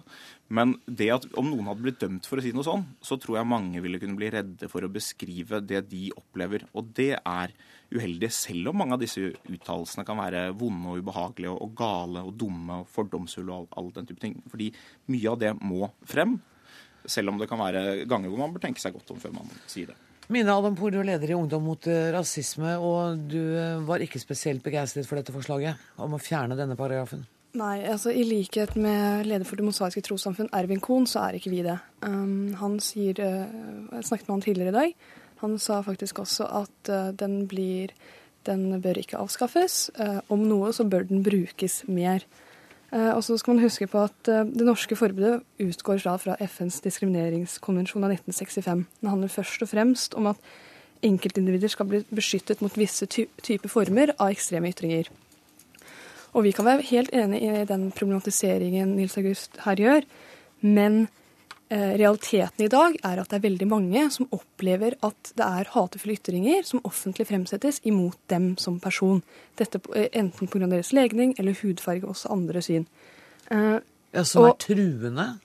Men 0.56 0.78
det 0.88 1.10
at 1.18 1.28
om 1.36 1.50
noen 1.52 1.68
hadde 1.68 1.84
blitt 1.84 2.00
dømt 2.00 2.30
for 2.30 2.40
å 2.40 2.46
si 2.46 2.54
noe 2.56 2.66
sånn, 2.68 2.86
så 3.04 3.20
tror 3.20 3.42
jeg 3.42 3.50
mange 3.52 3.84
ville 3.84 4.00
kunne 4.00 4.16
bli 4.20 4.32
redde 4.32 4.70
for 4.72 4.88
å 4.88 4.92
beskrive 4.92 5.60
det 5.68 5.84
de 5.92 6.08
opplever. 6.16 6.64
Og 6.80 6.94
det 6.96 7.12
er 7.20 7.56
uheldig, 7.92 8.32
selv 8.34 8.72
om 8.72 8.80
mange 8.82 8.96
av 8.96 9.04
disse 9.04 9.34
uttalelsene 9.52 10.08
kan 10.08 10.20
være 10.20 10.48
vonde 10.58 10.96
og 10.96 11.04
ubehagelige 11.04 11.54
og, 11.54 11.76
gale 11.78 12.24
og 12.26 12.34
dumme 12.40 12.82
og 12.84 12.90
fordomsfulle 12.96 13.62
og 13.62 13.80
all 13.80 13.92
den 14.00 14.08
type 14.08 14.24
ting. 14.24 14.40
Fordi 14.52 14.72
mye 15.12 15.32
av 15.36 15.42
det 15.44 15.54
må 15.60 15.92
frem. 16.08 16.40
Selv 17.06 17.34
om 17.34 17.38
det 17.42 17.52
kan 17.52 17.62
være 17.62 18.08
ganger 18.10 18.32
hvor 18.32 18.46
man 18.46 18.56
bør 18.56 18.64
tenke 18.64 18.82
seg 18.82 18.96
godt 18.96 19.12
om 19.14 19.22
før 19.22 19.36
man 19.36 19.52
sier 19.68 19.92
det. 19.92 20.05
Mina 20.28 20.56
Adampour, 20.58 20.90
du 20.90 20.98
er 21.04 21.06
leder 21.12 21.30
i 21.30 21.38
Ungdom 21.38 21.68
mot 21.68 21.88
eh, 21.90 22.10
rasisme, 22.16 22.72
og 22.82 23.28
du 23.30 23.40
eh, 23.60 23.78
var 23.86 24.02
ikke 24.02 24.22
spesielt 24.22 24.64
begeistret 24.66 25.06
for 25.06 25.20
dette 25.20 25.34
forslaget 25.36 25.82
om 26.02 26.16
å 26.18 26.22
fjerne 26.22 26.58
denne 26.58 26.78
paragrafen. 26.80 27.28
Nei, 27.56 27.86
altså 27.88 28.10
i 28.12 28.26
likhet 28.28 28.74
med 28.76 29.30
leder 29.30 29.46
for 29.48 29.62
Det 29.62 29.68
mosaiske 29.68 30.02
trossamfunn, 30.04 30.50
Ervin 30.58 30.82
Kohn, 30.84 31.06
så 31.08 31.28
er 31.28 31.38
ikke 31.38 31.54
vi 31.54 31.62
det. 31.64 31.78
Um, 32.04 32.56
han 32.60 32.80
sier 32.84 33.22
uh, 33.22 33.46
Jeg 33.94 34.10
snakket 34.10 34.28
med 34.28 34.34
han 34.34 34.44
tidligere 34.44 34.74
i 34.74 34.76
dag. 34.76 34.98
Han 35.44 35.56
sa 35.62 35.78
faktisk 35.86 36.20
også 36.26 36.50
at 36.64 36.92
uh, 36.92 37.14
den 37.16 37.46
blir 37.48 37.94
Den 38.46 38.82
bør 38.82 39.00
ikke 39.00 39.18
avskaffes. 39.18 39.88
Uh, 39.96 40.20
om 40.30 40.44
noe 40.50 40.74
så 40.76 40.84
bør 40.90 41.08
den 41.08 41.24
brukes 41.26 41.84
mer. 41.88 42.26
Uh, 42.26 42.45
og 42.92 43.24
så 43.26 43.38
skal 43.38 43.56
man 43.56 43.64
huske 43.66 43.88
på 43.90 44.04
at 44.06 44.30
uh, 44.30 44.44
det 44.46 44.66
norske 44.68 44.96
forbudet 44.96 45.42
utgår 45.60 45.98
fra, 46.04 46.16
fra 46.22 46.36
FNs 46.40 46.82
diskrimineringskonvensjon 46.86 48.06
av 48.06 48.14
1965. 48.14 48.86
Den 49.02 49.10
handler 49.10 49.34
først 49.34 49.66
og 49.66 49.72
fremst 49.72 50.16
om 50.16 50.30
at 50.32 50.38
enkeltindivider 51.06 51.72
skal 51.72 51.90
bli 51.90 52.02
beskyttet 52.16 52.62
mot 52.64 52.78
visse 52.78 53.08
ty 53.10 53.26
typer 53.44 53.72
former 53.72 54.14
av 54.16 54.32
ekstreme 54.34 54.72
ytringer. 54.72 55.10
Og 56.36 56.44
vi 56.44 56.52
kan 56.56 56.68
være 56.68 56.88
helt 56.90 57.14
enig 57.16 57.42
i 57.44 57.68
den 57.68 57.90
problematiseringen 57.96 58.96
Nils 58.98 59.18
August 59.18 59.60
her 59.64 59.80
gjør, 59.80 60.08
men 60.62 61.06
eh, 61.06 61.25
realiteten 61.98 62.62
i 62.66 62.70
dag 62.70 62.96
er 63.04 63.20
at 63.22 63.30
det 63.32 63.40
er 63.40 63.44
veldig 63.50 63.68
mange 63.68 64.04
som 64.14 64.28
opplever 64.36 64.94
at 65.04 65.32
det 65.36 65.46
er 65.46 65.72
hatefulle 65.74 66.14
ytringer 66.20 66.64
som 66.68 66.80
offentlig 66.86 67.26
fremsettes 67.28 67.80
imot 67.90 68.18
dem 68.30 68.52
som 68.62 68.78
person. 68.80 69.24
Dette 69.58 69.82
eh, 69.96 70.10
enten 70.14 70.48
pga. 70.48 70.68
deres 70.70 70.94
legning 70.94 71.34
eller 71.40 71.58
hudfarge, 71.62 72.06
også 72.06 72.32
andre 72.32 72.62
syn. 72.62 72.86
Eh, 73.52 73.80
Ja, 74.16 74.24
Som 74.24 74.46
er 74.46 74.54
truende. 74.56 75.40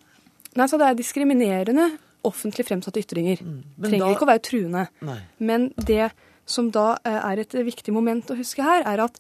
nei, 0.55 0.67
så 0.69 0.79
det 0.79 0.87
er 0.87 0.95
diskriminerende 0.95 1.89
offentlig 2.23 2.67
fremsatte 2.69 3.01
ytringer. 3.03 3.41
Mm. 3.43 3.63
Trenger 3.83 3.99
da- 4.05 4.13
ikke 4.15 4.27
å 4.27 4.31
være 4.31 4.43
truende. 4.47 4.89
Nei. 5.03 5.19
Men 5.41 5.73
det 5.77 6.13
som 6.47 6.71
da 6.71 6.97
eh, 7.05 7.19
er 7.33 7.39
et 7.41 7.51
viktig 7.51 7.93
moment 7.93 8.31
å 8.31 8.37
huske 8.39 8.63
her, 8.63 8.83
er 8.87 9.01
at 9.09 9.19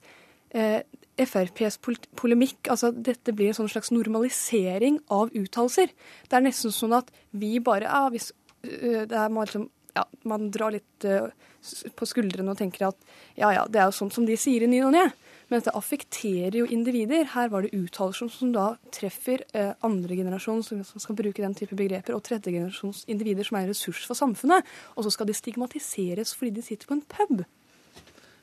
eh, 0.54 0.82
FrPs 1.26 1.78
polemikk, 2.18 2.70
altså 2.72 2.92
dette 2.94 3.34
blir 3.36 3.50
en 3.50 3.58
sånn 3.60 3.72
slags 3.72 3.92
normalisering 3.94 5.00
av 5.12 5.34
uttalelser. 5.36 5.92
Det 6.28 6.38
er 6.38 6.46
nesten 6.46 6.74
sånn 6.74 6.96
at 6.96 7.10
vi 7.30 7.58
bare 7.64 7.88
ja, 7.88 8.06
hvis, 8.12 8.30
er 8.64 9.28
man, 9.28 9.44
liksom, 9.44 9.68
ja, 9.96 10.06
man 10.28 10.50
drar 10.54 10.76
litt 10.76 11.08
på 11.96 12.08
skuldrene 12.08 12.54
og 12.54 12.60
tenker 12.60 12.86
at 12.88 13.10
ja 13.36 13.50
ja, 13.52 13.66
det 13.68 13.82
er 13.82 13.90
jo 13.90 13.98
sånn 13.98 14.12
som 14.14 14.24
de 14.28 14.38
sier 14.40 14.64
i 14.64 14.70
ny 14.70 14.80
og 14.86 14.94
ne. 14.96 15.10
Men 15.50 15.58
dette 15.58 15.74
affekterer 15.74 16.60
jo 16.60 16.66
individer. 16.70 17.24
Her 17.32 17.48
var 17.50 17.66
det 17.66 17.74
uttalelser 17.74 18.30
som 18.30 18.52
da 18.54 18.68
treffer 18.94 19.42
andre 19.82 20.14
generasjon 20.20 20.62
som 20.62 20.84
skal 20.86 21.18
bruke 21.18 21.42
den 21.42 21.56
type 21.58 21.74
begreper, 21.74 22.14
og 22.14 22.22
tredje 22.22 22.52
generasjons 22.54 23.02
individer 23.10 23.48
som 23.48 23.58
er 23.58 23.66
en 23.66 23.72
ressurs 23.72 24.04
for 24.06 24.14
samfunnet. 24.14 24.68
Og 24.94 25.04
så 25.04 25.10
skal 25.16 25.26
de 25.26 25.34
stigmatiseres 25.34 26.36
fordi 26.38 26.54
de 26.60 26.66
sitter 26.68 26.86
på 26.86 27.00
en 27.00 27.02
pub. 27.16 27.42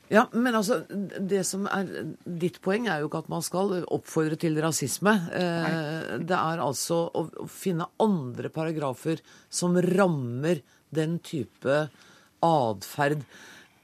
Ja, 0.08 0.24
men 0.32 0.56
altså, 0.56 0.80
det 0.88 1.42
som 1.44 1.66
er 1.68 1.88
Ditt 2.24 2.62
poeng 2.64 2.86
er 2.88 3.02
jo 3.02 3.10
ikke 3.10 3.20
at 3.26 3.30
man 3.32 3.44
skal 3.44 3.74
oppfordre 3.84 4.38
til 4.40 4.56
rasisme. 4.62 5.12
Nei. 5.34 6.18
det 6.24 6.38
er 6.38 6.64
altså 6.64 7.02
å, 7.12 7.26
finne 7.52 7.90
andre 8.00 8.48
paragrafer 8.52 9.20
som 9.52 9.76
rammer 9.84 10.62
den 10.94 11.18
type 11.20 11.82
atferd. 12.44 13.24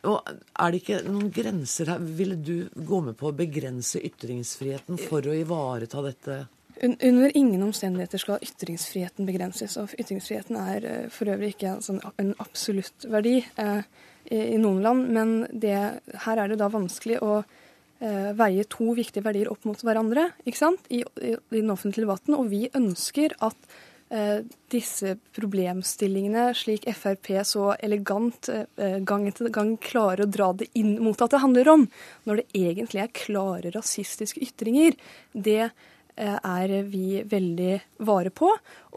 Og 0.05 0.21
er 0.29 0.73
det 0.73 0.81
ikke 0.83 1.03
noen 1.07 1.31
grenser 1.33 1.93
her? 1.95 2.03
Ville 2.19 2.37
du 2.37 2.69
gå 2.75 3.01
med 3.05 3.17
på 3.21 3.31
å 3.31 3.37
begrense 3.37 4.03
ytringsfriheten 4.05 5.01
for 5.01 5.25
å 5.29 5.37
ivareta 5.37 6.03
dette? 6.05 6.45
Under 6.83 7.37
ingen 7.39 7.63
omstendigheter 7.63 8.21
skal 8.21 8.43
ytringsfriheten 8.45 9.29
begrenses. 9.29 9.77
Og 9.81 9.95
ytringsfriheten 9.99 10.59
er 10.59 10.89
eh, 10.91 11.07
for 11.13 11.31
øvrig 11.31 11.55
ikke 11.55 11.77
en 12.19 12.35
absolutt 12.43 13.07
verdi. 13.11 13.39
Eh, 13.61 13.87
i 14.33 14.59
noen 14.61 14.83
land, 14.85 15.09
men 15.13 15.35
det, 15.53 15.77
her 16.25 16.41
er 16.41 16.53
det 16.53 16.61
da 16.61 16.71
vanskelig 16.73 17.21
å 17.25 17.39
eh, 17.41 18.31
veie 18.37 18.65
to 18.71 18.95
viktige 18.97 19.25
verdier 19.27 19.51
opp 19.53 19.67
mot 19.69 19.81
hverandre 19.85 20.31
ikke 20.45 20.61
sant? 20.61 20.87
I, 20.89 21.03
i, 21.21 21.35
i 21.37 21.61
den 21.61 21.73
offentlige 21.75 22.07
debatten. 22.07 22.37
Og 22.39 22.49
vi 22.53 22.63
ønsker 22.73 23.37
at 23.45 23.75
eh, 24.09 24.45
disse 24.73 25.17
problemstillingene, 25.37 26.51
slik 26.57 26.89
Frp 26.97 27.33
så 27.49 27.73
elegant 27.79 28.49
eh, 28.53 29.01
gang 29.05 29.29
etter 29.29 29.53
gang 29.53 29.77
klarer 29.77 30.25
å 30.25 30.31
dra 30.31 30.53
det 30.57 30.71
inn 30.79 30.97
mot 31.05 31.21
at 31.21 31.37
det 31.37 31.43
handler 31.45 31.75
om, 31.77 31.89
når 32.25 32.43
det 32.43 32.63
egentlig 32.65 33.05
er 33.05 33.17
klare 33.25 33.75
rasistiske 33.77 34.41
ytringer, 34.49 34.97
det 35.33 35.69
Eh, 35.69 35.94
er 36.17 36.83
vi 36.87 37.23
veldig 37.27 37.81
vare 38.07 38.31
på. 38.31 38.51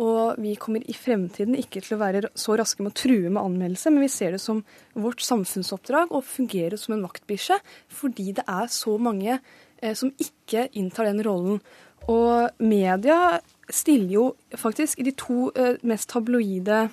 Og 0.04 0.38
vi 0.42 0.56
kommer 0.60 0.84
i 0.86 0.96
fremtiden 0.96 1.58
ikke 1.58 1.82
til 1.82 1.98
å 1.98 2.02
være 2.02 2.30
så 2.38 2.58
raske 2.60 2.84
med 2.84 2.94
å 2.94 3.00
true 3.02 3.32
med 3.32 3.42
anmeldelse, 3.42 3.92
men 3.94 4.06
vi 4.06 4.12
ser 4.12 4.36
det 4.36 4.42
som 4.44 4.64
vårt 4.94 5.24
samfunnsoppdrag 5.26 6.14
å 6.14 6.22
fungere 6.22 6.78
som 6.78 6.96
en 6.96 7.06
vaktbikkje, 7.08 7.60
fordi 7.90 8.32
det 8.38 8.46
er 8.48 8.70
så 8.74 8.98
mange 9.02 9.40
eh, 9.40 9.96
som 9.98 10.14
ikke 10.22 10.68
inntar 10.78 11.10
den 11.10 11.24
rollen. 11.26 11.62
Og 12.08 12.62
media 12.64 13.40
stiller 13.74 14.14
jo 14.14 14.28
faktisk 14.56 15.02
i 15.02 15.10
de 15.10 15.16
to 15.18 15.50
eh, 15.56 15.76
mest 15.88 16.12
tabloide 16.14 16.88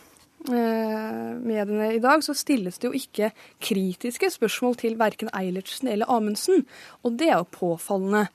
mediene 0.44 1.87
i 1.96 2.00
dag, 2.04 2.20
så 2.20 2.34
stilles 2.37 2.76
det 2.76 2.84
jo 2.84 2.98
ikke 2.98 3.30
kritiske 3.64 4.28
spørsmål 4.34 4.74
til 4.76 4.98
verken 5.00 5.30
Eilertsen 5.32 5.88
eller 5.88 6.10
Amundsen. 6.12 6.66
Og 7.00 7.14
det 7.16 7.30
er 7.30 7.38
jo 7.38 7.46
påfallende. 7.48 8.26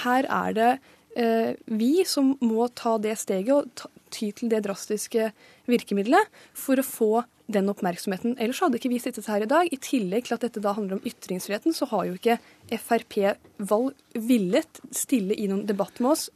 Her 0.00 0.24
er 0.32 0.56
det 0.56 0.70
Eh, 0.72 0.97
vi 1.14 2.04
som 2.06 2.34
må 2.44 2.68
ta 2.78 2.96
det 3.02 3.16
steget 3.18 3.50
og 3.54 3.88
ty 4.14 4.30
til 4.36 4.50
det 4.52 4.60
drastiske 4.66 5.32
virkemidlet 5.68 6.30
for 6.56 6.78
å 6.78 6.86
få 6.86 7.10
den 7.48 7.70
oppmerksomheten. 7.72 8.36
Ellers 8.36 8.60
hadde 8.60 8.76
ikke 8.78 8.90
vi 8.92 9.00
sittet 9.00 9.28
her 9.30 9.42
i 9.44 9.48
dag. 9.48 9.70
I 9.72 9.80
tillegg 9.80 10.28
til 10.28 10.36
at 10.36 10.44
dette 10.44 10.62
da 10.62 10.74
handler 10.76 10.98
om 10.98 11.06
ytringsfriheten, 11.08 11.74
så 11.74 11.88
har 11.90 12.04
jo 12.08 12.18
ikke 12.18 12.38
Frp 12.76 13.16
valg 13.70 14.18
villet 14.28 14.82
stille 14.92 15.36
i 15.36 15.48
noen 15.48 15.64
debatt 15.68 16.02
med 16.04 16.12
oss 16.12 16.28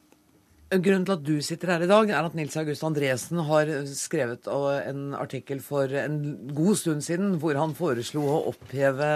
Grunnen 0.73 1.05
til 1.05 1.13
at 1.19 1.25
du 1.27 1.35
sitter 1.45 1.75
her 1.75 1.83
i 1.85 1.89
dag, 1.91 2.11
er 2.15 2.25
at 2.25 2.37
Nils 2.37 2.55
August 2.57 2.85
Andresen 2.87 3.43
har 3.45 3.69
skrevet 3.93 4.47
en 4.49 5.03
artikkel 5.19 5.61
for 5.61 5.91
en 6.01 6.17
god 6.57 6.79
stund 6.81 7.05
siden 7.05 7.35
hvor 7.43 7.59
han 7.61 7.75
foreslo 7.77 8.23
å 8.25 8.39
oppheve 8.55 9.09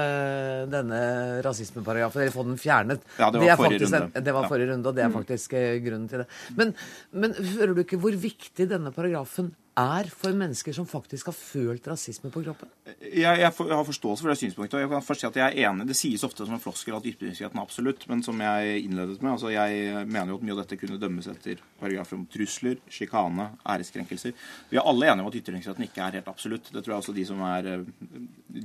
denne 0.73 1.01
rasismeparagrafen, 1.47 2.27
eller 2.27 2.35
få 2.35 2.45
den 2.51 2.61
fjernet. 2.61 3.07
Ja, 3.17 3.31
det 3.33 3.41
var 3.41 3.49
det 3.49 3.59
forrige 3.63 3.87
runde. 3.87 4.03
En, 4.05 4.27
det 4.27 4.37
var 4.37 4.51
forrige 4.51 4.73
runde, 4.75 4.91
og 4.91 4.99
det 4.99 5.07
er 5.07 5.13
mm. 5.13 5.17
faktisk 5.17 5.57
eh, 5.57 5.79
grunnen 5.87 6.11
til 6.13 6.25
det. 6.25 6.29
Men, 6.61 6.75
men 7.17 7.39
hører 7.55 7.73
du 7.73 7.85
ikke 7.87 8.01
hvor 8.05 8.21
viktig 8.27 8.69
denne 8.75 8.93
paragrafen 8.93 9.55
er 9.77 10.09
for 10.09 10.33
mennesker 10.37 10.73
som 10.73 10.87
faktisk 10.89 11.29
har 11.31 11.37
følt 11.37 11.87
rasisme 11.91 12.31
på 12.33 12.43
kroppen? 12.47 12.71
Jeg, 12.87 13.41
jeg, 13.43 13.51
for, 13.55 13.69
jeg 13.69 13.77
har 13.77 13.85
forståelse 13.85 14.25
for 14.25 14.33
det 14.33 14.39
synspunktet. 14.41 14.75
og 14.79 14.81
jeg 14.81 14.91
kan 14.91 15.05
først 15.05 15.25
si 15.25 15.29
at 15.29 15.37
jeg 15.37 15.47
er 15.47 15.71
enig. 15.71 15.87
Det 15.91 15.97
sies 15.99 16.25
ofte 16.25 16.47
som 16.47 16.57
en 16.57 16.63
floskel 16.63 16.97
at 16.97 17.09
ytringsfriheten 17.13 17.61
er 17.61 17.67
absolutt, 17.67 18.09
men 18.09 18.25
som 18.25 18.41
jeg 18.41 18.81
innledet 18.87 19.21
med, 19.21 19.35
altså 19.35 19.53
jeg 19.53 20.07
mener 20.09 20.33
jo 20.33 20.41
at 20.41 20.49
mye 20.49 20.57
av 20.57 20.63
dette 20.65 20.81
kunne 20.81 21.01
dømmes 21.03 21.29
etter 21.33 21.63
paragrafer 21.81 22.17
om 22.17 22.27
trusler, 22.33 22.81
sjikane, 22.89 23.51
æreskrenkelser. 23.77 24.37
Vi 24.71 24.81
er 24.81 24.89
alle 24.89 25.11
enige 25.11 25.27
om 25.27 25.33
at 25.33 25.41
ytringsfriheten 25.43 25.89
ikke 25.89 26.05
er 26.07 26.21
helt 26.21 26.33
absolutt. 26.33 26.73
Det 26.73 26.83
tror 26.83 26.97
jeg 26.97 27.05
også 27.05 27.17
de 27.17 27.27
som, 27.29 27.43
er, 27.53 27.85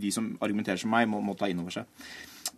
de 0.06 0.12
som 0.16 0.36
argumenterer 0.40 0.80
som 0.82 0.94
meg, 0.96 1.10
må, 1.12 1.20
må 1.26 1.36
ta 1.36 1.52
inn 1.52 1.60
over 1.64 1.82
seg. 1.82 2.08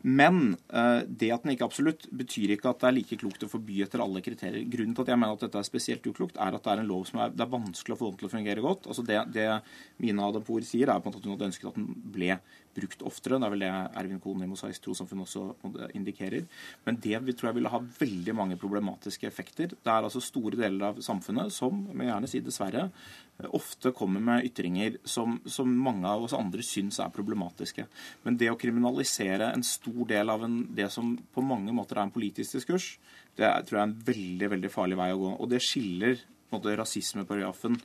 Men 0.04 0.58
uh, 0.76 1.02
det 1.08 1.30
at 1.32 1.46
den 1.46 1.54
ikke 1.54 1.64
er 1.64 1.70
absolutt, 1.70 2.10
betyr 2.12 2.52
ikke 2.58 2.74
at 2.74 2.82
det 2.82 2.90
er 2.90 2.96
like 2.98 3.18
klokt 3.22 3.46
å 3.46 3.52
forby 3.52 3.80
etter 3.86 4.04
alle 4.04 4.20
kriterier. 4.24 4.66
Grunnen 4.68 4.96
til 4.98 5.06
at 5.06 5.14
jeg 5.14 5.22
mener 5.22 5.38
at 5.38 5.46
dette 5.46 5.62
er 5.62 5.68
spesielt 5.68 6.10
uklokt, 6.10 6.36
er 6.36 6.58
at 6.58 6.66
det 6.66 6.74
er 6.74 6.82
en 6.82 6.90
lov 6.90 7.06
som 7.08 7.22
er, 7.24 7.32
det 7.32 7.46
er 7.46 7.54
vanskelig 7.54 7.96
å 7.96 8.00
få 8.02 8.10
den 8.12 8.20
til 8.20 8.28
å 8.28 8.34
fungere 8.34 8.66
godt. 8.66 8.90
Altså 8.92 9.06
Det, 9.08 9.22
det 9.36 9.48
Mina 10.04 10.28
Adapour 10.28 10.68
sier, 10.68 10.92
er 10.92 11.00
på 11.00 11.08
en 11.08 11.14
måte 11.14 11.24
at 11.24 11.30
hun 11.30 11.38
hadde 11.38 11.50
ønsket 11.52 11.72
at 11.72 11.80
den 11.80 11.88
ble 12.18 12.36
brukt 12.76 13.04
oftere. 13.06 13.40
Det 13.40 13.48
er 13.48 13.54
vel 13.54 13.66
det 13.66 13.72
Ervin 14.02 14.22
Kohn 14.24 14.44
i 14.46 14.50
Mosaisk 14.50 14.86
trossamfunn 14.86 15.24
også 15.24 15.44
indikerer. 15.98 16.48
Men 16.88 17.00
det 17.04 17.20
vi 17.26 17.36
tror 17.38 17.52
jeg 17.52 17.60
ville 17.60 17.74
ha 17.74 17.82
veldig 18.00 18.36
mange 18.38 18.58
problematiske 18.62 19.28
effekter. 19.30 19.76
Det 19.76 19.92
er 19.92 20.08
altså 20.08 20.22
store 20.24 20.60
deler 20.60 20.90
av 20.90 21.04
samfunnet 21.06 21.54
som, 21.54 21.86
jeg 21.94 22.10
gjerne 22.10 22.32
si 22.32 22.44
dessverre, 22.44 22.88
ofte 23.54 23.92
kommer 23.98 24.22
med 24.24 24.46
ytringer 24.46 25.00
som, 25.10 25.40
som, 25.50 25.72
mange 25.74 26.08
av 26.08 26.28
oss 26.28 26.36
andre 26.38 26.64
syns 26.66 27.00
er 27.02 27.14
problematiske. 27.14 27.88
Men 28.24 28.38
det 28.40 28.52
å 28.52 28.60
kriminalisere 28.60 29.50
en 29.52 29.66
stor 29.66 30.04
del 30.10 30.30
av 30.30 30.46
en, 30.46 30.60
det 30.76 30.90
som 30.94 31.16
på 31.34 31.44
mange 31.46 31.74
måter 31.76 31.98
er 31.98 32.08
en 32.08 32.14
politisk 32.14 32.60
diskurs, 32.60 32.94
det 33.38 33.48
er, 33.48 33.66
tror 33.66 33.80
jeg 33.80 33.84
er 33.84 33.90
en 33.90 34.00
veldig 34.12 34.52
veldig 34.54 34.72
farlig 34.72 35.00
vei 35.00 35.10
å 35.16 35.20
gå. 35.24 35.36
Og 35.42 35.50
det 35.50 35.64
skiller 35.66 36.22
måte, 36.54 36.76
rasismeparagrafen 36.78 37.80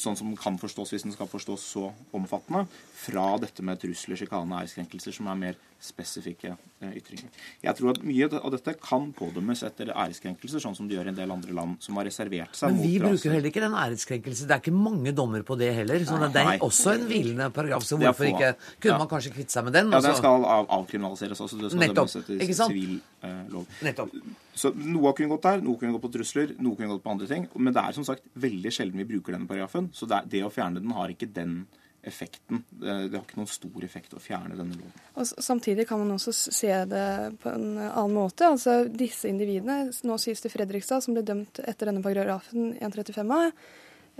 sånn 0.00 0.16
som 0.18 0.32
kan 0.38 0.56
forstås 0.58 0.94
hvis 0.94 1.04
den 1.06 1.14
skal 1.14 1.28
forstås 1.30 1.66
så 1.74 1.90
omfattende, 2.16 2.64
fra 3.04 3.34
dette 3.42 3.64
med 3.66 3.80
trusler, 3.82 4.18
sjikane 4.18 4.48
og 4.48 4.62
æreskrenkelser, 4.62 5.14
som 5.14 5.28
er 5.28 5.40
mer 5.40 5.58
spesifikke 5.84 6.52
eh, 6.54 6.92
ytringer. 6.96 7.32
Jeg 7.64 7.76
tror 7.76 7.92
at 7.92 8.00
mye 8.06 8.28
av 8.38 8.52
dette 8.54 8.74
kan 8.80 9.10
pådømmes 9.16 9.64
etter 9.68 9.90
æreskrenkelser, 9.92 10.62
sånn 10.62 10.76
som 10.78 10.88
de 10.88 10.96
gjør 10.96 11.10
i 11.10 11.12
en 11.12 11.18
del 11.18 11.34
andre 11.34 11.56
land 11.56 11.76
som 11.84 11.98
har 12.00 12.08
reservert 12.08 12.56
seg 12.56 12.72
mot 12.72 12.80
Men 12.80 12.86
vi 12.88 12.94
bruker 13.02 13.34
heller 13.36 13.50
ikke 13.50 13.64
den 13.64 13.76
æreskrenkelse. 13.82 14.48
Det 14.48 14.56
er 14.56 14.64
ikke 14.64 14.76
mange 14.76 15.12
dommer 15.16 15.44
på 15.46 15.58
det 15.60 15.72
heller. 15.76 16.06
Så 16.08 16.20
det 16.24 16.44
er 16.44 16.64
også 16.64 16.96
en 16.96 17.06
hvilende 17.10 17.50
paragraf. 17.54 17.84
Så 17.84 18.00
hvorfor 18.00 18.30
ikke 18.30 18.54
kunne 18.78 18.94
ja. 18.94 19.02
man 19.02 19.12
kanskje 19.12 19.34
kvitte 19.36 19.56
seg 19.56 19.68
med 19.68 19.76
den? 19.76 19.92
Ja, 19.92 20.00
den 20.04 20.18
skal 20.20 20.48
av, 20.48 20.70
avkriminaliseres 20.80 21.44
også. 21.44 21.60
Det 21.60 21.74
skal 21.74 21.84
Nettopp. 21.84 22.16
dømmes 22.16 22.40
etter 22.40 22.58
sivil 22.62 22.98
eh, 23.20 23.38
lov. 23.52 23.78
Nettopp. 23.84 24.18
Så 24.54 24.70
Noe 24.74 25.12
kunne 25.16 25.32
gått 25.34 25.46
der, 25.46 25.62
noe 25.64 25.78
kunne 25.78 25.96
gått 25.96 26.04
på 26.06 26.12
trusler, 26.14 26.52
noe 26.62 26.78
kunne 26.78 26.92
gått 26.94 27.04
på 27.04 27.14
andre 27.14 27.30
ting. 27.30 27.48
Men 27.58 27.74
det 27.74 27.82
er 27.82 27.96
som 27.96 28.06
sagt 28.06 28.26
veldig 28.38 28.72
sjelden 28.74 29.00
vi 29.02 29.08
bruker 29.14 29.34
denne 29.34 29.50
paragrafen. 29.50 29.90
Så 29.94 30.06
det, 30.10 30.24
det 30.30 30.44
å 30.46 30.52
fjerne 30.52 30.82
den 30.82 30.94
har 30.94 31.10
ikke 31.10 31.30
den 31.34 31.64
effekten. 32.04 32.62
Det, 32.68 32.86
det, 33.08 33.16
har 33.16 33.24
ikke 33.24 33.40
noen 33.40 33.50
stor 33.50 33.84
effekt 33.86 34.14
å 34.14 34.22
fjerne 34.22 34.56
denne 34.58 34.76
loven. 34.76 35.04
Og 35.16 35.44
Samtidig 35.46 35.86
kan 35.88 36.02
man 36.02 36.14
også 36.16 36.34
se 36.36 36.72
det 36.90 37.06
på 37.42 37.52
en 37.52 37.68
annen 37.80 38.16
måte. 38.16 38.50
Altså 38.52 38.82
Disse 38.88 39.30
individene, 39.30 39.88
nå 40.06 40.18
sies 40.20 40.44
det 40.44 40.52
Fredrikstad, 40.52 41.04
som 41.04 41.16
ble 41.16 41.24
dømt 41.26 41.62
etter 41.64 41.90
denne 41.90 42.04
paragrafen 42.04 42.74
135a, 42.76 43.40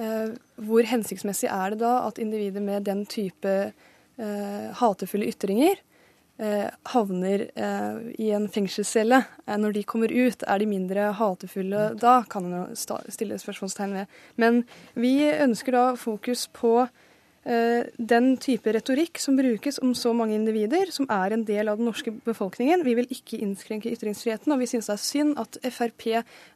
eh, 0.01 0.37
hvor 0.67 0.91
hensiktsmessig 0.91 1.51
er 1.53 1.75
det 1.75 1.83
da 1.85 1.99
at 2.09 2.21
individer 2.23 2.65
med 2.65 2.89
den 2.89 3.05
type 3.11 3.57
eh, 3.69 4.71
hatefulle 4.81 5.29
ytringer 5.31 5.83
havner 6.91 7.47
eh, 7.55 7.99
i 8.19 8.33
en 8.35 8.49
fengselscelle. 8.51 9.21
Eh, 9.47 9.59
når 9.61 9.77
de 9.77 9.85
kommer 9.87 10.11
ut, 10.11 10.43
er 10.43 10.59
de 10.59 10.67
mindre 10.67 11.13
hatefulle 11.15 11.93
da? 12.01 12.23
Kan 12.31 12.51
en 12.51 12.75
stille 12.75 13.39
spørsmålstegn 13.39 13.95
ved. 14.01 14.19
Men 14.37 14.65
vi 14.99 15.17
ønsker 15.31 15.79
da 15.79 15.87
fokus 16.01 16.49
på 16.53 16.85
den 17.45 18.31
type 18.41 18.73
retorikk 18.73 19.19
som 19.21 19.35
brukes 19.37 19.77
om 19.85 19.91
så 19.93 20.15
mange 20.17 20.33
individer, 20.33 20.89
som 20.89 21.05
er 21.13 21.35
en 21.35 21.43
del 21.45 21.69
av 21.69 21.77
den 21.77 21.85
norske 21.91 22.15
befolkningen. 22.25 22.81
Vi 22.87 22.95
vil 22.97 23.11
ikke 23.13 23.37
innskrenke 23.45 23.93
ytringsfriheten, 23.93 24.55
og 24.55 24.63
vi 24.63 24.69
synes 24.71 24.89
det 24.89 24.95
er 24.95 25.03
synd 25.03 25.35
at 25.43 25.59
Frp 25.69 26.07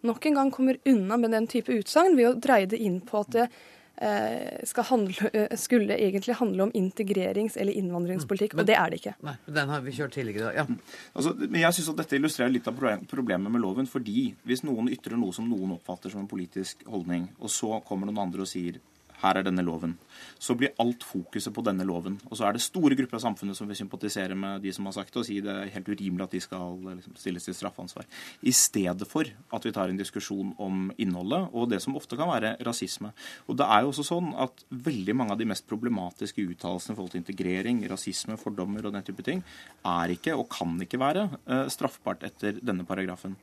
nok 0.09 0.31
en 0.31 0.39
gang 0.41 0.53
kommer 0.55 0.81
unna 0.89 1.19
med 1.21 1.37
den 1.37 1.45
type 1.53 1.77
utsagn 1.77 2.17
ved 2.17 2.31
å 2.31 2.39
dreie 2.41 2.71
det 2.73 2.81
inn 2.81 3.03
på 3.05 3.21
at 3.21 3.37
det 3.37 3.51
Eh, 3.51 3.78
handle, 3.99 5.31
eh, 5.33 5.57
skulle 5.57 5.97
egentlig 5.99 6.35
handle 6.35 6.63
om 6.63 6.73
integrerings- 6.73 7.57
eller 7.57 7.73
innvandringspolitikk, 7.73 8.55
men, 8.55 8.61
og 8.61 8.67
det 8.67 8.77
er 8.77 8.91
det 8.91 9.01
ikke. 9.01 9.15
Nei, 9.23 9.37
Den 9.47 9.69
har 9.69 9.81
vi 9.81 9.91
kjørt 9.91 10.13
tidligere. 10.13 10.55
Ja. 10.55 10.65
Mm. 10.65 10.79
Altså, 11.15 11.35
men 11.35 11.61
jeg 11.61 11.73
syns 11.73 11.97
dette 11.97 12.17
illustrerer 12.17 12.53
litt 12.53 12.69
av 12.69 12.75
problemet 13.09 13.51
med 13.51 13.61
loven. 13.61 13.87
fordi 13.87 14.35
hvis 14.47 14.65
noen 14.65 14.89
ytrer 14.89 15.17
noe 15.17 15.33
som 15.33 15.49
noen 15.49 15.79
oppfatter 15.79 16.11
som 16.11 16.21
en 16.21 16.29
politisk 16.29 16.85
holdning, 16.87 17.29
og 17.41 17.49
så 17.49 17.85
kommer 17.85 18.07
noen 18.07 18.19
andre 18.19 18.43
og 18.43 18.47
sier 18.49 18.79
her 19.23 19.41
er 19.41 19.47
denne 19.47 19.65
loven 19.67 19.97
så 20.39 20.55
blir 20.59 20.75
alt 20.83 21.03
fokuset 21.07 21.53
på 21.55 21.63
denne 21.67 21.87
loven. 21.87 22.19
Og 22.31 22.39
så 22.39 22.47
er 22.47 22.57
det 22.57 22.63
store 22.63 22.97
grupper 22.99 23.19
av 23.19 23.25
samfunnet 23.25 23.59
som 23.59 23.69
vil 23.71 23.79
sympatisere 23.79 24.37
med 24.39 24.63
de 24.63 24.73
som 24.75 24.87
har 24.89 24.95
sagt 24.97 25.13
det, 25.13 25.23
og 25.23 25.27
si 25.27 25.41
det 25.45 25.53
er 25.53 25.73
helt 25.75 25.91
urimelig 25.91 26.27
at 26.27 26.37
de 26.37 26.43
skal 26.43 26.79
liksom, 26.87 27.17
stilles 27.19 27.49
til 27.49 27.57
straffansvar. 27.59 28.07
I 28.47 28.55
stedet 28.55 29.09
for 29.11 29.27
at 29.27 29.67
vi 29.67 29.75
tar 29.75 29.91
en 29.91 29.99
diskusjon 29.99 30.55
om 30.63 30.89
innholdet 30.97 31.51
og 31.53 31.69
det 31.73 31.81
som 31.85 31.97
ofte 31.99 32.19
kan 32.19 32.31
være 32.31 32.55
rasisme. 32.67 33.13
Og 33.49 33.59
det 33.59 33.67
er 33.67 33.85
jo 33.85 33.93
også 33.93 34.07
sånn 34.07 34.31
at 34.39 34.65
veldig 34.71 35.17
mange 35.19 35.35
av 35.35 35.43
de 35.43 35.49
mest 35.51 35.67
problematiske 35.71 36.47
uttalelsene 36.55 36.95
i 36.95 36.99
forhold 36.99 37.17
til 37.17 37.23
integrering, 37.25 37.83
rasisme, 37.91 38.39
fordommer 38.41 38.87
og 38.87 38.95
den 38.95 39.07
type 39.07 39.27
ting, 39.27 39.43
er 39.87 40.15
ikke 40.15 40.37
og 40.39 40.49
kan 40.53 40.79
ikke 40.85 41.01
være 41.03 41.27
uh, 41.49 41.67
straffbart 41.73 42.25
etter 42.27 42.63
denne 42.63 42.87
paragrafen. 42.89 43.37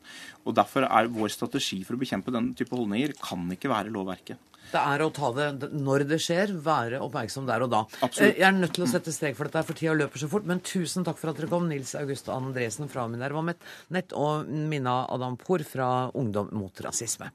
Og 0.46 0.56
Derfor 0.56 0.88
er 0.88 1.12
vår 1.12 1.34
strategi 1.34 1.82
for 1.84 1.98
å 1.98 2.00
bekjempe 2.00 2.32
den 2.32 2.54
type 2.56 2.76
holdninger 2.76 3.18
kan 3.20 3.44
ikke 3.52 3.72
være 3.72 3.92
lovverket. 3.92 4.40
Det 4.72 4.82
er 4.82 5.04
å 5.04 5.12
ta 5.14 5.30
det 5.36 5.65
når 5.72 6.06
det 6.10 6.20
skjer, 6.24 6.54
være 6.66 7.00
oppmerksom 7.06 7.48
der 7.48 7.66
og 7.66 7.72
da. 7.74 7.84
Absolutt. 8.02 8.36
Eh, 8.36 8.40
Jeg 8.42 8.48
er 8.50 8.58
nødt 8.58 8.74
til 8.74 8.86
å 8.86 8.90
sette 8.90 9.14
strek 9.16 9.36
for 9.38 9.46
dette, 9.50 9.64
for 9.66 9.74
tida 9.78 9.94
løper 9.96 10.22
så 10.22 10.30
fort. 10.32 10.46
Men 10.46 10.60
tusen 10.60 11.06
takk 11.08 11.18
for 11.22 11.32
at 11.32 11.38
dere 11.40 11.50
kom, 11.52 11.68
Nils 11.70 11.96
August 11.96 12.30
Andresen 12.30 12.90
fra 12.92 13.08
Minerva 13.08 13.44
Nett 13.90 14.14
og 14.14 14.48
Minna 14.50 15.06
Adampour 15.10 15.64
fra 15.68 16.12
Ungdom 16.14 16.50
mot 16.54 16.74
rasisme. 16.86 17.32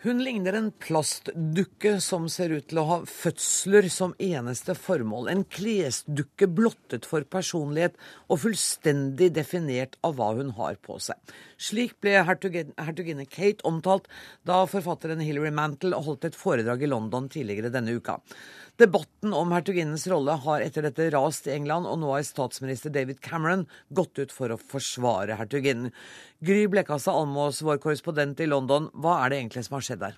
Hun 0.00 0.22
ligner 0.24 0.56
en 0.56 0.70
plastdukke 0.80 1.98
som 2.00 2.24
ser 2.32 2.54
ut 2.56 2.70
til 2.70 2.78
å 2.80 2.86
ha 2.88 2.96
fødsler 3.04 3.84
som 3.92 4.14
eneste 4.16 4.72
formål. 4.72 5.26
En 5.28 5.42
klesdukke 5.44 6.48
blottet 6.48 7.04
for 7.04 7.26
personlighet 7.28 7.98
og 8.32 8.40
fullstendig 8.46 9.28
definert 9.36 9.98
av 10.06 10.16
hva 10.16 10.30
hun 10.38 10.54
har 10.56 10.78
på 10.80 10.96
seg. 11.04 11.20
Slik 11.60 11.98
ble 12.00 12.16
hertuginne 12.24 13.28
Kate 13.28 13.60
omtalt 13.68 14.08
da 14.48 14.62
forfatteren 14.72 15.20
Hilary 15.20 15.52
Mantel 15.52 15.92
holdt 15.92 16.24
et 16.30 16.40
foredrag 16.46 16.80
i 16.80 16.88
London 16.88 17.28
tidligere 17.28 17.68
denne 17.74 17.92
uka. 18.00 18.16
Debatten 18.80 19.34
om 19.36 19.50
hertuginnens 19.52 20.06
rolle 20.08 20.32
har 20.40 20.62
etter 20.64 20.86
dette 20.86 21.10
rast 21.12 21.44
i 21.50 21.52
England, 21.52 21.84
og 21.84 21.98
nå 22.00 22.14
har 22.14 22.24
statsminister 22.24 22.92
David 22.94 23.18
Cameron 23.20 23.66
gått 23.92 24.16
ut 24.16 24.32
for 24.32 24.54
å 24.54 24.56
forsvare 24.56 25.36
hertuginnen. 25.36 25.92
Gry 26.40 26.64
Blekastad 26.72 27.12
Almås, 27.12 27.60
vår 27.60 27.82
korrespondent 27.82 28.40
i 28.40 28.48
London, 28.48 28.88
hva 28.96 29.18
er 29.20 29.34
det 29.34 29.42
egentlig 29.42 29.66
som 29.66 29.76
har 29.76 29.84
skjedd 29.84 30.04
der? 30.06 30.16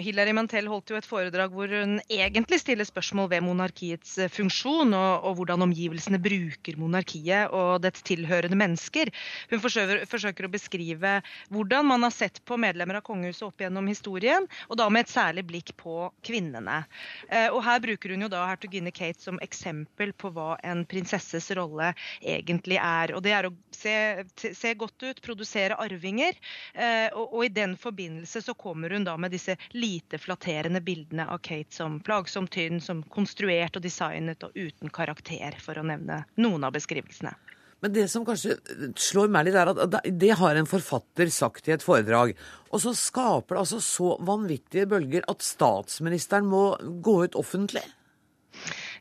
Hilary 0.00 0.32
Mantel 0.32 0.68
holdt 0.70 0.90
jo 0.92 0.96
et 0.96 1.06
foredrag 1.06 1.52
hvor 1.52 1.68
hun 1.68 1.98
egentlig 2.08 2.58
stiller 2.62 2.86
spørsmål 2.88 3.28
ved 3.32 3.44
monarkiets 3.44 4.14
eh, 4.22 4.30
funksjon, 4.32 4.94
og, 4.96 5.26
og 5.28 5.36
hvordan 5.38 5.64
omgivelsene 5.66 6.20
bruker 6.22 6.78
monarkiet 6.80 7.52
og 7.52 7.82
dets 7.84 8.04
tilhørende 8.06 8.56
mennesker. 8.58 9.10
Hun 9.50 9.62
forsøker, 9.62 10.04
forsøker, 10.08 10.48
å 10.48 10.52
beskrive 10.52 11.14
hvordan 11.52 11.88
man 11.90 12.06
har 12.06 12.14
sett 12.14 12.40
på 12.48 12.56
medlemmer 12.60 13.00
av 13.00 13.04
kongehuset 13.06 13.44
opp 13.48 13.64
gjennom 13.64 13.90
historien, 13.90 14.48
og 14.70 14.80
da 14.80 14.88
med 14.88 15.04
et 15.04 15.12
særlig 15.12 15.44
blikk 15.50 15.74
på 15.80 16.08
kvinnene. 16.24 16.82
Eh, 17.28 17.50
og 17.50 17.60
Her 17.66 17.82
bruker 17.84 18.14
hun 18.14 18.26
jo 18.26 18.32
da 18.32 18.46
hertuginne 18.48 18.94
Kate 18.94 19.20
som 19.20 19.40
eksempel 19.44 20.14
på 20.16 20.32
hva 20.32 20.56
en 20.64 20.86
prinsesses 20.88 21.50
rolle 21.58 21.92
egentlig 22.20 22.80
er. 22.80 23.12
Og 23.16 23.22
Det 23.24 23.36
er 23.36 23.50
å 23.50 23.54
se, 23.76 23.94
se 24.40 24.74
godt 24.78 25.04
ut, 25.04 25.22
produsere 25.24 25.76
arvinger, 25.80 26.38
eh, 26.72 27.08
og, 27.12 27.28
og 27.28 27.46
i 27.46 27.52
den 27.52 27.76
forbindelse 27.80 28.40
så 28.44 28.56
kommer 28.56 28.96
hun 28.96 29.04
da 29.04 29.18
med 29.20 29.34
disse 29.34 29.58
lite 29.82 30.18
flatterende 30.22 30.80
bildene 30.84 31.26
av 31.28 31.42
Kate 31.44 31.74
som 31.74 31.98
plagsom 32.04 32.46
tynn, 32.48 32.80
som 32.80 33.02
konstruert 33.12 33.76
og 33.76 33.84
designet 33.84 34.46
og 34.46 34.54
uten 34.54 34.92
karakter, 34.94 35.58
for 35.62 35.78
å 35.78 35.86
nevne 35.86 36.22
noen 36.40 36.68
av 36.68 36.76
beskrivelsene. 36.76 37.34
Men 37.82 37.94
det 37.96 38.04
som 38.12 38.22
kanskje 38.22 38.60
slår 38.94 39.30
meg 39.34 39.48
litt, 39.48 39.56
er 39.58 39.72
at 39.72 39.96
det 40.06 40.36
har 40.38 40.58
en 40.58 40.68
forfatter 40.70 41.32
sagt 41.34 41.66
i 41.66 41.74
et 41.74 41.82
foredrag. 41.82 42.36
Og 42.70 42.84
så 42.84 42.92
skaper 42.94 43.56
det 43.56 43.64
altså 43.64 43.80
så 43.82 44.12
vanvittige 44.22 44.86
bølger 44.92 45.26
at 45.30 45.42
statsministeren 45.42 46.46
må 46.46 46.62
gå 47.02 47.16
ut 47.24 47.38
offentlig. 47.40 47.82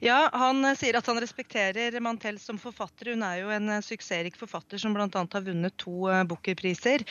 Ja, 0.01 0.29
Han 0.33 0.65
eh, 0.65 0.73
sier 0.73 0.97
at 0.97 1.05
han 1.05 1.19
respekterer 1.21 1.93
Mantel 2.01 2.39
som 2.41 2.57
forfatter. 2.57 3.11
Hun 3.13 3.21
er 3.21 3.43
jo 3.43 3.51
en 3.53 3.69
eh, 3.69 3.83
suksessrik 3.85 4.37
forfatter 4.39 4.81
som 4.81 4.95
bl.a. 4.97 5.05
har 5.13 5.43
vunnet 5.45 5.75
to 5.77 6.07
uh, 6.09 6.23
Booker-priser. 6.25 7.03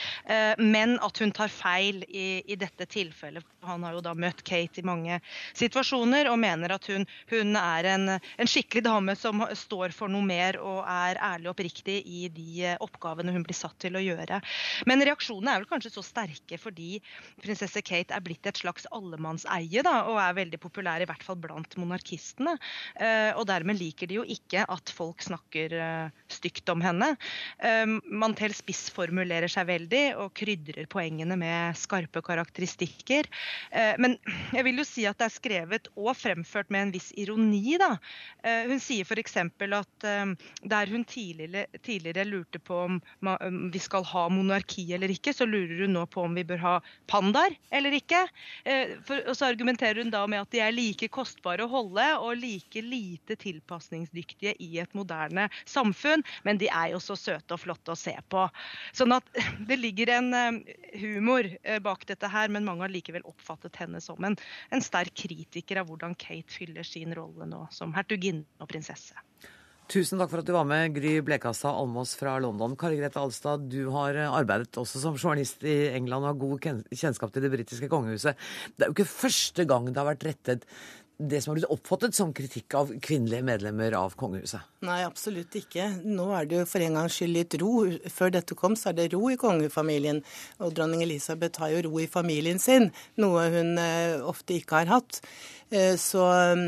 Men 0.59 0.97
at 1.03 1.19
hun 1.23 1.31
tar 1.35 1.51
feil 1.53 2.03
i, 2.09 2.43
i, 2.43 2.57
dette 2.59 2.87
tilfellet. 2.91 3.47
Han 3.67 3.85
har 3.87 3.95
jo 3.95 4.03
da 4.03 4.13
møtt 4.19 4.43
Kate 4.47 4.83
i 4.83 4.85
mange 4.87 5.19
situasjoner 5.59 6.29
og 6.31 6.39
mener 6.43 6.75
at 6.75 6.87
hun, 6.91 7.07
hun 7.31 7.59
er 7.59 7.89
en, 7.93 8.07
en, 8.17 8.51
skikkelig 8.51 8.83
dame 8.87 9.15
som 9.19 9.43
står 9.57 9.95
for 9.95 10.11
noe 10.11 10.27
mer 10.27 10.59
og 10.59 10.83
er 10.83 11.21
ærlig 11.21 11.51
og 11.51 11.55
oppriktig 11.55 11.99
i 12.07 12.25
de 12.33 12.73
oppgavene 12.83 13.35
hun 13.35 13.45
blir 13.47 13.59
satt 13.59 13.79
til 13.83 13.99
å 13.99 14.03
gjøre. 14.05 14.41
Men 14.91 15.05
reaksjonene 15.07 15.55
er 15.55 15.63
vel 15.63 15.71
kanskje 15.71 15.95
så 15.95 16.05
sterke 16.07 16.59
fordi 16.61 16.99
prinsesse 17.43 17.83
Kate 17.87 18.17
er 18.17 18.25
blitt 18.25 18.49
et 18.51 18.63
slags 18.63 18.89
allemannseie 18.95 19.85
da, 19.87 20.01
og 20.11 20.21
er 20.23 20.39
veldig 20.41 20.63
populær, 20.63 21.03
i 21.03 21.11
hvert 21.11 21.27
fall 21.27 21.39
blant 21.41 21.79
monarkistene. 21.81 22.57
Eh, 23.01 23.31
og 23.37 23.47
dermed 23.49 23.79
liker 23.79 24.11
de 24.11 24.19
jo 24.21 24.25
ikke 24.29 24.65
at 24.71 24.93
folk 24.95 25.23
snakker 25.25 25.75
eh, 25.77 26.25
stygt 26.31 26.69
om 26.73 26.83
henne. 26.85 27.13
Eh, 27.65 27.87
Mantel 28.11 28.55
spissformulerer 28.57 29.51
seg 29.51 29.69
veldig 29.71 30.03
og 30.21 30.35
krydrer 30.37 30.89
poengene 30.91 31.37
med 31.41 31.79
skarpe 31.79 32.23
karakteristikker. 32.25 33.29
Men 34.01 34.17
jeg 34.55 34.65
vil 34.67 34.81
jo 34.81 34.85
si 34.87 35.05
at 35.09 35.19
det 35.21 35.27
er 35.27 35.35
skrevet 35.35 35.89
og 35.99 36.13
fremført 36.19 36.71
med 36.73 36.87
en 36.87 36.93
viss 36.95 37.11
ironi. 37.19 37.77
da. 37.81 37.93
Hun 38.69 38.81
sier 38.83 39.07
f.eks. 39.07 39.37
at 39.41 40.07
der 40.73 40.93
hun 40.93 41.05
tidligere, 41.09 41.67
tidligere 41.85 42.27
lurte 42.29 42.61
på 42.63 42.79
om 42.87 42.99
vi 43.73 43.83
skal 43.83 44.05
ha 44.11 44.27
monarki 44.33 44.87
eller 44.97 45.13
ikke, 45.13 45.35
så 45.37 45.49
lurer 45.49 45.85
hun 45.85 45.95
nå 45.97 46.05
på 46.11 46.25
om 46.27 46.37
vi 46.37 46.47
bør 46.47 46.63
ha 46.65 46.75
pandaer 47.11 47.57
eller 47.71 47.97
ikke. 47.97 48.23
og 49.21 49.35
så 49.37 49.51
argumenterer 49.51 50.03
hun 50.03 50.13
da 50.13 50.25
med 50.31 50.45
at 50.45 50.55
de 50.55 50.63
er 50.65 50.77
like 50.77 51.11
kostbare 51.13 51.67
å 51.67 51.73
holde 51.73 52.07
og 52.21 52.37
like 52.41 52.70
like 52.71 52.83
lite 52.91 53.37
tilpasningsdyktige 53.37 54.55
i 54.59 54.79
et 54.79 54.95
moderne 54.95 55.49
samfunn, 55.67 56.23
men 56.45 56.59
de 56.59 56.69
er 56.69 56.93
jo 56.93 57.01
så 57.01 57.17
søte 57.17 57.55
og 57.55 57.61
flotte 57.61 57.93
å 57.93 57.99
se 57.99 58.15
på. 58.29 58.47
Sånn 58.93 59.13
at 59.13 59.25
det 59.69 59.79
ligger 59.81 60.11
en 60.19 60.35
eh, 60.35 60.77
humor 61.01 61.47
eh, 61.63 61.81
bak 61.81 62.07
dette 62.07 62.29
her, 62.29 62.49
men 62.49 62.65
mange 62.65 62.83
har 62.83 62.93
likevel 62.93 63.27
oppfattet 63.27 63.77
henne 63.77 64.01
som 64.01 64.23
en, 64.25 64.37
en 64.71 64.83
sterk 64.83 65.15
kritiker 65.15 65.81
av 65.81 65.91
hvordan 65.91 66.15
Kate 66.15 66.53
fyller 66.53 66.87
sin 66.87 67.15
rolle 67.15 67.47
nå 67.47 67.67
som 67.75 67.95
hertuginne 67.95 68.47
og 68.61 68.71
prinsesse. 68.71 69.17
Tusen 69.91 70.21
takk 70.21 70.31
for 70.31 70.39
at 70.39 70.47
du 70.47 70.53
var 70.55 70.67
med, 70.71 70.93
Gry 70.95 71.17
Blekastad 71.27 71.75
Almås 71.75 72.13
fra 72.15 72.37
London. 72.39 72.77
Kari 72.79 73.01
Grete 73.01 73.19
Alstad, 73.19 73.65
du 73.73 73.89
har 73.91 74.15
eh, 74.15 74.31
arbeidet 74.31 74.79
også 74.79 75.01
som 75.03 75.17
journalist 75.19 75.65
i 75.67 75.91
England 75.97 76.23
og 76.23 76.31
har 76.31 76.39
god 76.39 76.93
kjennskap 76.95 77.33
til 77.35 77.43
det 77.43 77.51
britiske 77.51 77.89
kongehuset. 77.91 78.39
Det 78.77 78.87
er 78.87 78.93
jo 78.93 78.95
ikke 78.95 79.11
første 79.11 79.67
gang 79.67 79.89
det 79.89 79.99
har 79.99 80.07
vært 80.13 80.29
rettet 80.29 80.69
det 81.21 81.43
som 81.43 81.53
har 81.53 81.59
blitt 81.59 81.73
oppfattet 81.73 82.17
som 82.17 82.33
kritikk 82.37 82.75
av 82.79 82.91
kvinnelige 83.05 83.45
medlemmer 83.45 83.95
av 83.99 84.15
kongehuset? 84.19 84.65
Nei, 84.87 85.03
absolutt 85.05 85.55
ikke. 85.59 85.87
Nå 86.05 86.31
er 86.37 86.49
det 86.49 86.61
jo 86.63 86.69
for 86.69 86.85
en 86.85 86.97
gangs 86.97 87.19
skyld 87.19 87.35
litt 87.37 87.57
ro. 87.61 87.75
Før 88.09 88.33
dette 88.33 88.57
kom, 88.59 88.77
så 88.79 88.91
er 88.91 88.99
det 88.99 89.11
ro 89.13 89.29
i 89.29 89.39
kongefamilien. 89.41 90.23
Og 90.65 90.73
dronning 90.77 91.05
Elisabeth 91.05 91.61
har 91.61 91.75
jo 91.75 91.85
ro 91.91 92.01
i 92.01 92.09
familien 92.11 92.61
sin, 92.63 92.89
noe 93.21 93.47
hun 93.53 93.77
eh, 93.81 94.17
ofte 94.25 94.57
ikke 94.57 94.81
har 94.81 94.95
hatt. 94.97 95.21
Eh, 95.71 95.95
så 96.01 96.25
um, 96.57 96.65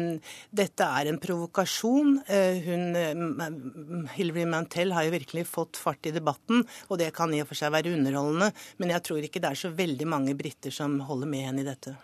dette 0.54 0.86
er 1.00 1.10
en 1.10 1.20
provokasjon. 1.22 2.20
Eh, 2.28 2.60
hun, 2.68 4.06
Hilary 4.14 4.46
Mantel 4.46 4.94
har 4.94 5.08
jo 5.08 5.16
virkelig 5.16 5.48
fått 5.50 5.80
fart 5.80 6.06
i 6.06 6.14
debatten, 6.14 6.66
og 6.90 7.00
det 7.00 7.12
kan 7.16 7.32
i 7.32 7.42
og 7.42 7.50
for 7.50 7.58
seg 7.58 7.74
være 7.74 7.96
underholdende. 7.96 8.52
Men 8.78 8.96
jeg 8.98 9.08
tror 9.08 9.24
ikke 9.24 9.42
det 9.42 9.54
er 9.54 9.64
så 9.64 9.72
veldig 9.74 10.08
mange 10.12 10.36
briter 10.38 10.74
som 10.74 11.00
holder 11.08 11.32
med 11.32 11.48
henne 11.48 11.64
i 11.64 11.70
dette. 11.72 11.96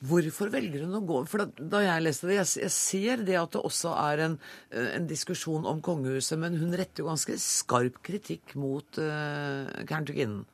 Hvorfor 0.00 0.48
velger 0.48 0.86
hun 0.86 0.96
å 0.96 1.02
gå 1.04 1.18
For 1.28 1.42
da, 1.42 1.64
da 1.74 1.80
jeg 1.84 2.04
leste 2.06 2.30
det, 2.30 2.38
jeg, 2.38 2.48
jeg, 2.62 2.72
ser 2.72 3.24
det 3.26 3.36
at 3.36 3.52
det 3.52 3.60
også 3.68 3.92
er 4.00 4.22
en, 4.24 4.38
eh, 4.72 4.94
en, 4.96 5.08
diskusjon 5.10 5.68
om 5.68 5.82
kongehuset, 5.84 6.38
men 6.40 6.56
hun 6.60 6.72
retter 6.76 7.04
jo 7.04 7.10
ganske 7.10 7.36
skarp 7.42 7.98
kritikk 8.06 8.54
mot 8.60 9.00
uh, 9.02 9.68
Kerntuginnen. 9.88 10.46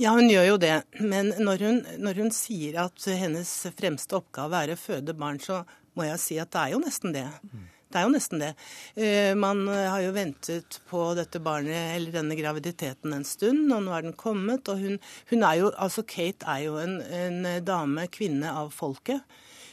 Ja, 0.00 0.14
hun 0.16 0.30
gjør 0.32 0.48
jo 0.48 0.60
det. 0.62 0.74
Men 0.98 1.30
når 1.38 1.64
hun, 1.66 1.80
når 2.02 2.22
hun 2.24 2.34
sier 2.34 2.80
at 2.88 3.06
hennes 3.20 3.52
fremste 3.78 4.18
oppgave 4.18 4.64
er 4.64 4.74
å 4.74 4.80
føde 4.80 5.14
barn, 5.18 5.38
så 5.42 5.62
må 5.98 6.08
jeg 6.08 6.22
si 6.22 6.38
at 6.42 6.50
det 6.54 6.64
er 6.64 6.74
jo 6.74 6.82
nesten 6.82 7.14
det. 7.14 7.26
Mm. 7.52 7.66
Det 7.88 7.98
er 7.98 8.06
jo 8.06 8.12
nesten 8.12 8.42
det. 8.42 8.52
Eh, 9.00 9.32
man 9.38 9.64
har 9.68 10.02
jo 10.04 10.14
ventet 10.16 10.80
på 10.90 11.06
dette 11.16 11.40
barnet, 11.40 11.96
eller 11.96 12.12
denne 12.18 12.36
graviditeten 12.36 13.16
en 13.16 13.24
stund, 13.24 13.64
og 13.72 13.84
nå 13.86 13.94
er 13.96 14.04
den 14.04 14.16
kommet. 14.18 14.68
Og 14.68 14.82
hun, 14.82 14.98
hun 15.32 15.44
er 15.48 15.62
jo 15.62 15.72
Altså, 15.78 16.04
Kate 16.04 16.48
er 16.48 16.66
jo 16.66 16.76
en, 16.82 16.98
en 17.00 17.46
dame, 17.64 18.08
kvinne 18.12 18.52
av 18.52 18.74
folket. 18.76 19.24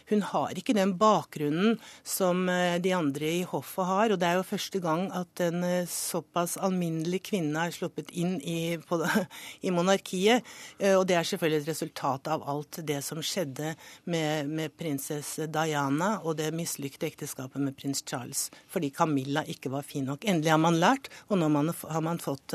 Hun 0.10 0.22
har 0.22 0.54
ikke 0.58 0.76
den 0.78 0.94
bakgrunnen 1.00 1.80
som 2.06 2.46
eh, 2.52 2.78
de 2.82 2.94
andre 2.96 3.30
i 3.40 3.44
hoffet 3.48 3.88
har. 3.90 4.14
Og 4.14 4.22
det 4.22 4.28
er 4.30 4.40
jo 4.40 4.48
første 4.48 4.82
gang 4.84 5.08
at 5.16 5.42
en 5.46 5.64
eh, 5.66 5.90
såpass 5.90 6.58
alminnelig 6.62 7.24
kvinne 7.32 7.66
er 7.66 7.74
sluppet 7.76 8.12
inn 8.14 8.38
i, 8.42 8.78
på, 8.78 9.00
i 9.66 9.74
monarkiet. 9.74 10.46
Eh, 10.80 10.94
og 10.94 11.08
det 11.10 11.18
er 11.20 11.30
selvfølgelig 11.32 11.64
et 11.64 11.72
resultat 11.74 12.30
av 12.32 12.46
alt 12.50 12.82
det 12.86 13.02
som 13.06 13.22
skjedde 13.26 13.74
med, 14.12 14.52
med 14.52 14.76
prinsesse 14.78 15.50
Diana 15.50 16.16
og 16.22 16.38
det 16.42 16.52
mislykte 16.56 17.10
ekteskapet 17.10 17.62
med 17.62 17.78
prins 17.78 18.04
Charles. 18.06 18.50
Fordi 18.70 18.92
Camilla 18.94 19.46
ikke 19.50 19.74
var 19.74 19.88
fin 19.88 20.06
nok. 20.10 20.28
Endelig 20.30 20.54
har 20.54 20.62
man 20.62 20.80
lært, 20.82 21.10
og 21.30 21.42
nå 21.42 21.50
har 21.50 22.06
man 22.06 22.22
fått 22.22 22.54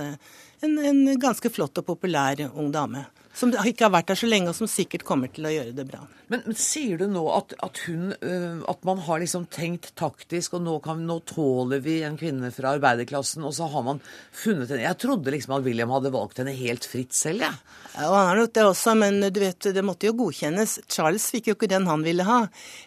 en, 0.60 0.78
en 0.78 1.02
ganske 1.20 1.52
flott 1.52 1.80
og 1.80 1.86
populær 1.92 2.44
ung 2.50 2.70
dame 2.74 3.06
som 3.40 3.52
ikke 3.54 3.86
har 3.86 3.92
vært 3.94 4.10
der 4.10 4.18
så 4.18 4.28
lenge, 4.28 4.50
og 4.50 4.58
som 4.58 4.68
sikkert 4.70 5.04
kommer 5.06 5.30
til 5.32 5.46
å 5.46 5.52
gjøre 5.52 5.74
det 5.76 5.86
bra. 5.88 6.02
Men, 6.30 6.42
men 6.46 6.56
sier 6.58 6.98
du 7.00 7.06
nå 7.10 7.22
at, 7.34 7.54
at, 7.62 7.80
hun, 7.88 8.12
uh, 8.22 8.62
at, 8.70 8.82
man 8.86 9.00
har 9.06 9.22
liksom 9.22 9.46
tenkt 9.50 9.92
taktisk, 9.98 10.54
og 10.58 10.64
nå, 10.66 10.76
kan, 10.84 11.00
nå, 11.06 11.18
tåler 11.26 11.82
vi 11.82 12.00
en 12.06 12.18
kvinne 12.20 12.52
fra 12.54 12.74
arbeiderklassen, 12.76 13.46
og 13.46 13.54
så 13.56 13.66
har 13.70 13.86
man 13.86 14.02
funnet 14.34 14.70
henne 14.70 14.84
Jeg 14.84 14.98
trodde 15.02 15.34
liksom 15.34 15.56
at 15.56 15.66
William 15.66 15.94
hadde 15.94 16.12
valgt 16.14 16.42
henne 16.42 16.54
helt 16.54 16.86
fritt 16.86 17.16
selv, 17.16 17.46
jeg. 17.46 17.54
Ja. 17.54 17.76
Ja, 17.90 18.06
han 18.14 18.28
har 18.28 18.38
nok 18.38 18.52
det 18.54 18.62
også, 18.62 18.94
men 18.94 19.18
du 19.34 19.40
vet, 19.42 19.66
det 19.74 19.82
måtte 19.82 20.06
jo 20.06 20.14
godkjennes. 20.20 20.76
Charles 20.90 21.26
fikk 21.34 21.50
jo 21.50 21.56
ikke 21.56 21.70
den 21.72 21.88
han 21.90 22.04
ville 22.06 22.22
ha. 22.26 22.44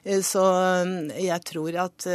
Eh, 0.08 0.22
så 0.24 0.44
eh, 0.80 1.26
jeg 1.26 1.44
tror 1.50 1.80
at 1.84 2.08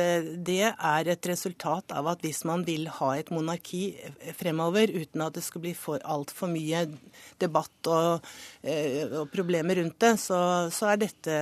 det 0.49 0.71
er 0.73 1.11
et 1.13 1.29
resultat 1.29 1.93
av 1.93 2.09
at 2.15 2.25
hvis 2.25 2.41
man 2.49 2.65
vil 2.65 2.89
ha 2.97 3.11
et 3.19 3.29
monarki 3.35 3.91
fremover, 4.39 4.89
uten 4.89 5.27
at 5.27 5.37
det 5.37 5.45
skal 5.49 5.64
bli 5.64 5.74
for 5.76 6.05
altfor 6.05 6.53
mye 6.53 6.84
debatt 7.40 7.90
og 7.90 8.28
Eh, 8.62 9.07
og 9.20 9.30
problemer 9.30 9.78
rundt 9.78 9.99
det, 10.03 10.14
så, 10.20 10.38
så 10.74 10.92
er 10.92 11.03
dette 11.05 11.38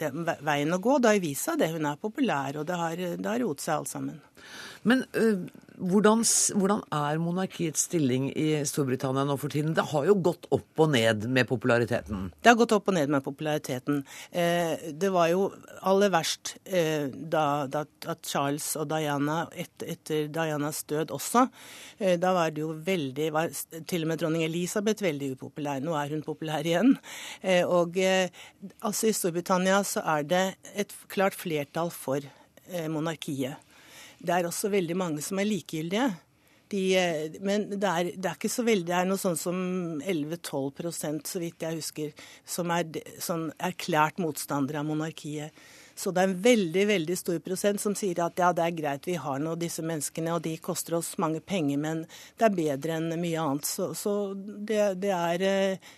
den 0.00 0.24
veien 0.46 0.72
å 0.72 0.80
gå. 0.82 0.98
Det 0.98 1.12
har 1.12 1.22
vist 1.22 1.48
seg 1.48 1.60
det. 1.60 1.72
Hun 1.74 1.88
er 1.90 2.00
populær, 2.00 2.60
og 2.60 2.68
det 2.68 2.78
har, 2.78 3.06
det 3.16 3.30
har 3.30 3.42
roet 3.42 3.64
seg 3.64 3.80
alt 3.80 3.90
sammen. 3.90 4.20
Men 4.82 5.04
øh, 5.14 5.48
hvordan, 5.80 6.22
hvordan, 6.60 6.82
er 6.92 7.18
monarkiets 7.20 7.86
stilling 7.88 8.28
i 8.36 8.60
Storbritannia 8.68 9.24
nå 9.24 9.36
for 9.40 9.52
tiden? 9.52 9.72
Det 9.76 9.86
har 9.92 10.06
jo 10.08 10.16
gått 10.20 10.46
opp 10.52 10.82
og 10.84 10.90
ned 10.92 11.24
med 11.32 11.48
populariteten? 11.48 12.28
Det 12.40 12.52
har 12.52 12.58
gått 12.58 12.74
opp 12.76 12.90
og 12.90 12.96
ned 12.96 13.12
med 13.12 13.24
populariteten. 13.24 14.02
Eh, 14.30 14.90
det 14.92 15.10
var 15.12 15.30
jo 15.32 15.46
aller 15.88 16.12
verst 16.12 16.54
eh, 16.64 17.08
da, 17.08 17.64
da, 17.70 17.84
Charles 18.26 18.74
og 18.80 18.90
Diana, 18.92 19.42
et, 19.52 19.72
etter 19.84 20.28
Dianas 20.32 20.82
død 20.90 21.14
også, 21.16 21.46
eh, 21.98 22.18
da 22.20 22.34
var 22.36 22.52
det 22.52 22.64
jo 22.64 22.74
veldig 22.74 23.30
var 23.34 23.48
Til 23.88 24.04
og 24.04 24.10
med 24.10 24.20
dronning 24.20 24.44
Elisabeth 24.44 25.04
veldig 25.04 25.32
upopulær. 25.36 25.80
Nå 25.84 25.96
er 25.96 26.12
hun 26.12 26.24
populær 26.26 26.66
igjen. 26.66 26.96
Eh, 27.40 27.64
og 27.64 27.96
eh, 28.00 28.28
altså 28.84 29.08
i 29.08 29.16
Storbritannia 29.16 29.80
så 29.86 30.04
er 30.16 30.28
det 30.28 30.44
et 30.76 30.94
klart 31.08 31.36
flertall 31.38 31.92
for 31.94 32.20
eh, 32.20 32.88
monarkiet. 32.92 33.69
Det 34.20 34.34
er 34.36 34.48
også 34.48 34.70
veldig 34.72 34.96
mange 35.00 35.24
som 35.24 35.40
er 35.40 35.48
likegyldige. 35.48 36.10
De, 36.70 36.82
eh, 36.94 37.40
men 37.42 37.66
det 37.72 37.88
er, 37.88 38.12
det 38.14 38.28
er, 38.28 38.36
ikke 38.36 38.52
så 38.52 38.62
veldig 38.62 38.86
Det 38.86 38.94
er 38.94 39.06
noe 39.08 39.18
sånn 39.18 39.38
som 39.38 39.56
11-12% 40.06 41.32
så 41.32 41.42
vidt 41.42 41.64
jeg 41.66 41.80
husker, 41.80 42.26
som 42.46 42.70
er 42.70 43.00
sånn 43.18 43.48
erklært 43.58 44.20
motstandere 44.22 44.82
av 44.82 44.86
monarkiet. 44.86 45.56
Så 46.00 46.12
det 46.14 46.22
er 46.22 46.30
en 46.30 46.38
veldig 46.44 46.84
veldig 46.88 47.16
stor 47.18 47.40
prosent 47.44 47.82
som 47.82 47.96
sier 47.98 48.22
at 48.24 48.38
ja, 48.40 48.52
det 48.56 48.64
er 48.64 48.76
greit, 48.76 49.08
vi 49.08 49.18
har 49.20 49.40
nå 49.42 49.56
disse 49.60 49.82
menneskene, 49.84 50.32
og 50.36 50.44
de 50.46 50.54
koster 50.62 50.96
oss 50.96 51.16
mange 51.20 51.42
penger, 51.44 51.80
men 51.82 52.04
det 52.38 52.46
er 52.46 52.56
bedre 52.56 52.96
enn 52.96 53.10
mye 53.20 53.42
annet. 53.42 53.68
Så, 53.68 53.90
så 53.98 54.14
det, 54.38 54.78
det, 55.02 55.12
er 55.12 55.44
eh, 55.44 55.90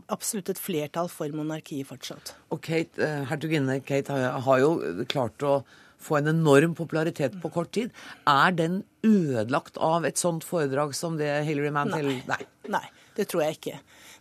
absolutt 0.00 0.52
et 0.54 0.62
flertall 0.62 1.10
for 1.12 1.36
monarkiet 1.36 1.90
fortsatt. 1.90 2.34
Og 2.54 2.62
Kate, 2.64 3.02
eh, 3.04 3.26
hertuginne 3.28 3.80
Kate 3.84 4.16
har, 4.16 4.62
jo 4.62 5.04
klart 5.10 5.44
å 5.44 5.60
få 6.00 6.20
en 6.20 6.32
enorm 6.32 6.74
popularitet 6.78 7.36
på 7.42 7.52
kort 7.52 7.72
tid. 7.76 7.92
Er 8.28 8.56
den 8.56 8.82
ødelagt 9.06 9.78
av 9.80 10.06
et 10.08 10.20
sånt 10.20 10.44
foredrag 10.44 10.94
som 10.96 11.16
det 11.20 11.30
Hillary 11.48 11.72
Mantel 11.74 12.10
Nei. 12.10 12.22
Nei. 12.28 12.42
Nei. 12.78 12.86
Det 13.16 13.26
tror 13.28 13.42
jeg 13.42 13.56
ikke. 13.58 13.78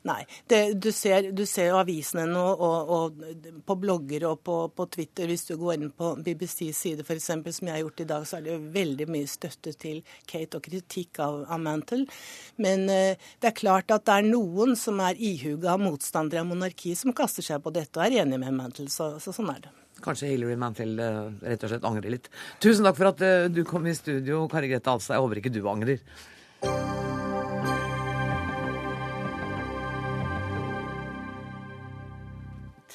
Nei. 0.07 0.21
Det, 0.49 0.57
du, 0.82 0.89
ser, 0.95 1.30
du 1.36 1.43
ser 1.47 1.75
avisene 1.77 2.25
nå, 2.27 2.43
og, 2.65 2.91
og, 2.95 3.21
på 3.67 3.75
blogger 3.80 4.25
og 4.32 4.41
på, 4.43 4.55
på, 4.75 4.88
Twitter. 4.91 5.30
Hvis 5.30 5.45
du 5.49 5.53
går 5.59 5.75
inn 5.77 5.91
på 5.95 6.13
BBCs 6.25 6.82
side 6.86 7.05
f.eks., 7.05 7.30
som 7.30 7.69
jeg 7.69 7.75
har 7.75 7.84
gjort 7.84 8.03
i 8.03 8.07
dag, 8.09 8.27
så 8.27 8.39
er 8.39 8.45
det 8.45 8.53
jo 8.55 8.61
veldig 8.75 9.09
mye 9.13 9.30
støtte 9.30 9.75
til 9.80 10.01
Kate 10.30 10.59
og 10.59 10.65
kritikk 10.65 11.21
av, 11.23 11.43
av 11.47 11.61
Mantle. 11.63 12.05
Men 12.63 12.88
uh, 12.89 13.30
det 13.39 13.51
er 13.51 13.59
klart 13.59 13.93
at 13.95 14.07
det 14.09 14.17
er 14.19 14.32
noen 14.32 14.75
som 14.80 14.99
er 15.03 15.19
ihuga 15.19 15.77
motstandere 15.80 16.43
av 16.43 16.49
monarki, 16.49 16.95
som 16.97 17.15
kaster 17.15 17.45
seg 17.45 17.63
på 17.63 17.75
dette 17.75 17.99
og 17.99 18.07
er 18.07 18.23
enige 18.23 18.41
med 18.41 18.57
Mantle. 18.57 18.89
Så, 18.91 19.13
så 19.23 19.36
sånn 19.36 19.51
er 19.53 19.67
det. 19.67 19.75
Kanskje 20.03 20.31
Hillary 20.31 20.57
Mantel 20.59 20.95
uh, 20.99 21.29
rett 21.43 21.63
og 21.63 21.71
slett 21.71 21.85
angrer 21.87 22.15
litt. 22.15 22.29
Tusen 22.63 22.87
takk 22.87 22.97
for 22.99 23.11
at 23.11 23.23
uh, 23.23 23.47
du 23.51 23.63
kom 23.67 23.87
i 23.89 23.95
studio, 23.97 24.45
Kari 24.51 24.71
Grete 24.71 24.91
Alstad. 24.91 25.17
Jeg 25.17 25.25
håper 25.25 25.41
ikke 25.41 25.53
du 25.53 25.61
angrer. 25.69 26.03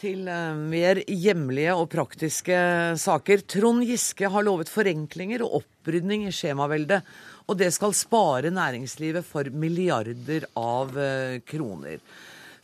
Til 0.00 0.24
uh, 0.28 0.56
mer 0.56 1.02
hjemlige 1.08 1.76
og 1.76 1.90
praktiske 1.92 2.58
saker. 3.00 3.44
Trond 3.54 3.84
Giske 3.88 4.32
har 4.32 4.46
lovet 4.46 4.72
forenklinger 4.72 5.44
og 5.46 5.60
opprydning 5.62 6.26
i 6.28 6.34
skjemaveldet. 6.34 7.04
Og 7.44 7.60
det 7.60 7.70
skal 7.76 7.92
spare 7.96 8.52
næringslivet 8.52 9.26
for 9.28 9.50
milliarder 9.52 10.46
av 10.56 10.94
kroner. 11.44 11.98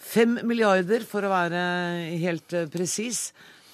Fem 0.00 0.38
milliarder, 0.48 1.04
for 1.04 1.20
å 1.28 1.32
være 1.34 1.60
helt 2.22 2.54
presis. 2.72 3.26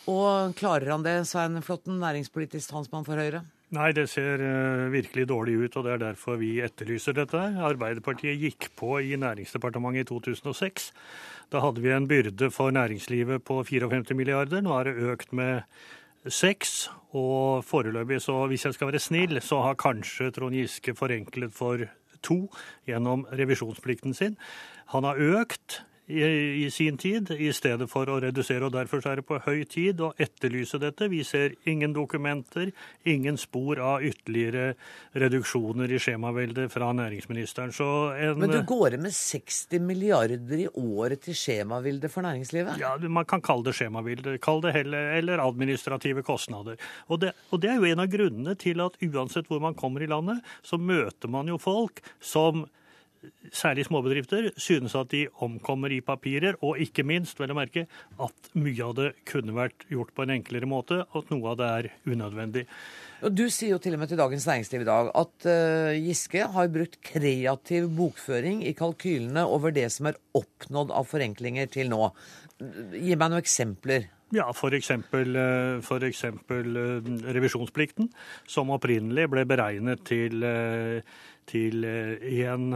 Og 0.06 0.54
klarer 0.58 0.92
han 0.94 1.02
det, 1.02 1.18
Svein 1.26 1.58
Flåtten, 1.66 1.98
næringspolitisk 2.02 2.70
talsmann 2.70 3.06
for 3.06 3.18
Høyre? 3.18 3.42
Nei, 3.74 3.88
det 3.90 4.04
ser 4.12 4.38
uh, 4.38 4.86
virkelig 4.92 5.24
dårlig 5.26 5.56
ut, 5.58 5.76
og 5.76 5.86
det 5.86 5.94
er 5.96 6.02
derfor 6.04 6.38
vi 6.38 6.52
etterlyser 6.62 7.16
dette. 7.16 7.40
Arbeiderpartiet 7.66 8.38
gikk 8.38 8.68
på 8.78 9.00
i 9.02 9.16
Næringsdepartementet 9.18 10.04
i 10.04 10.08
2006. 10.12 10.92
Da 11.50 11.62
hadde 11.64 11.82
vi 11.82 11.90
en 11.90 12.06
byrde 12.06 12.52
for 12.54 12.70
næringslivet 12.70 13.42
på 13.46 13.58
54 13.66 14.14
milliarder. 14.14 14.62
Nå 14.62 14.76
er 14.78 14.86
det 14.86 15.10
økt 15.10 15.34
med 15.34 15.66
seks. 16.30 16.86
Og 17.16 17.64
foreløpig, 17.66 18.20
så 18.22 18.44
hvis 18.46 18.68
jeg 18.68 18.78
skal 18.78 18.92
være 18.92 19.02
snill, 19.02 19.40
så 19.42 19.62
har 19.64 19.78
kanskje 19.80 20.30
Trond 20.34 20.54
Giske 20.54 20.94
forenklet 20.94 21.54
for 21.54 21.82
to 22.22 22.44
gjennom 22.86 23.26
revisjonsplikten 23.34 24.14
sin. 24.14 24.38
Han 24.94 25.06
har 25.06 25.18
økt 25.18 25.80
i, 26.06 26.22
i, 26.64 26.70
sin 26.70 26.96
tid, 26.98 27.30
i 27.30 27.48
stedet 27.52 27.88
for 27.90 28.08
å 28.10 28.18
redusere. 28.22 28.66
og 28.66 28.74
Derfor 28.76 29.02
er 29.08 29.20
det 29.20 29.26
på 29.26 29.40
høy 29.42 29.64
tid 29.68 30.00
å 30.04 30.12
etterlyse 30.22 30.78
dette. 30.82 31.08
Vi 31.10 31.22
ser 31.26 31.56
ingen 31.66 31.94
dokumenter, 31.96 32.70
ingen 33.04 33.38
spor 33.40 33.80
av 33.82 34.04
ytterligere 34.06 34.76
reduksjoner 35.18 35.90
i 35.90 35.98
skjemaveldet 36.02 36.70
fra 36.72 36.92
næringsministeren. 36.94 37.74
En, 37.74 38.38
Men 38.38 38.54
du 38.54 38.60
går 38.68 38.98
med 39.02 39.14
60 39.14 39.82
milliarder 39.82 40.62
i 40.62 40.68
året 40.70 41.24
til 41.26 41.38
skjemavilde 41.38 42.10
for 42.12 42.26
næringslivet? 42.26 42.78
Ja, 42.82 42.94
man 43.08 43.26
kan 43.26 43.42
kalle 43.42 43.66
det 43.66 43.76
skjemavilde. 43.80 44.38
Kall 44.42 44.62
det 44.62 44.76
heller, 44.78 45.10
eller 45.18 45.42
administrative 45.42 46.22
kostnader. 46.26 46.78
Og 47.10 47.24
det, 47.24 47.34
og 47.50 47.62
det 47.62 47.72
er 47.72 47.82
jo 47.82 47.90
en 47.90 48.06
av 48.06 48.10
grunnene 48.12 48.54
til 48.60 48.84
at 48.84 48.98
uansett 49.02 49.50
hvor 49.50 49.62
man 49.62 49.74
kommer 49.74 50.06
i 50.06 50.10
landet, 50.10 50.44
så 50.62 50.78
møter 50.78 51.30
man 51.32 51.50
jo 51.50 51.58
folk 51.58 52.04
som 52.22 52.66
særlig 53.54 53.86
småbedrifter, 53.86 54.50
synes 54.60 54.94
at 54.98 55.10
de 55.12 55.26
omkommer 55.44 55.92
i 55.94 56.00
papirer, 56.04 56.56
og 56.64 56.80
ikke 56.82 57.04
minst, 57.06 57.38
vel 57.40 57.52
å 57.52 57.58
merke, 57.58 57.86
at 58.22 58.50
mye 58.58 58.86
av 58.86 58.94
det 58.98 59.10
kunne 59.28 59.54
vært 59.56 59.86
gjort 59.92 60.14
på 60.16 60.24
en 60.26 60.34
enklere 60.36 60.68
måte, 60.70 61.02
og 61.10 61.24
at 61.24 61.32
noe 61.34 61.52
av 61.52 61.60
det 61.60 61.68
er 61.68 61.90
unødvendig. 62.06 62.66
Og 63.26 63.36
Du 63.36 63.46
sier 63.52 63.74
jo 63.74 63.80
til 63.82 63.96
og 63.96 64.02
med 64.02 64.10
til 64.12 64.20
Dagens 64.20 64.46
Næringsliv 64.48 64.84
i 64.84 64.88
dag 64.88 65.08
at 65.16 65.46
uh, 65.48 65.92
Giske 65.96 66.48
har 66.56 66.72
brukt 66.72 66.98
kreativ 67.04 67.88
bokføring 67.96 68.60
i 68.66 68.74
kalkylene 68.76 69.46
over 69.48 69.72
det 69.74 69.88
som 69.94 70.10
er 70.10 70.20
oppnådd 70.36 70.92
av 70.92 71.08
forenklinger 71.08 71.70
til 71.72 71.90
nå. 71.92 72.10
Gi 72.60 73.16
meg 73.16 73.32
noen 73.32 73.40
eksempler. 73.40 74.10
Ja, 74.34 74.50
f.eks. 74.50 74.90
Eksempel, 74.90 76.76
uh, 76.76 77.10
revisjonsplikten, 77.38 78.10
som 78.50 78.74
opprinnelig 78.74 79.30
ble 79.32 79.46
beregnet 79.48 80.04
til, 80.08 80.44
til 81.48 81.86
1 81.86 82.70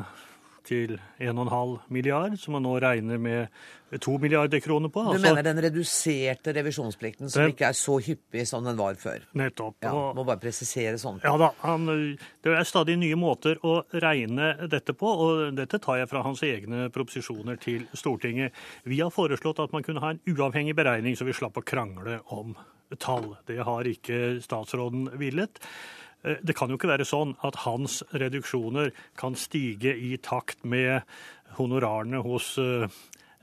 til 0.70 0.96
1,5 1.18 1.76
milliard, 1.92 2.36
som 2.38 2.54
man 2.56 2.64
nå 2.64 2.76
regner 2.82 3.18
med 3.20 3.50
2 3.98 4.16
milliarder 4.22 4.62
kroner 4.62 4.92
på. 4.92 5.02
Du 5.02 5.10
altså, 5.16 5.26
mener 5.26 5.46
den 5.46 5.60
reduserte 5.64 6.54
revisjonsplikten 6.54 7.30
som 7.30 7.42
det, 7.42 7.56
ikke 7.56 7.70
er 7.72 7.78
så 7.78 7.96
hyppig 8.06 8.46
som 8.48 8.64
den 8.66 8.78
var 8.78 8.98
før? 9.00 9.24
Nettopp. 9.38 9.80
Ja, 9.82 9.94
må 10.14 10.24
bare 10.26 10.40
presisere 10.42 10.94
sånn. 11.02 11.18
Ja 11.26 11.34
da. 11.40 11.50
Han, 11.64 11.88
det 12.44 12.54
er 12.54 12.68
stadig 12.68 12.96
nye 13.00 13.18
måter 13.18 13.58
å 13.66 13.80
regne 13.90 14.52
dette 14.70 14.94
på, 14.96 15.10
og 15.26 15.44
dette 15.58 15.82
tar 15.82 16.02
jeg 16.02 16.10
fra 16.10 16.22
hans 16.26 16.44
egne 16.46 16.88
proposisjoner 16.94 17.58
til 17.62 17.88
Stortinget. 17.98 18.54
Vi 18.86 19.02
har 19.02 19.14
foreslått 19.14 19.62
at 19.64 19.74
man 19.74 19.86
kunne 19.86 20.04
ha 20.04 20.14
en 20.14 20.22
uavhengig 20.30 20.76
beregning, 20.78 21.18
så 21.18 21.26
vi 21.26 21.34
slapp 21.36 21.58
å 21.58 21.66
krangle 21.66 22.20
om 22.36 22.54
tall. 22.98 23.34
Det 23.46 23.58
har 23.66 23.86
ikke 23.86 24.38
statsråden 24.42 25.10
villet. 25.20 25.60
Eh, 26.24 26.40
det 26.42 26.56
kan 26.58 26.70
jo 26.70 26.78
ikke 26.78 26.90
være 26.90 27.08
sånn 27.08 27.36
at 27.46 27.62
hans 27.64 28.00
reduksjoner 28.12 28.92
kan 29.20 29.38
stige 29.38 29.94
i 29.94 30.16
takt 30.22 30.64
med 30.64 31.06
honorarene 31.58 32.22
hos 32.24 32.56
eh, 32.60 32.86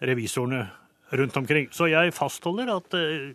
revisorene 0.06 0.68
rundt 1.18 1.38
omkring. 1.40 1.70
Så 1.72 1.90
jeg 1.92 2.16
fastholder 2.16 2.72
at 2.76 2.98
eh, 2.98 3.34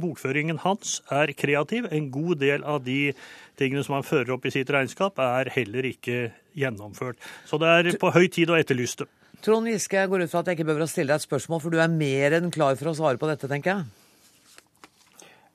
bokføringen 0.00 0.60
hans 0.62 1.00
er 1.12 1.32
kreativ. 1.36 1.88
En 1.90 2.10
god 2.14 2.42
del 2.44 2.64
av 2.64 2.84
de 2.86 3.12
tingene 3.58 3.82
som 3.84 3.98
han 3.98 4.06
fører 4.06 4.36
opp 4.36 4.46
i 4.46 4.52
sitt 4.54 4.70
regnskap, 4.70 5.18
er 5.18 5.50
heller 5.54 5.88
ikke 5.88 6.30
gjennomført. 6.56 7.18
Så 7.48 7.58
det 7.60 7.72
er 7.72 8.00
på 8.00 8.12
høy 8.14 8.26
tid 8.32 8.52
å 8.52 8.58
etterlyse 8.58 9.04
det. 9.04 9.12
Trond 9.44 9.68
Giske, 9.68 10.00
jeg 10.00 10.10
går 10.10 10.24
ut 10.24 10.32
fra 10.32 10.40
at 10.40 10.48
jeg 10.48 10.58
ikke 10.58 10.66
behøver 10.70 10.86
å 10.86 10.90
stille 10.90 11.12
deg 11.12 11.20
et 11.20 11.26
spørsmål, 11.26 11.60
for 11.62 11.72
du 11.72 11.80
er 11.80 11.92
mer 11.92 12.38
enn 12.38 12.52
klar 12.52 12.76
for 12.78 12.90
å 12.90 12.96
svare 12.96 13.20
på 13.20 13.28
dette, 13.28 13.48
tenker 13.50 13.72
jeg. 13.72 14.05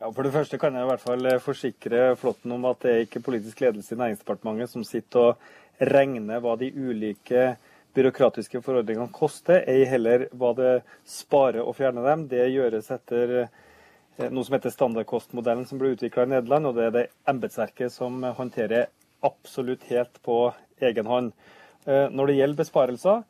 Ja, 0.01 0.07
For 0.09 0.25
det 0.25 0.33
første 0.33 0.57
kan 0.57 0.73
jeg 0.73 0.81
i 0.81 0.89
hvert 0.89 1.03
fall 1.03 1.27
eh, 1.29 1.41
forsikre 1.43 2.15
Flåtten 2.17 2.55
om 2.55 2.63
at 2.65 2.79
det 2.81 2.91
er 2.91 3.03
ikke 3.03 3.19
politisk 3.21 3.59
ledelse 3.61 3.93
i 3.93 3.99
Næringsdepartementet 3.99 4.71
som 4.71 4.85
sitter 4.87 5.27
og 5.27 5.91
regner 5.93 6.41
hva 6.41 6.55
de 6.57 6.71
ulike 6.73 7.51
byråkratiske 7.93 8.63
forordningene 8.65 9.13
koster, 9.13 9.61
ei 9.69 9.83
heller 9.85 10.25
hva 10.33 10.55
det 10.57 10.71
sparer 11.05 11.61
å 11.61 11.75
fjerne 11.77 12.01
dem. 12.07 12.23
Det 12.31 12.47
gjøres 12.49 12.89
etter 12.95 13.35
eh, 13.43 14.25
noe 14.33 14.47
som 14.47 14.57
heter 14.57 14.73
standardkostmodellen, 14.73 15.67
som 15.69 15.77
ble 15.77 15.93
utvikla 15.93 16.25
i 16.25 16.33
Nederland. 16.33 16.71
og 16.71 16.79
Det 16.79 16.87
er 16.87 16.97
det 16.97 17.07
embetsverket 17.29 17.93
som 17.93 18.25
håndterer 18.25 18.89
absolutt 19.21 19.85
helt 19.91 20.17
på 20.25 20.47
egen 20.81 21.13
hånd. 21.13 21.29
Eh, 21.85 22.07
når 22.09 22.31
det 22.31 22.39
gjelder 22.39 22.63
besparelser, 22.63 23.21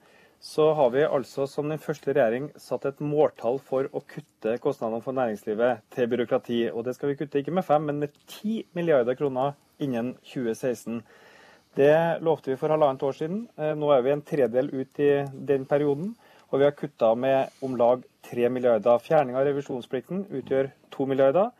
så 0.41 0.71
har 0.73 0.89
vi 0.89 1.03
altså 1.05 1.45
som 1.45 1.69
den 1.69 1.79
første 1.79 2.15
regjering 2.17 2.47
satt 2.57 2.87
et 2.89 3.01
måltall 3.05 3.59
for 3.61 3.85
å 3.93 3.99
kutte 4.09 4.55
kostnadene 4.63 5.03
for 5.05 5.13
næringslivet 5.13 5.83
til 5.93 6.07
byråkrati. 6.09 6.61
Og 6.73 6.81
det 6.87 6.95
skal 6.97 7.11
vi 7.11 7.17
kutte 7.19 7.43
ikke 7.43 7.53
med 7.53 7.65
fem, 7.67 7.83
men 7.85 7.99
med 8.01 8.15
ti 8.25 8.63
milliarder 8.73 9.13
kroner 9.19 9.53
innen 9.77 10.15
2016. 10.25 11.03
Det 11.77 11.93
lovte 12.25 12.49
vi 12.49 12.57
for 12.57 12.73
halvannet 12.73 13.05
år 13.05 13.13
siden. 13.19 13.43
Eh, 13.53 13.75
nå 13.77 13.91
er 13.93 14.01
vi 14.01 14.13
en 14.15 14.23
tredel 14.25 14.71
ut 14.73 14.99
i 14.99 15.11
den 15.51 15.67
perioden, 15.69 16.15
og 16.49 16.57
vi 16.57 16.65
har 16.65 16.73
kutta 16.73 17.13
med 17.15 17.53
om 17.61 17.77
lag 17.77 18.01
tre 18.25 18.49
milliarder. 18.49 18.97
Fjerning 18.97 19.37
av 19.37 19.45
revisjonsplikten 19.45 20.25
utgjør 20.41 20.71
to 20.91 21.05
milliarder. 21.05 21.51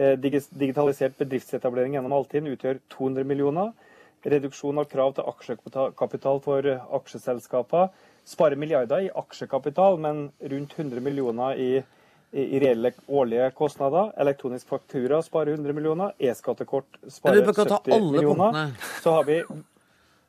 Eh, 0.00 0.16
digitalisert 0.16 1.20
bedriftsetablering 1.20 1.98
gjennom 1.98 2.16
Altinn 2.16 2.48
utgjør 2.48 2.80
200 2.96 3.28
millioner. 3.28 3.76
Reduksjon 4.24 4.80
av 4.80 4.88
krav 4.88 5.12
til 5.18 5.28
aksjekapital 5.28 6.40
for 6.40 6.72
aksjeselskaper 6.96 7.92
sparer 8.24 8.56
milliarder 8.56 9.00
i 9.00 9.10
aksjekapital, 9.14 9.98
men 9.98 10.30
rundt 10.40 10.78
100 10.78 11.00
millioner 11.00 11.54
i, 11.54 11.82
i, 12.30 12.42
i 12.56 12.60
reelle 12.60 12.92
årlige 13.06 13.50
kostnader. 13.50 14.12
Elektronisk 14.20 14.68
faktura 14.68 15.22
sparer 15.22 15.52
100 15.52 15.72
millioner. 15.72 16.12
E-skattekort 16.18 16.98
sparer 17.08 17.52
70 17.52 18.12
millioner. 18.12 18.70
Så 19.02 19.10
har, 19.10 19.24
vi, 19.24 19.42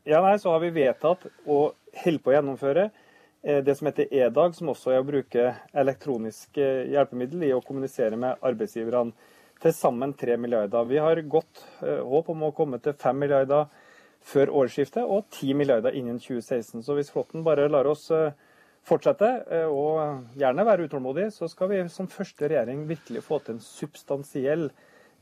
ja, 0.04 0.22
nei, 0.22 0.40
så 0.40 0.56
har 0.56 0.64
vi 0.64 0.74
vedtatt 0.76 1.28
og 1.46 1.74
holder 2.04 2.24
på 2.24 2.34
å 2.34 2.36
gjennomføre 2.38 2.90
eh, 2.90 3.62
det 3.64 3.78
som 3.78 3.92
heter 3.92 4.10
e-dag, 4.10 4.56
som 4.58 4.74
også 4.74 4.96
er 4.96 5.04
å 5.04 5.08
bruke 5.08 5.54
elektronisk 5.84 6.58
eh, 6.58 6.90
hjelpemiddel 6.96 7.48
i 7.50 7.54
å 7.54 7.62
kommunisere 7.62 8.20
med 8.20 8.42
arbeidsgiverne. 8.42 9.32
Til 9.64 9.72
sammen 9.72 10.12
3 10.20 10.36
milliarder. 10.44 10.84
Vi 10.90 10.98
har 11.00 11.22
godt 11.32 11.62
eh, 11.86 12.02
håp 12.04 12.34
om 12.34 12.50
å 12.50 12.56
komme 12.58 12.82
til 12.84 12.98
5 13.00 13.22
milliarder 13.22 13.70
før 14.24 14.52
årsskiftet 14.64 15.04
og 15.04 15.28
10 15.32 15.54
milliarder 15.60 15.96
innen 15.98 16.20
2016. 16.22 16.84
Så 16.84 16.96
hvis 16.98 17.12
Flåtten 17.12 17.44
bare 17.46 17.70
lar 17.72 17.88
oss 17.92 18.10
eh, 18.16 18.32
fortsette, 18.88 19.30
eh, 19.52 19.68
og 19.68 20.40
gjerne 20.40 20.66
være 20.68 20.88
utålmodig, 20.88 21.30
så 21.36 21.50
skal 21.52 21.72
vi 21.72 21.84
som 21.92 22.10
første 22.12 22.48
regjering 22.48 22.88
virkelig 22.90 23.24
få 23.26 23.40
til 23.44 23.58
en 23.58 23.64
substansiell 23.64 24.70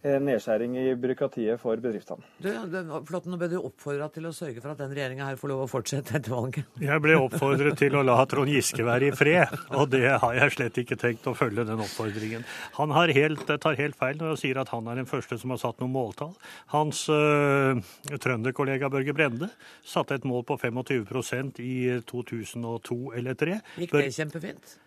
nedskjæring 0.02 0.78
i 0.82 0.86
byråkratiet 1.00 1.60
for 1.62 1.82
bedriftene. 1.82 2.26
Du, 2.42 2.50
det, 2.72 2.84
flott, 3.08 3.28
nå 3.30 3.40
ble 3.42 3.50
du 3.52 3.58
oppfordra 3.60 4.08
til 4.14 4.28
å 4.30 4.34
sørge 4.36 4.62
for 4.64 4.74
at 4.74 4.82
den 4.82 4.94
regjeringa 4.96 5.28
her 5.30 5.40
får 5.40 5.52
lov 5.52 5.64
å 5.66 5.70
fortsette 5.72 6.16
etter 6.20 6.34
valget? 6.34 6.70
Jeg 6.82 7.04
ble 7.04 7.18
oppfordret 7.22 7.78
til 7.82 7.98
å 8.00 8.04
la 8.06 8.18
Trond 8.30 8.52
Giske 8.52 8.86
være 8.88 9.10
i 9.10 9.16
fred, 9.18 9.56
og 9.78 9.92
det 9.94 10.06
har 10.10 10.38
jeg 10.38 10.56
slett 10.58 10.80
ikke 10.84 11.00
tenkt 11.02 11.28
å 11.30 11.36
følge 11.38 11.66
den 11.68 11.82
oppfordringen. 11.84 12.46
Han 12.78 12.96
helt, 12.96 13.46
tar 13.62 13.80
helt 13.80 14.00
feil 14.00 14.18
når 14.22 14.34
han 14.34 14.42
sier 14.42 14.62
at 14.62 14.72
han 14.74 14.90
er 14.92 15.02
den 15.02 15.10
første 15.10 15.40
som 15.42 15.54
har 15.54 15.62
satt 15.62 15.82
noe 15.84 15.92
måltall. 15.92 16.34
Hans 16.76 17.04
øh, 17.12 17.82
trønderkollega 18.16 18.90
Børge 18.94 19.18
Brende 19.18 19.52
satte 19.86 20.18
et 20.18 20.28
mål 20.28 20.46
på 20.48 20.58
25% 20.62 21.62
i 21.62 21.76
2002 22.10 23.00
eller 23.18 23.32
2003. 23.42 23.60
Gikk 23.82 23.98
det 23.98 24.14
kjempefint? 24.16 24.78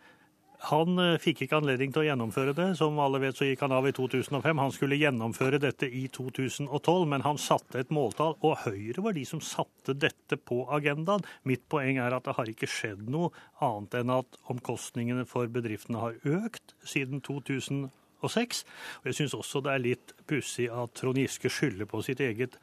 Han 0.70 0.98
eh, 1.00 1.16
fikk 1.20 1.44
ikke 1.44 1.58
anledning 1.58 1.92
til 1.92 2.04
å 2.04 2.06
gjennomføre 2.06 2.54
det. 2.56 2.68
Som 2.78 3.00
alle 3.02 3.20
vet, 3.22 3.36
så 3.36 3.48
gikk 3.48 3.64
han 3.66 3.74
av 3.76 3.88
i 3.88 3.94
2005. 3.96 4.62
Han 4.62 4.74
skulle 4.74 4.98
gjennomføre 5.00 5.60
dette 5.62 5.88
i 5.88 6.06
2012, 6.14 7.04
men 7.10 7.24
han 7.26 7.40
satte 7.40 7.82
et 7.82 7.92
måltall. 7.94 8.36
Og 8.46 8.56
Høyre 8.64 9.04
var 9.04 9.16
de 9.16 9.26
som 9.28 9.42
satte 9.44 9.96
dette 9.98 10.38
på 10.40 10.62
agendaen. 10.74 11.26
Mitt 11.48 11.66
poeng 11.72 12.00
er 12.02 12.16
at 12.16 12.28
det 12.28 12.36
har 12.38 12.50
ikke 12.50 12.70
skjedd 12.70 13.04
noe 13.12 13.32
annet 13.64 14.00
enn 14.00 14.14
at 14.14 14.40
omkostningene 14.52 15.26
for 15.28 15.50
bedriftene 15.52 16.00
har 16.00 16.16
økt 16.24 16.74
siden 16.88 17.20
2006. 17.24 18.64
Og 19.02 19.10
jeg 19.10 19.20
syns 19.20 19.36
også 19.36 19.64
det 19.64 19.74
er 19.74 19.86
litt 19.90 20.16
pussig 20.30 20.70
at 20.72 20.96
Trond 20.96 21.20
Giske 21.20 21.52
skylder 21.52 21.88
på 21.90 22.00
sitt 22.06 22.24
eget 22.24 22.56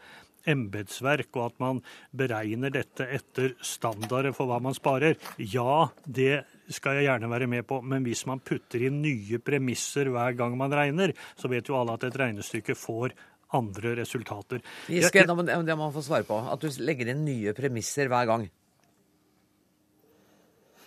embetsverk, 0.49 1.29
og 1.37 1.51
at 1.51 1.59
man 1.61 1.81
beregner 2.17 2.73
dette 2.73 3.05
etter 3.13 3.53
standarder 3.65 4.33
for 4.35 4.49
hva 4.49 4.57
man 4.63 4.73
sparer. 4.77 5.17
Ja, 5.37 5.91
det 6.05 6.43
skal 6.75 6.99
jeg 6.99 7.09
gjerne 7.09 7.29
være 7.31 7.49
med 7.51 7.67
på, 7.67 7.81
men 7.81 8.05
hvis 8.07 8.23
man 8.29 8.41
putter 8.43 8.87
inn 8.87 9.01
nye 9.03 9.41
premisser 9.43 10.11
hver 10.13 10.37
gang 10.39 10.55
man 10.59 10.73
regner, 10.75 11.13
så 11.39 11.51
vet 11.51 11.69
jo 11.69 11.77
alle 11.79 11.97
at 11.97 12.07
et 12.07 12.17
regnestykke 12.21 12.77
får 12.77 13.15
andre 13.57 13.97
resultater. 13.99 14.63
Giske, 14.87 15.25
det 15.27 15.35
må 15.35 15.83
man 15.83 15.93
få 15.93 16.03
svare 16.05 16.27
på. 16.27 16.39
At 16.51 16.63
du 16.63 16.71
legger 16.83 17.11
inn 17.11 17.25
nye 17.27 17.53
premisser 17.57 18.11
hver 18.11 18.29
gang. 18.29 18.47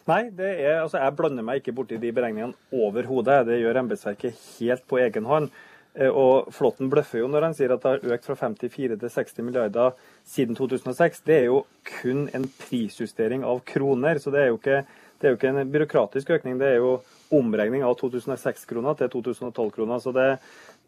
Nei, 0.05 0.25
er, 0.37 0.83
altså 0.83 1.01
jeg 1.01 1.17
blander 1.17 1.45
meg 1.45 1.63
ikke 1.63 1.73
borti 1.77 1.97
de 2.01 2.11
beregningene 2.13 2.57
overhodet. 2.77 3.47
Det 3.49 3.63
gjør 3.63 3.81
embetsverket 3.81 4.43
helt 4.59 4.85
på 4.89 5.01
egen 5.01 5.29
hånd. 5.29 5.49
Eh, 5.95 6.11
og 6.11 6.51
Flåtten 6.53 6.91
bløffer 6.93 7.23
jo 7.23 7.31
når 7.31 7.49
han 7.49 7.57
sier 7.57 7.73
at 7.73 7.85
det 7.85 7.93
har 7.95 8.17
økt 8.17 8.27
fra 8.29 8.37
54 8.37 8.99
til 8.99 9.15
60 9.17 9.47
milliarder 9.47 9.95
siden 10.29 10.59
2006. 10.59 11.23
Det 11.25 11.39
er 11.39 11.49
jo 11.49 11.63
kun 11.89 12.27
en 12.37 12.45
prisjustering 12.59 13.47
av 13.49 13.63
kroner, 13.69 14.21
så 14.21 14.35
det 14.35 14.43
er 14.43 14.53
jo 14.53 14.61
ikke, 14.61 14.83
det 15.25 15.31
er 15.31 15.33
jo 15.33 15.39
ikke 15.39 15.51
en 15.55 15.71
byråkratisk 15.73 16.31
økning. 16.37 16.59
Det 16.61 16.67
er 16.69 16.83
jo 16.83 16.99
omregning 17.33 17.81
av 17.87 17.95
2006-kroner 17.97 18.99
til 18.99 19.09
2012-kroner. 19.15 20.03
Så 20.05 20.13
det, 20.13 20.27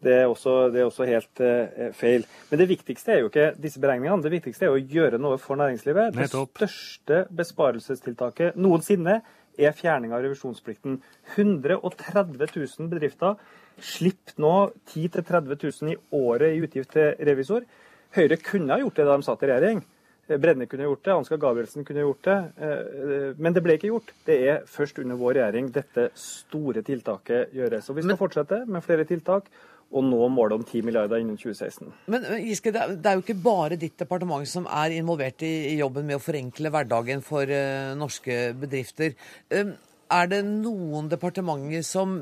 det, 0.05 0.13
er 0.13 0.29
også, 0.29 0.53
det, 0.69 0.83
er 0.83 0.91
også, 0.91 1.07
helt 1.09 1.41
eh, 1.41 1.87
feil. 1.97 2.27
Men 2.51 2.61
det 2.61 2.67
viktigste 2.69 3.15
er 3.15 3.23
jo 3.23 3.31
ikke 3.31 3.47
disse 3.57 3.81
beregningene. 3.81 4.21
Det 4.21 4.35
viktigste 4.35 4.67
er 4.67 4.75
å 4.75 4.77
gjøre 4.77 5.17
noe 5.17 5.39
for 5.41 5.57
næringslivet. 5.57 6.13
Det 6.19 6.29
største 6.29 7.23
besparelsestiltaket 7.41 8.61
noensinne 8.61 9.17
er 9.57 9.73
fjerning 9.73 10.13
av 10.13 10.21
revisjonsplikten. 10.21 11.01
130 11.33 12.37
000 12.37 12.93
bedrifter 12.93 13.41
slipper 13.81 14.37
nå 14.41 14.55
10 14.93 15.17
000-30 15.17 15.65
000 15.81 15.95
i 15.95 15.99
året 16.13 16.53
i 16.53 16.61
utgift 16.61 16.93
til 16.93 17.17
revisor. 17.25 17.65
Høyre 18.13 18.37
kunne 18.37 18.77
ha 18.77 18.85
gjort 18.85 19.01
det 19.01 19.09
da 19.09 19.17
de 19.17 19.25
satt 19.25 19.49
i 19.49 19.49
regjering. 19.49 19.81
Brenne 20.27 20.67
kunne 20.67 20.83
gjort 20.89 21.05
det, 21.05 21.13
Ansgar 21.13 21.39
Gabrielsen 21.39 21.85
kunne 21.87 22.03
gjort 22.03 22.27
det. 22.27 22.37
Eh, 22.59 23.31
men 23.39 23.55
det 23.55 23.63
ble 23.63 23.77
ikke 23.77 23.91
gjort. 23.93 24.11
Det 24.27 24.37
er 24.51 24.67
først 24.67 24.99
under 25.03 25.19
vår 25.19 25.39
regjering 25.39 25.71
dette 25.75 26.09
store 26.19 26.83
tiltaket 26.87 27.55
gjøres. 27.55 27.87
Og 27.89 27.99
vi 27.99 28.05
skal 28.05 28.19
fortsette 28.19 28.61
med 28.67 28.85
flere 28.85 29.07
tiltak 29.07 29.47
og 29.87 30.03
nå 30.03 30.19
målet 30.27 30.57
om 30.57 30.65
10 30.65 30.83
milliarder 30.83 31.21
innen 31.21 31.37
2016. 31.39 31.93
Men 32.11 32.25
Giske, 32.43 32.73
det 32.75 33.07
er 33.07 33.15
jo 33.15 33.23
ikke 33.23 33.37
bare 33.39 33.79
ditt 33.79 33.95
departement 33.99 34.47
som 34.49 34.67
er 34.67 34.97
involvert 34.97 35.45
i 35.47 35.77
jobben 35.77 36.07
med 36.09 36.19
å 36.19 36.23
forenkle 36.23 36.71
hverdagen 36.73 37.23
for 37.23 37.47
uh, 37.47 37.95
norske 37.95 38.51
bedrifter. 38.59 39.15
Um, 39.47 39.71
er 40.11 40.27
det 40.31 40.41
noen 40.47 41.07
departementer 41.11 41.83
som 41.87 42.17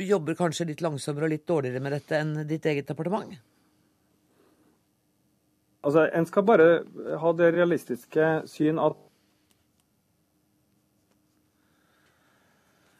jobber 0.00 0.36
kanskje 0.38 0.70
litt 0.72 0.82
langsommere 0.84 1.28
og 1.28 1.34
litt 1.34 1.46
dårligere 1.48 1.84
med 1.84 1.96
dette 1.98 2.18
enn 2.20 2.34
ditt 2.48 2.66
eget 2.68 2.88
departement? 2.88 3.36
Altså, 5.80 6.08
En 6.12 6.26
skal 6.28 6.44
bare 6.44 6.68
ha 7.22 7.32
det 7.38 7.54
realistiske 7.56 8.26
syn 8.50 8.78
at 8.82 8.98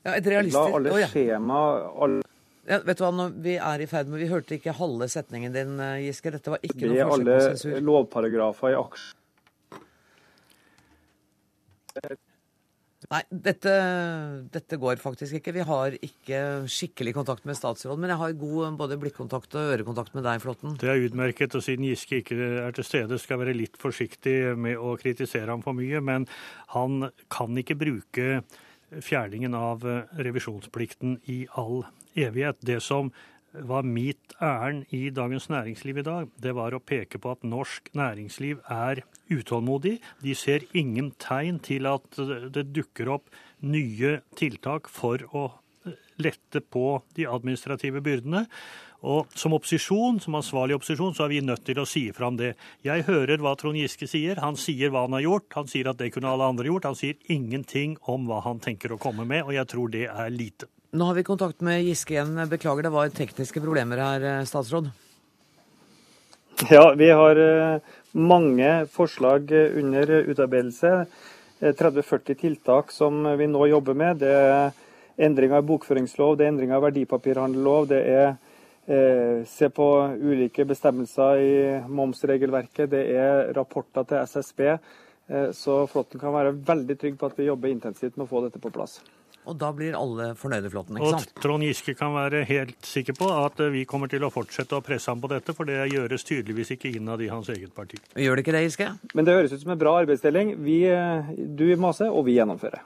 Ja, 0.01 0.15
et 0.17 0.27
realistisk... 0.27 0.65
La 0.65 0.77
alle 0.79 1.09
skjema 1.13 1.61
alle 1.93 2.23
ja, 2.71 2.79
vet 2.87 3.01
du 3.01 3.03
hva, 3.05 3.27
Vi 3.43 3.57
er 3.59 3.83
i 3.83 3.87
ferd 3.91 4.09
med 4.13 4.23
Vi 4.23 4.29
hørte 4.31 4.55
ikke 4.57 4.73
halve 4.79 5.09
setningen 5.11 5.53
din, 5.53 5.73
eh, 5.83 6.05
Giske. 6.07 6.31
Dette 6.31 6.53
var 6.53 6.61
ikke 6.63 6.87
noe 6.87 7.07
forsøk 7.09 7.27
på 7.27 7.41
sensur. 7.49 7.73
Alle 7.75 7.87
lovparagrafer 7.89 8.69
i 8.71 8.77
aksjer 8.79 9.17
Nei, 13.11 13.25
dette, 13.43 13.71
dette, 14.55 14.77
går 14.79 15.01
faktisk 15.03 15.41
ikke. 15.41 15.55
Vi 15.57 15.65
har 15.67 15.97
ikke 15.99 16.41
skikkelig 16.71 17.17
kontakt 17.17 17.47
med 17.49 17.59
statsråden. 17.59 17.99
Men 18.05 18.13
jeg 18.13 18.21
har 18.21 18.37
god 18.39 18.77
både 18.79 18.99
blikkontakt 19.03 19.57
og 19.59 19.73
ørekontakt 19.75 20.15
med 20.15 20.23
deg, 20.29 20.39
Flåtten. 20.45 20.77
Det 20.79 20.93
er 20.93 21.03
utmerket. 21.09 21.57
Og 21.59 21.65
siden 21.67 21.89
Giske 21.89 22.21
ikke 22.23 22.39
er 22.39 22.77
til 22.77 22.87
stede, 22.87 23.19
skal 23.19 23.35
jeg 23.35 23.43
være 23.43 23.57
litt 23.59 23.81
forsiktig 23.83 24.37
med 24.55 24.79
å 24.79 24.95
kritisere 25.01 25.51
ham 25.51 25.65
for 25.67 25.75
mye. 25.75 25.99
Men 26.07 26.29
han 26.77 27.09
kan 27.35 27.59
ikke 27.59 27.81
bruke 27.81 28.45
fjerningen 29.03 29.59
av 29.59 29.83
revisjonsplikten 30.15 31.19
i 31.35 31.43
all 31.59 31.83
evighet. 32.15 32.63
Det 32.63 32.79
som 32.83 33.11
var 33.53 33.87
mitt 33.87 34.35
ærend 34.43 34.91
i 34.95 35.11
Dagens 35.11 35.49
Næringsliv 35.51 35.99
i 35.99 36.07
dag, 36.07 36.29
det 36.39 36.55
var 36.55 36.75
å 36.75 36.83
peke 36.83 37.19
på 37.19 37.33
at 37.35 37.47
norsk 37.47 37.91
næringsliv 37.99 38.61
er 38.71 39.03
utålmodig. 39.31 39.99
De 40.23 40.35
ser 40.39 40.67
ingen 40.77 41.11
tegn 41.19 41.59
til 41.65 41.89
at 41.91 42.21
det 42.55 42.69
dukker 42.75 43.11
opp 43.17 43.33
nye 43.61 44.21
tiltak 44.39 44.89
for 44.89 45.25
å 45.35 45.49
lette 46.21 46.61
på 46.61 47.01
de 47.17 47.27
administrative 47.29 48.03
byrdene. 48.05 48.47
Og 49.01 49.31
som 49.33 49.55
opposisjon, 49.57 50.19
som 50.21 50.37
ansvarlig 50.37 50.77
opposisjon, 50.77 51.15
så 51.17 51.25
er 51.25 51.33
vi 51.33 51.45
nødt 51.45 51.65
til 51.65 51.81
å 51.81 51.87
si 51.89 52.03
fram 52.13 52.37
det. 52.37 52.53
Jeg 52.85 53.07
hører 53.09 53.41
hva 53.41 53.55
Trond 53.57 53.81
Giske 53.81 54.09
sier. 54.11 54.43
Han 54.45 54.61
sier 54.61 54.93
hva 54.93 55.07
han 55.07 55.17
har 55.17 55.25
gjort. 55.25 55.49
Han 55.57 55.71
sier 55.73 55.89
at 55.89 56.03
det 56.03 56.11
kunne 56.13 56.29
alle 56.29 56.51
andre 56.53 56.69
gjort. 56.69 56.91
Han 56.91 56.99
sier 56.99 57.17
ingenting 57.33 57.97
om 58.13 58.29
hva 58.29 58.43
han 58.45 58.61
tenker 58.61 58.93
å 58.93 59.01
komme 59.01 59.25
med, 59.25 59.47
og 59.47 59.57
jeg 59.57 59.73
tror 59.73 59.97
det 59.97 60.05
er 60.13 60.35
lite. 60.35 60.69
Nå 60.91 61.05
har 61.05 61.15
vi 61.15 61.25
kontakt 61.25 61.61
med 61.61 61.85
Giske 61.85 62.15
igjen. 62.17 62.35
Beklager, 62.51 62.83
det 62.83 62.95
var 62.95 63.13
tekniske 63.15 63.63
problemer 63.63 64.03
her, 64.03 64.27
eh, 64.27 64.45
statsråd. 64.45 64.91
Ja, 66.71 66.95
vi 66.99 67.11
har 67.11 67.37
eh, 67.37 67.81
mange 68.13 68.87
forslag 68.91 69.53
eh, 69.53 69.79
under 69.79 70.11
utarbeidelse. 70.27 71.07
30-40 71.61 72.35
tiltak 72.41 72.93
som 72.93 73.37
vi 73.37 73.47
nå 73.47 73.67
jobber 73.69 73.95
med. 73.95 74.23
Det 74.25 74.31
er 74.33 74.71
endringer 75.21 75.61
i 75.61 75.67
bokføringslov, 75.69 76.39
det 76.39 76.47
er 76.47 76.55
endringer 76.55 76.81
i 76.81 76.85
verdipapirhandellov, 76.87 77.91
det 77.91 78.01
er 78.09 78.31
Eh, 78.91 79.45
se 79.45 79.69
på 79.71 80.17
ulike 80.21 80.65
bestemmelser 80.65 81.39
i 81.39 81.83
momsregelverket. 81.89 82.91
Det 82.91 83.05
er 83.15 83.53
rapporter 83.55 84.03
til 84.03 84.19
SSB. 84.25 84.61
Eh, 85.29 85.51
så 85.55 85.85
Flåtten 85.87 86.21
kan 86.21 86.35
være 86.35 86.57
veldig 86.57 86.97
trygg 86.99 87.19
på 87.21 87.29
at 87.31 87.39
vi 87.39 87.47
jobber 87.47 87.71
intensivt 87.71 88.17
med 88.17 88.27
å 88.27 88.31
få 88.33 88.43
dette 88.49 88.59
på 88.59 88.73
plass. 88.75 88.99
Og 89.49 89.57
da 89.57 89.71
blir 89.73 89.97
alle 89.97 90.35
fornøyde, 90.39 90.69
Flåtten, 90.71 90.99
ikke 91.01 91.15
sant? 91.15 91.33
Og 91.33 91.43
Trond 91.43 91.65
Giske 91.65 91.95
kan 91.97 92.13
være 92.13 92.43
helt 92.49 92.87
sikker 92.87 93.17
på 93.17 93.31
at 93.33 93.63
vi 93.73 93.87
kommer 93.89 94.11
til 94.13 94.27
å 94.27 94.31
fortsette 94.33 94.77
å 94.77 94.85
presse 94.85 95.11
ham 95.11 95.23
på 95.23 95.31
dette, 95.33 95.55
for 95.57 95.69
det 95.69 95.89
gjøres 95.95 96.27
tydeligvis 96.29 96.75
ikke 96.77 96.93
innad 96.99 97.25
i 97.25 97.31
hans 97.33 97.49
eget 97.53 97.73
parti. 97.75 97.99
Gjør 98.21 98.37
det 98.37 98.45
ikke 98.45 98.55
det, 98.59 98.65
Giske? 98.69 98.91
Men 99.17 99.27
det 99.27 99.39
høres 99.39 99.57
ut 99.57 99.65
som 99.65 99.73
en 99.75 99.81
bra 99.81 99.97
arbeidsdeling. 100.03 100.55
Vi, 100.67 100.83
eh, 100.93 101.33
du 101.57 101.65
maser, 101.81 102.13
og 102.13 102.29
vi 102.29 102.37
gjennomfører. 102.37 102.85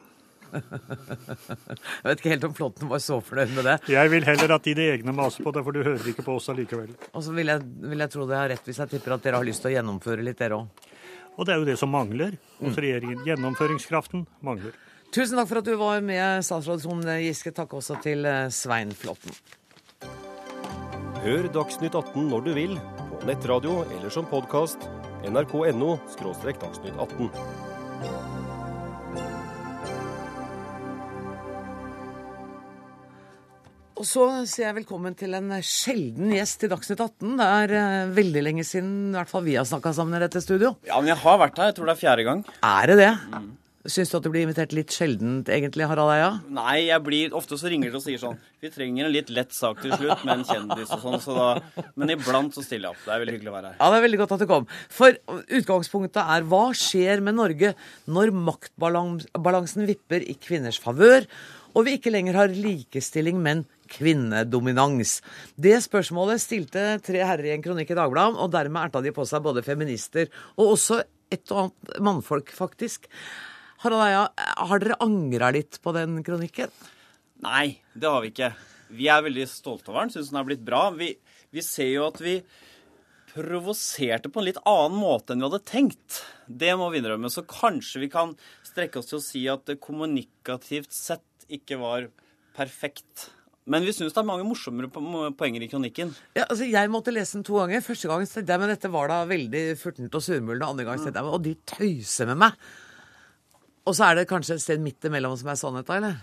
Jeg 0.55 2.07
vet 2.07 2.21
ikke 2.21 2.31
helt 2.31 2.47
om 2.47 2.55
Flåtten 2.55 2.91
var 2.91 3.03
så 3.03 3.19
fornøyd 3.25 3.55
med 3.57 3.67
det. 3.67 3.77
Jeg 3.91 4.13
vil 4.13 4.27
heller 4.29 4.55
at 4.55 4.67
dine 4.71 4.87
egne 4.95 5.15
maser 5.17 5.43
på 5.43 5.51
det, 5.55 5.65
for 5.67 5.75
du 5.75 5.83
hører 5.83 6.09
ikke 6.15 6.25
på 6.27 6.39
oss 6.39 6.47
allikevel. 6.53 6.95
Og 7.11 7.27
så 7.27 7.35
vil 7.35 7.51
jeg, 7.51 7.67
vil 7.91 8.05
jeg 8.05 8.15
tro 8.15 8.27
det 8.31 8.39
har 8.39 8.51
rett 8.55 8.71
hvis 8.71 8.79
jeg 8.85 8.95
tipper 8.95 9.17
at 9.17 9.27
dere 9.27 9.41
har 9.41 9.49
lyst 9.49 9.65
til 9.65 9.73
å 9.73 9.77
gjennomføre 9.77 10.23
litt, 10.27 10.39
dere 10.39 10.63
òg. 10.63 10.91
Og 11.35 11.47
det 11.47 11.55
er 11.55 11.59
jo 11.59 11.67
det 11.67 11.79
som 11.81 11.91
mangler 11.91 12.37
hos 12.61 12.77
regjeringen. 12.79 13.25
Gjennomføringskraften 13.27 14.23
mangler. 14.47 14.77
Tusen 15.15 15.39
takk 15.39 15.47
for 15.47 15.61
at 15.61 15.69
du 15.69 15.77
var 15.79 16.01
med, 16.03 16.43
statsråd 16.43 16.81
Trond 16.83 17.07
Giske. 17.23 17.53
Takk 17.55 17.77
også 17.79 18.01
til 18.03 18.27
eh, 18.27 18.49
Svein 18.51 18.91
Flåtten. 18.99 19.31
Hør 21.23 21.47
Dagsnytt 21.55 21.95
18 21.95 22.27
når 22.33 22.43
du 22.43 22.51
vil, 22.57 22.75
på 23.13 23.21
nettradio 23.29 23.85
eller 23.95 24.11
som 24.11 24.27
podkast. 24.27 24.89
nrk.no– 25.23 25.95
dagsnytt 26.19 26.99
18. 26.99 27.31
Og 33.95 34.03
så 34.03 34.27
sier 34.51 34.67
jeg 34.67 34.81
velkommen 34.83 35.15
til 35.15 35.39
en 35.39 35.55
sjelden 35.63 36.35
gjest 36.35 36.67
i 36.67 36.75
Dagsnytt 36.75 36.99
18. 37.07 37.39
Det 37.39 37.53
er 37.63 37.79
uh, 37.79 38.15
veldig 38.19 38.49
lenge 38.51 38.67
siden 38.67 39.13
i 39.13 39.21
hvert 39.21 39.31
fall 39.31 39.47
vi 39.47 39.55
har 39.55 39.71
snakka 39.71 39.95
sammen 39.95 40.19
i 40.19 40.27
dette 40.27 40.43
studio. 40.43 40.75
Ja, 40.91 40.99
men 40.99 41.15
jeg 41.15 41.23
har 41.23 41.45
vært 41.47 41.63
her. 41.63 41.71
Jeg 41.71 41.79
tror 41.79 41.87
det 41.87 41.95
er 42.01 42.03
fjerde 42.03 42.27
gang. 42.27 42.49
Er 42.67 42.91
det 42.91 43.05
det? 43.07 43.13
Mm. 43.31 43.53
Syns 43.85 44.09
du 44.09 44.15
at 44.17 44.25
du 44.25 44.31
blir 44.33 44.47
invitert 44.47 44.73
litt 44.73 44.95
sjeldent, 44.97 45.51
egentlig, 45.53 45.85
Harald 45.85 46.09
Eia? 46.15 46.29
Nei, 46.57 46.87
jeg 46.87 47.05
blir 47.05 47.35
ofte 47.37 47.59
så 47.61 47.69
ringer 47.69 47.91
de 47.93 47.99
og 47.99 48.05
sier 48.05 48.21
sånn 48.23 48.39
Vi 48.65 48.71
trenger 48.73 49.05
en 49.05 49.13
litt 49.13 49.29
lett 49.29 49.53
sak 49.53 49.83
til 49.83 49.93
slutt 49.93 50.23
med 50.25 50.39
en 50.39 50.47
kjendis 50.49 50.95
og 50.97 51.03
sånn, 51.03 51.19
så 51.21 51.35
da 51.37 51.83
Men 52.01 52.15
iblant 52.15 52.57
så 52.57 52.65
stiller 52.65 52.89
jeg 52.89 52.97
opp. 52.97 53.03
Det 53.05 53.13
er 53.13 53.21
veldig 53.27 53.35
hyggelig 53.37 53.53
å 53.53 53.57
være 53.59 53.75
her. 53.75 53.77
Ja, 53.83 53.91
det 53.93 53.99
er 53.99 54.07
veldig 54.07 54.21
godt 54.23 54.35
at 54.39 54.45
du 54.45 54.49
kom. 54.49 54.71
For 54.89 55.21
utgangspunktet 55.61 56.23
er 56.23 56.49
hva 56.49 56.63
skjer 56.81 57.25
med 57.29 57.37
Norge 57.37 57.75
når 58.09 58.35
maktbalansen 58.49 59.89
vipper 59.93 60.25
i 60.25 60.39
kvinners 60.41 60.81
favør, 60.81 61.29
og 61.77 61.85
vi 61.85 61.99
ikke 61.99 62.15
lenger 62.15 62.41
har 62.41 62.57
likestilling, 62.57 63.37
men 63.45 63.67
kvinnedominans? 63.93 65.19
Det 65.61 65.77
spørsmålet 65.85 66.41
stilte 66.41 66.87
tre 67.05 67.21
herrer 67.21 67.51
i 67.51 67.57
en 67.59 67.65
kronikk 67.65 67.93
i 67.93 68.01
Dagbladet, 68.01 68.41
og 68.41 68.53
dermed 68.55 68.87
erta 68.87 69.05
de 69.05 69.13
på 69.13 69.29
seg 69.29 69.45
både 69.45 69.67
feminister 69.67 70.31
og 70.57 70.79
også 70.79 71.03
et 71.35 71.51
og 71.51 71.67
annet 71.67 71.99
mannfolk, 72.05 72.55
faktisk. 72.55 73.11
Harald 73.85 74.05
Eia, 74.07 74.21
har 74.69 74.81
dere 74.81 74.97
angra 75.05 75.51
litt 75.53 75.77
på 75.85 75.93
den 75.93 76.23
kronikken? 76.25 76.71
Nei, 77.45 77.83
det 77.93 78.09
har 78.09 78.23
vi 78.25 78.31
ikke. 78.33 78.55
Vi 78.95 79.09
er 79.13 79.25
veldig 79.27 79.45
stolte 79.51 79.91
over 79.93 80.05
den, 80.07 80.15
syns 80.15 80.31
den 80.33 80.41
er 80.41 80.47
blitt 80.49 80.63
bra. 80.65 80.87
Vi, 80.97 81.11
vi 81.53 81.65
ser 81.65 81.91
jo 81.91 82.07
at 82.07 82.21
vi 82.25 82.39
provoserte 83.35 84.31
på 84.31 84.41
en 84.41 84.47
litt 84.49 84.61
annen 84.65 84.97
måte 84.97 85.35
enn 85.35 85.43
vi 85.43 85.49
hadde 85.49 85.63
tenkt. 85.69 86.21
Det 86.47 86.73
må 86.79 86.89
vi 86.93 87.03
innrømme. 87.03 87.29
Så 87.33 87.45
kanskje 87.51 88.05
vi 88.07 88.11
kan 88.13 88.37
strekke 88.65 89.01
oss 89.03 89.11
til 89.11 89.19
å 89.19 89.25
si 89.25 89.43
at 89.51 89.67
det 89.69 89.81
kommunikativt 89.85 90.95
sett 90.95 91.49
ikke 91.53 91.81
var 91.83 92.09
perfekt. 92.57 93.29
Men 93.69 93.85
vi 93.85 93.95
syns 93.97 94.15
det 94.15 94.21
er 94.21 94.29
mange 94.29 94.47
morsommere 94.47 94.89
poenger 94.93 95.65
i 95.65 95.69
kronikken. 95.73 96.13
Ja, 96.37 96.45
altså 96.47 96.69
Jeg 96.69 96.93
måtte 96.93 97.13
lese 97.15 97.39
den 97.39 97.47
to 97.49 97.57
ganger. 97.59 97.85
Første 97.85 98.09
gang 98.11 98.25
tenkte 98.25 98.55
jeg 98.55 98.61
men 98.63 98.73
dette 98.73 98.93
var 98.93 99.13
da 99.13 99.23
veldig 99.29 99.63
furtent 99.81 100.17
og 100.17 100.25
surmulende. 100.25 100.69
Andre 100.69 100.89
gang 100.89 101.01
tenkte 101.01 101.21
jeg 101.21 101.37
og 101.37 101.45
de 101.45 101.55
tøyser 101.75 102.33
med 102.33 102.43
meg. 102.45 102.67
Og 103.85 103.97
så 103.97 104.09
er 104.09 104.21
det 104.21 104.29
kanskje 104.31 104.57
et 104.57 104.65
sted 104.65 104.83
midt 104.83 105.05
imellom 105.05 105.37
som 105.37 105.51
er 105.53 105.61
sannheta, 105.61 105.99
eller? 105.99 106.21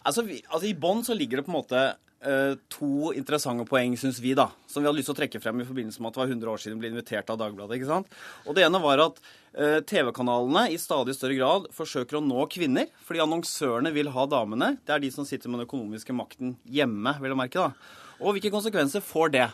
Altså, 0.00 0.24
vi, 0.26 0.40
altså 0.48 0.70
I 0.70 0.78
bånn 0.78 1.04
så 1.06 1.14
ligger 1.14 1.40
det 1.40 1.46
på 1.46 1.52
en 1.52 1.58
måte 1.60 1.82
uh, 2.26 2.54
to 2.72 3.12
interessante 3.16 3.66
poeng, 3.68 3.94
syns 4.00 4.18
vi, 4.22 4.32
da, 4.38 4.48
som 4.66 4.82
vi 4.82 4.88
hadde 4.88 4.98
lyst 4.98 5.10
til 5.10 5.16
å 5.16 5.20
trekke 5.20 5.42
frem 5.42 5.62
i 5.62 5.68
forbindelse 5.68 6.02
med 6.02 6.10
at 6.10 6.16
det 6.16 6.22
var 6.22 6.32
100 6.34 6.52
år 6.54 6.62
siden 6.62 6.78
vi 6.78 6.84
ble 6.86 6.92
invitert 6.94 7.30
av 7.30 7.38
Dagbladet. 7.42 7.78
ikke 7.78 7.90
sant? 7.90 8.18
Og 8.46 8.56
Det 8.56 8.64
ene 8.66 8.82
var 8.82 9.04
at 9.04 9.20
uh, 9.22 9.78
TV-kanalene 9.86 10.66
i 10.74 10.80
stadig 10.80 11.14
større 11.18 11.38
grad 11.38 11.68
forsøker 11.76 12.18
å 12.18 12.24
nå 12.24 12.48
kvinner, 12.52 12.90
fordi 13.06 13.22
annonsørene 13.26 13.94
vil 13.94 14.10
ha 14.16 14.26
damene. 14.30 14.74
Det 14.82 14.96
er 14.96 15.04
de 15.04 15.12
som 15.14 15.28
sitter 15.28 15.52
med 15.52 15.62
den 15.62 15.68
økonomiske 15.68 16.16
makten 16.16 16.56
hjemme, 16.64 17.14
vil 17.20 17.34
jeg 17.34 17.42
merke. 17.44 17.68
da. 17.68 18.16
Og 18.20 18.34
hvilke 18.34 18.52
konsekvenser 18.52 19.04
får 19.04 19.36
det 19.36 19.46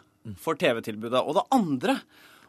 for 0.43 0.59
TV-tilbudet? 0.59 1.20
Og 1.20 1.37
det 1.37 1.47
andre 1.55 2.01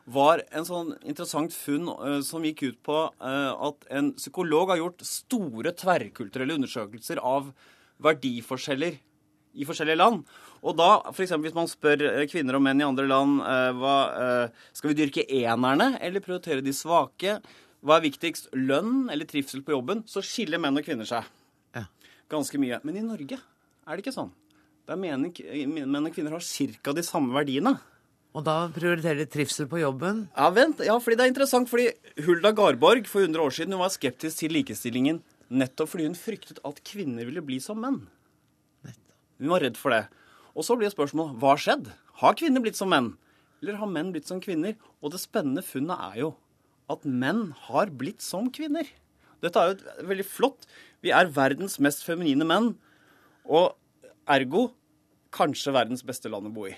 var 0.07 0.41
en 0.55 0.65
sånn 0.65 0.93
interessant 1.03 1.51
funn 1.55 1.89
uh, 1.91 2.19
som 2.23 2.45
gikk 2.47 2.63
ut 2.63 2.77
på 2.87 2.99
uh, 3.11 3.51
at 3.67 3.87
en 3.91 4.13
psykolog 4.15 4.71
har 4.71 4.79
gjort 4.79 5.03
store 5.03 5.73
tverrkulturelle 5.75 6.55
undersøkelser 6.55 7.19
av 7.19 7.49
verdiforskjeller 8.03 8.95
i 9.57 9.65
forskjellige 9.67 9.99
land. 9.99 10.23
Og 10.63 10.77
da, 10.79 10.89
f.eks. 11.11 11.33
hvis 11.43 11.57
man 11.57 11.67
spør 11.67 12.05
uh, 12.05 12.23
kvinner 12.31 12.55
og 12.55 12.63
menn 12.63 12.79
i 12.79 12.87
andre 12.87 13.07
land 13.09 13.41
hva, 13.81 13.97
Skal 14.75 14.91
vi 14.91 14.97
dyrke 15.01 15.25
enerne 15.27 15.95
eller 16.03 16.23
prioritere 16.23 16.63
de 16.63 16.75
svake? 16.75 17.37
Hva 17.83 17.99
er 17.99 18.07
viktigst, 18.07 18.49
lønn 18.55 19.11
eller 19.13 19.27
trivsel 19.27 19.65
på 19.65 19.75
jobben? 19.75 20.05
Så 20.07 20.23
skiller 20.25 20.61
menn 20.61 20.79
og 20.79 20.87
kvinner 20.87 21.07
seg 21.09 21.27
ja. 21.75 21.83
ganske 22.31 22.59
mye. 22.61 22.79
Men 22.87 23.01
i 23.01 23.05
Norge 23.05 23.37
er 23.37 23.91
det 23.91 24.05
ikke 24.05 24.15
sånn. 24.15 24.31
Der 24.87 24.95
menn 24.95 25.27
og 25.27 26.15
kvinner 26.15 26.37
har 26.37 26.47
ca. 26.79 26.95
de 26.95 27.03
samme 27.03 27.35
verdiene. 27.35 27.75
Og 28.37 28.43
da 28.45 28.67
prioriterer 28.69 29.23
de 29.23 29.25
trivsel 29.33 29.65
på 29.69 29.79
jobben? 29.81 30.27
Ja, 30.37 30.51
vent. 30.53 30.83
Ja, 30.85 30.99
fordi 31.01 31.17
det 31.17 31.25
er 31.25 31.31
interessant. 31.31 31.69
fordi 31.69 31.89
Hulda 32.21 32.51
Garborg 32.53 33.07
for 33.09 33.25
100 33.25 33.41
år 33.41 33.55
siden 33.55 33.73
hun 33.73 33.81
var 33.81 33.93
skeptisk 33.93 34.37
til 34.43 34.53
likestillingen 34.53 35.23
nettopp 35.49 35.93
fordi 35.93 36.07
hun 36.07 36.17
fryktet 36.19 36.59
at 36.67 36.81
kvinner 36.85 37.25
ville 37.27 37.41
bli 37.41 37.59
som 37.63 37.79
menn. 37.81 38.01
Hun 39.37 39.53
var 39.53 39.63
redd 39.63 39.77
for 39.79 39.93
det. 39.93 40.05
Og 40.57 40.65
så 40.65 40.77
blir 40.77 40.91
spørsmålet 40.91 41.37
hva 41.41 41.53
har 41.53 41.61
skjedd? 41.61 41.89
Har 42.21 42.37
kvinner 42.37 42.63
blitt 42.63 42.77
som 42.79 42.89
menn? 42.91 43.11
Eller 43.61 43.77
har 43.81 43.89
menn 43.89 44.11
blitt 44.13 44.29
som 44.29 44.41
kvinner? 44.41 44.75
Og 45.01 45.13
det 45.13 45.21
spennende 45.21 45.65
funnet 45.65 45.97
er 46.11 46.21
jo 46.23 46.31
at 46.91 47.05
menn 47.05 47.51
har 47.67 47.91
blitt 47.93 48.23
som 48.25 48.51
kvinner. 48.53 48.87
Dette 49.43 49.61
er 49.61 49.73
jo 49.73 50.07
veldig 50.09 50.25
flott. 50.25 50.65
Vi 51.05 51.13
er 51.13 51.29
verdens 51.33 51.77
mest 51.83 52.05
feminine 52.05 52.45
menn. 52.47 52.73
Og 53.45 53.73
ergo 54.29 54.69
kanskje 55.33 55.75
verdens 55.75 56.05
beste 56.05 56.31
land 56.31 56.49
å 56.49 56.53
bo 56.53 56.65
i. 56.69 56.75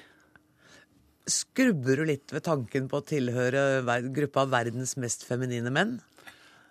Skrubber 1.29 2.01
du 2.01 2.07
litt 2.09 2.33
ved 2.33 2.45
tanken 2.45 2.87
på 2.89 2.99
å 2.99 3.05
tilhøre 3.05 3.85
gruppa 4.15 4.45
av 4.45 4.53
verdens 4.53 4.95
mest 4.99 5.25
feminine 5.27 5.71
menn? 5.73 5.99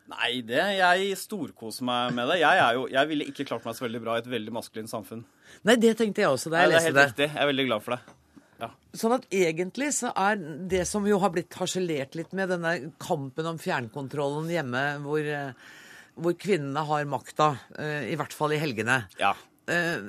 Nei, 0.09 0.39
det, 0.47 0.61
jeg 0.79 1.17
storkoser 1.21 1.85
meg 1.85 2.15
med 2.17 2.31
det. 2.33 2.39
Jeg, 2.41 2.77
jo, 2.79 2.87
jeg, 2.89 3.09
ville 3.11 3.27
ikke 3.29 3.45
klart 3.51 3.67
meg 3.69 3.77
så 3.77 3.85
veldig 3.85 4.01
bra 4.05 4.15
i 4.17 4.23
et 4.23 4.31
veldig 4.31 4.55
maskulint 4.57 4.89
samfunn. 4.91 5.21
Nei, 5.69 5.77
det 5.81 5.93
tenkte 5.99 6.25
jeg 6.25 6.33
også 6.33 6.53
da 6.53 6.63
jeg 6.63 6.71
Nei, 6.71 6.79
leste 6.79 6.89
det. 6.89 6.95
er 6.95 7.03
helt 7.03 7.13
riktig. 7.13 7.29
Jeg 7.35 7.43
er 7.43 7.51
veldig 7.51 7.67
glad 7.69 7.85
for 7.85 7.97
det. 7.97 8.15
Ja. 8.59 8.69
Sånn 8.99 9.15
at 9.15 9.27
egentlig 9.39 9.91
så 9.95 10.13
er 10.19 10.41
det 10.71 10.81
som 10.89 11.05
jo 11.07 11.21
har 11.23 11.33
blitt 11.35 11.59
harselert 11.61 12.17
litt 12.19 12.33
med, 12.35 12.49
denne 12.55 12.73
kampen 13.03 13.53
om 13.53 13.61
fjernkontrollen 13.61 14.49
hjemme, 14.51 14.85
hvor, 15.05 15.21
eh, 15.21 15.77
hvor 16.17 16.39
kvinnene 16.41 16.87
har 16.89 17.05
makta, 17.11 17.53
eh, 17.77 18.09
i 18.09 18.17
hvert 18.19 18.35
fall 18.35 18.57
i 18.57 18.63
helgene 18.63 19.03
ja. 19.21 19.37
Eh, 19.69 20.01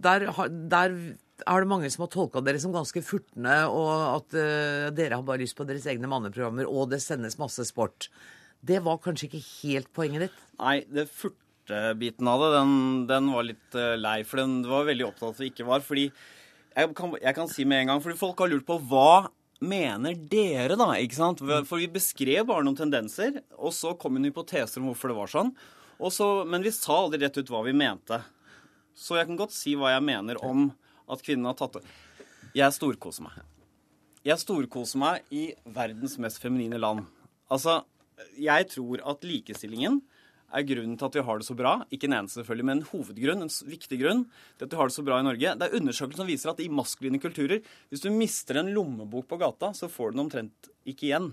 der, 0.00 0.26
der 0.72 0.96
er 1.42 1.64
det 1.64 1.70
mange 1.70 1.90
som 1.90 2.04
har 2.04 2.12
tolka 2.12 2.42
dere 2.44 2.60
som 2.62 2.74
ganske 2.74 3.02
furtne, 3.04 3.56
og 3.66 3.90
at 3.90 4.36
uh, 4.38 4.90
dere 4.94 5.18
har 5.18 5.26
bare 5.26 5.42
lyst 5.42 5.56
på 5.58 5.66
deres 5.68 5.86
egne 5.90 6.10
manneprogrammer, 6.10 6.68
og 6.70 6.92
det 6.92 7.02
sendes 7.02 7.38
masse 7.40 7.66
sport. 7.68 8.08
Det 8.64 8.78
var 8.84 9.02
kanskje 9.02 9.28
ikke 9.28 9.42
helt 9.44 9.90
poenget 9.96 10.28
ditt? 10.28 10.36
Nei, 10.60 10.76
det 10.88 11.08
furtebiten 11.12 12.30
av 12.30 12.44
det, 12.44 12.50
den, 12.54 12.76
den 13.10 13.32
var 13.34 13.48
litt 13.50 13.78
uh, 13.78 13.94
lei. 14.00 14.20
For 14.28 14.40
den 14.44 14.60
var 14.68 14.86
veldig 14.88 15.08
opptatt 15.10 15.26
av 15.28 15.34
at 15.34 15.42
vi 15.42 15.50
ikke 15.50 15.68
var. 15.68 15.82
Fordi 15.84 16.06
jeg 16.06 16.94
kan, 16.96 17.16
jeg 17.20 17.36
kan 17.36 17.50
si 17.50 17.66
med 17.68 17.82
en 17.82 17.92
gang, 17.92 18.04
fordi 18.04 18.20
folk 18.20 18.44
har 18.44 18.52
lurt 18.52 18.68
på 18.68 18.78
hva 18.90 19.26
mener 19.64 20.16
dere, 20.30 20.76
da? 20.78 20.92
ikke 21.00 21.18
sant? 21.18 21.42
For 21.42 21.80
vi 21.80 21.90
beskrev 21.92 22.46
bare 22.48 22.64
noen 22.66 22.78
tendenser, 22.78 23.42
og 23.58 23.74
så 23.74 23.94
kom 23.98 24.18
en 24.18 24.28
hypoteser 24.28 24.82
om 24.82 24.90
hvorfor 24.90 25.12
det 25.12 25.18
var 25.18 25.34
sånn. 25.34 25.52
Så, 26.12 26.26
men 26.50 26.64
vi 26.64 26.72
sa 26.74 27.04
aldri 27.04 27.22
rett 27.22 27.38
ut 27.38 27.52
hva 27.52 27.62
vi 27.64 27.74
mente. 27.76 28.18
Så 28.94 29.18
jeg 29.18 29.28
kan 29.28 29.38
godt 29.38 29.54
si 29.54 29.74
hva 29.78 29.94
jeg 29.94 30.04
mener 30.04 30.40
om 30.44 30.68
at 31.10 31.24
kvinnen 31.24 31.48
har 31.48 31.56
tatt 31.58 31.78
det. 31.78 31.84
Jeg 32.54 32.74
storkoser 32.76 33.26
meg. 33.26 33.42
Jeg 34.24 34.40
storkoser 34.40 35.00
meg 35.02 35.34
i 35.34 35.50
verdens 35.74 36.16
mest 36.22 36.40
feminine 36.40 36.78
land. 36.80 37.04
Altså, 37.52 37.82
jeg 38.40 38.68
tror 38.72 39.02
at 39.12 39.26
likestillingen 39.26 40.00
er 40.54 40.66
grunnen 40.68 40.94
til 40.98 41.08
at 41.08 41.16
vi 41.18 41.24
har 41.26 41.40
det 41.40 41.46
så 41.48 41.56
bra. 41.58 41.74
Ikke 41.92 42.08
en 42.08 42.16
eneste, 42.20 42.40
selvfølgelig, 42.40 42.66
men 42.68 42.78
en 42.78 42.88
hovedgrunn, 42.92 43.44
en 43.44 43.54
viktig 43.68 43.98
grunn 44.00 44.22
til 44.56 44.66
at 44.66 44.74
vi 44.74 44.78
har 44.80 44.90
det 44.90 44.96
så 44.96 45.04
bra 45.06 45.18
i 45.20 45.26
Norge. 45.26 45.54
Det 45.58 45.66
er 45.66 45.80
undersøkelser 45.80 46.22
som 46.22 46.30
viser 46.30 46.52
at 46.52 46.62
i 46.62 46.70
maskuline 46.70 47.20
kulturer, 47.22 47.64
hvis 47.90 48.04
du 48.04 48.10
mister 48.14 48.60
en 48.60 48.70
lommebok 48.76 49.26
på 49.30 49.40
gata, 49.42 49.72
så 49.76 49.90
får 49.90 50.12
du 50.12 50.16
den 50.16 50.24
omtrent 50.26 50.70
ikke 50.86 51.08
igjen. 51.10 51.32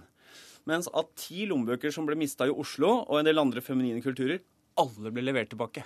Mens 0.70 0.90
av 0.90 1.10
ti 1.18 1.46
lommebøker 1.50 1.94
som 1.94 2.10
ble 2.10 2.18
mista 2.20 2.50
i 2.50 2.54
Oslo 2.54 2.98
og 3.04 3.20
en 3.20 3.30
del 3.30 3.42
andre 3.42 3.64
feminine 3.66 4.04
kulturer, 4.04 4.42
alle 4.82 5.14
ble 5.14 5.26
levert 5.26 5.52
tilbake. 5.54 5.86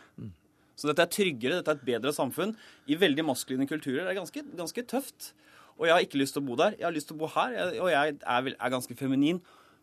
Så 0.76 0.90
dette 0.92 1.04
er 1.06 1.12
tryggere, 1.12 1.60
dette 1.62 1.72
er 1.72 1.80
et 1.80 1.86
bedre 1.88 2.12
samfunn. 2.16 2.56
I 2.92 2.98
veldig 3.00 3.24
maskuline 3.26 3.68
kulturer 3.70 4.04
det 4.04 4.14
er 4.14 4.20
ganske, 4.22 4.44
ganske 4.60 4.84
tøft. 4.92 5.34
Og 5.80 5.88
jeg 5.88 5.96
har 5.96 6.04
ikke 6.06 6.20
lyst 6.22 6.36
til 6.38 6.44
å 6.44 6.48
bo 6.48 6.56
der. 6.60 6.76
Jeg 6.80 6.88
har 6.88 6.96
lyst 6.96 7.08
til 7.12 7.18
å 7.18 7.22
bo 7.24 7.28
her, 7.36 7.56
og 7.84 7.90
jeg 7.92 8.16
er, 8.16 8.50
er 8.56 8.74
ganske 8.74 8.96
feminin. 8.96 9.42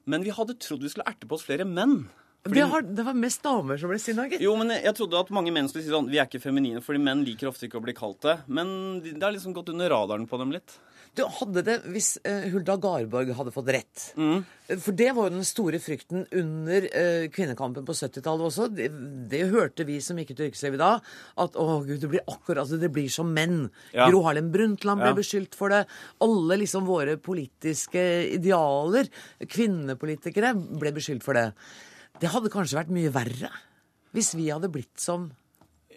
Men 0.08 0.24
vi 0.24 0.32
hadde 0.34 0.56
trodd 0.60 0.82
vi 0.82 0.90
skulle 0.92 1.06
erte 1.08 1.28
på 1.28 1.36
oss 1.38 1.44
flere 1.46 1.64
menn. 1.68 2.06
Fordi- 2.42 2.58
Det, 2.58 2.68
har, 2.72 2.82
det 2.82 3.04
var 3.06 3.14
mest 3.14 3.42
damer 3.44 3.76
som 3.78 3.88
ble 3.92 3.98
sinna, 4.02 4.24
gitt. 4.28 4.40
Jo, 4.42 4.56
men 4.58 4.68
jeg, 4.74 4.82
jeg 4.88 4.94
trodde 4.98 5.20
at 5.20 5.28
mange 5.30 5.52
menn 5.54 5.68
skulle 5.70 5.84
si 5.84 5.92
sånn 5.92 6.08
Vi 6.10 6.18
er 6.18 6.26
ikke 6.26 6.40
feminine, 6.42 6.80
fordi 6.82 6.98
menn 6.98 7.22
liker 7.24 7.46
ofte 7.52 7.68
ikke 7.68 7.78
å 7.78 7.84
bli 7.84 7.94
kalt 7.94 8.20
det. 8.24 8.38
Men 8.48 8.98
det 9.04 9.22
har 9.22 9.30
liksom 9.36 9.54
gått 9.54 9.68
under 9.70 9.92
radaren 9.94 10.26
på 10.26 10.40
dem 10.40 10.50
litt. 10.56 10.74
Du 11.12 11.20
hadde 11.28 11.60
det 11.66 11.74
hvis 11.92 12.14
eh, 12.24 12.46
Hulda 12.54 12.78
Garborg 12.80 13.34
hadde 13.36 13.52
fått 13.52 13.66
rett. 13.74 14.04
For 14.80 14.94
det 14.96 15.10
var 15.12 15.26
jo 15.28 15.34
den 15.34 15.44
store 15.44 15.76
frykten 15.82 16.22
under 16.40 16.86
eh, 16.88 17.26
kvinnekampen 17.34 17.84
på 17.84 17.92
70-tallet 17.98 18.46
også. 18.46 18.68
Det, 18.72 18.86
det 19.28 19.42
hørte 19.52 19.84
vi 19.84 19.98
som 20.00 20.16
gikk 20.16 20.32
ut 20.32 20.40
i 20.40 20.46
yrkeslivet 20.48 20.80
da. 20.80 20.94
At 21.44 21.58
å 21.60 21.66
gud, 21.84 21.98
det 22.00 22.08
blir 22.14 22.24
akkurat 22.24 22.62
altså, 22.64 22.78
det 22.80 22.88
blir 22.96 23.12
som 23.12 23.28
menn. 23.36 23.66
Ja. 23.92 24.06
Gro 24.08 24.22
Harlem 24.24 24.48
Brundtland 24.54 25.04
ble 25.04 25.10
Ja. 25.12 25.18
beskyldt 25.20 25.58
for 25.58 25.74
det. 25.74 25.82
Alle 26.24 26.56
liksom 26.62 26.88
våre 26.88 27.18
politiske 27.20 28.06
idealer, 28.38 29.12
kvinnepolitikere, 29.52 30.54
ble 30.80 30.94
beskyldt 30.96 31.28
for 31.28 31.36
det. 31.36 31.50
Det 32.22 32.32
hadde 32.32 32.52
kanskje 32.52 32.80
vært 32.80 32.92
mye 32.94 33.12
verre 33.12 33.52
hvis 34.16 34.34
vi 34.36 34.48
hadde 34.52 34.68
blitt 34.72 35.00
som 35.00 35.30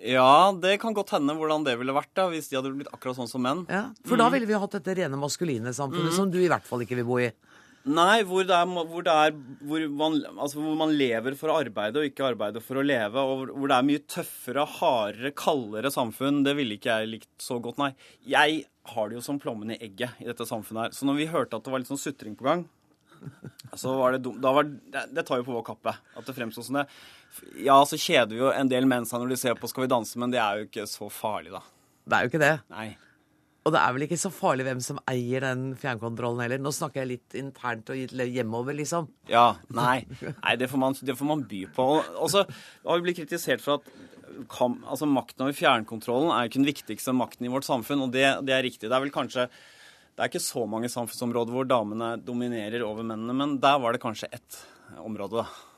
Ja, 0.04 0.52
det 0.52 0.80
kan 0.82 0.94
godt 0.94 1.10
hende 1.16 1.34
hvordan 1.38 1.64
det 1.66 1.78
ville 1.80 1.94
vært 1.96 2.12
da, 2.14 2.28
hvis 2.30 2.50
de 2.50 2.58
hadde 2.58 2.74
blitt 2.76 2.92
akkurat 2.94 3.16
sånn 3.18 3.30
som 3.32 3.42
menn. 3.42 3.66
ja, 3.70 3.92
For 4.06 4.18
da 4.18 4.30
ville 4.30 4.46
vi 4.46 4.54
hatt 4.54 4.72
dette 4.72 4.96
rene 4.96 5.18
maskuline 5.18 5.72
samfunnet 5.74 6.12
Mm. 6.12 6.16
som 6.16 6.30
du 6.32 6.40
i 6.44 6.48
hvert 6.50 6.64
fall 6.68 6.80
ikke 6.82 6.96
vil 6.98 7.06
bo 7.06 7.18
i. 7.20 7.32
Nei, 7.88 8.24
hvor 8.24 8.42
er, 8.42 8.66
hvor, 8.66 9.06
er 9.06 9.32
hvor, 9.62 9.90
man, 9.94 10.16
altså 10.42 10.56
hvor 10.58 10.76
man 10.76 10.90
lever 10.98 11.36
for 11.38 11.50
å 11.54 11.60
arbeide 11.64 11.98
og 12.02 12.08
ikke 12.10 12.26
arbeide 12.34 12.60
for 12.62 12.76
å 12.82 12.84
leve, 12.86 13.16
og 13.16 13.48
hvor- 13.54 13.68
det 13.70 13.76
er 13.78 13.84
mye 13.84 14.00
tøffere, 14.10 14.66
hardere, 14.68 15.32
kaldere 15.32 15.92
samfunn. 15.94 16.44
Det 16.44 16.56
ville 16.56 16.78
ikke 16.80 16.90
jeg 16.98 17.08
likt 17.12 17.38
så 17.38 17.62
godt, 17.62 17.78
nei. 17.78 17.94
Jeg 18.26 18.66
har 18.86 19.10
det 19.10 19.16
jo 19.18 19.22
som 19.22 19.40
plommen 19.40 19.70
i 19.72 19.78
egget 19.78 20.10
i 20.20 20.26
dette 20.26 20.46
samfunnet 20.50 20.82
her. 20.82 20.90
Så 20.90 21.06
når 21.06 21.16
vi 21.18 21.28
hørte 21.28 21.54
at 21.56 21.64
det 21.64 21.72
var 21.72 21.78
litt 21.80 21.88
sånn 21.88 22.02
sutring 22.02 22.36
på 22.36 22.44
gang, 22.44 22.68
det 24.16 24.22
dumt. 24.26 24.42
Da 24.44 24.52
var, 24.56 24.68
det, 24.68 25.06
det 25.16 25.24
tar 25.28 25.42
jo 25.42 25.48
på 25.48 25.56
vår 25.56 25.66
kappe 25.68 25.96
at 25.96 26.28
det 26.28 26.36
fremstår 26.38 26.68
som 26.68 26.80
det. 26.82 26.86
Ja, 27.66 27.80
så 27.88 28.00
kjeder 28.00 28.32
vi 28.32 28.44
jo 28.44 28.52
en 28.54 28.72
del 28.72 28.88
menn 28.90 29.08
seg 29.08 29.22
når 29.22 29.34
de 29.34 29.40
ser 29.40 29.58
på 29.60 29.68
Skal 29.68 29.86
vi 29.86 29.92
danse, 29.92 30.20
men 30.22 30.32
det 30.32 30.40
er 30.40 30.62
jo 30.62 30.70
ikke 30.70 30.86
så 30.90 31.10
farlig, 31.12 31.52
da. 31.56 31.64
Det 32.06 32.16
er 32.16 32.24
jo 32.26 32.32
ikke 32.32 32.44
det. 32.46 32.56
Nei. 32.72 32.88
Og 33.66 33.74
det 33.74 33.80
er 33.82 33.94
vel 33.96 34.06
ikke 34.06 34.20
så 34.22 34.30
farlig 34.30 34.66
hvem 34.68 34.82
som 34.86 35.00
eier 35.10 35.42
den 35.42 35.72
fjernkontrollen 35.82 36.44
heller. 36.44 36.62
Nå 36.62 36.70
snakker 36.76 37.02
jeg 37.02 37.16
litt 37.16 37.38
internt 37.40 37.90
og 37.90 37.98
hjemover, 37.98 38.78
liksom. 38.78 39.08
Ja, 39.32 39.56
nei. 39.74 40.04
nei 40.22 40.54
det, 40.62 40.70
får 40.70 40.82
man, 40.84 40.98
det 41.02 41.16
får 41.18 41.30
man 41.32 41.42
by 41.50 41.64
på. 41.74 41.88
Og 42.22 42.30
så 42.30 42.44
har 42.46 43.00
vi 43.00 43.08
blitt 43.08 43.24
kritisert 43.24 43.66
for 43.66 43.80
at 43.80 43.90
kam, 44.52 44.78
altså 44.86 45.08
makten 45.10 45.48
over 45.48 45.56
fjernkontrollen 45.58 46.30
er 46.30 46.46
jo 46.46 46.52
ikke 46.52 46.62
den 46.62 46.70
viktigste 46.70 47.16
makten 47.18 47.48
i 47.48 47.52
vårt 47.52 47.66
samfunn, 47.66 48.06
og 48.06 48.14
det, 48.14 48.28
det 48.46 48.54
er 48.54 48.66
riktig. 48.68 48.86
Det 48.86 48.94
er 48.94 49.02
vel 49.02 49.14
kanskje 49.16 49.48
Det 50.16 50.24
er 50.24 50.32
ikke 50.32 50.40
så 50.40 50.64
mange 50.70 50.88
samfunnsområder 50.92 51.52
hvor 51.52 51.68
damene 51.68 52.14
dominerer 52.24 52.86
over 52.88 53.04
mennene, 53.04 53.36
men 53.36 53.58
der 53.64 53.80
var 53.84 53.96
det 53.96 54.04
kanskje 54.04 54.32
ett 54.32 54.62
område, 55.04 55.44
da. 55.44 55.74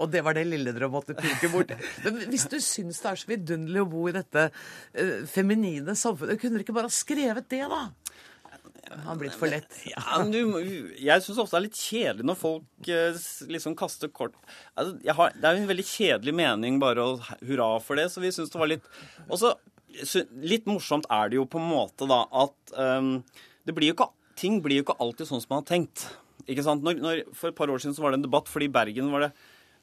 Og 0.00 0.08
det 0.10 0.22
var 0.24 0.34
det 0.34 0.46
lille 0.48 0.72
dere 0.74 0.88
måtte 0.90 1.14
pirke 1.14 1.50
bort. 1.52 1.74
Men 2.06 2.22
hvis 2.32 2.46
du 2.48 2.56
syns 2.64 3.02
det 3.02 3.10
er 3.10 3.20
så 3.20 3.28
vidunderlig 3.28 3.82
å 3.82 3.90
bo 3.90 4.06
i 4.08 4.14
dette 4.16 4.46
uh, 4.48 5.26
feminine 5.28 5.92
samfunnet, 5.92 6.40
kunne 6.40 6.56
dere 6.56 6.64
ikke 6.64 6.76
bare 6.78 6.88
ha 6.88 6.94
skrevet 6.94 7.50
det, 7.52 7.66
da? 7.68 7.82
Det 8.80 9.02
har 9.04 9.18
blitt 9.20 9.36
for 9.38 9.52
lett. 9.52 9.76
Ja, 9.92 10.22
du, 10.24 10.40
jeg 10.96 11.22
syns 11.22 11.42
ofte 11.42 11.54
det 11.54 11.60
er 11.60 11.66
litt 11.68 11.82
kjedelig 11.82 12.26
når 12.26 12.38
folk 12.40 12.88
eh, 12.90 13.20
liksom 13.52 13.76
kaster 13.78 14.10
kort 14.10 14.34
altså, 14.74 14.96
har, 15.14 15.36
Det 15.36 15.46
er 15.46 15.58
jo 15.58 15.62
en 15.62 15.70
veldig 15.70 15.84
kjedelig 15.86 16.34
mening 16.40 16.80
bare 16.82 17.04
å 17.04 17.12
hurra 17.44 17.68
for 17.84 18.00
det, 18.00 18.08
så 18.10 18.24
vi 18.24 18.32
syns 18.34 18.50
det 18.50 18.58
var 18.58 18.72
litt 18.72 18.88
Og 19.28 19.36
så 19.38 19.52
litt 20.42 20.66
morsomt 20.70 21.06
er 21.12 21.30
det 21.30 21.38
jo 21.38 21.46
på 21.50 21.60
en 21.60 21.70
måte 21.70 22.08
da 22.10 22.24
at 22.40 22.74
det 22.74 23.49
blir 23.68 23.92
ikke, 23.92 24.08
ting 24.40 24.60
blir 24.64 24.80
jo 24.80 24.86
ikke 24.86 24.98
alltid 25.02 25.28
sånn 25.28 25.42
som 25.42 25.54
man 25.54 25.62
har 25.62 25.70
tenkt. 25.70 26.08
Ikke 26.48 26.64
sant? 26.66 26.84
Når, 26.86 27.00
når, 27.00 27.24
for 27.36 27.52
et 27.52 27.58
par 27.58 27.72
år 27.72 27.82
siden 27.82 27.96
så 27.96 28.04
var 28.04 28.14
det 28.14 28.20
en 28.20 28.28
debatt, 28.28 28.48
fordi 28.50 28.70
i 28.70 28.74
Bergen 28.74 29.10
var 29.12 29.26
det 29.26 29.32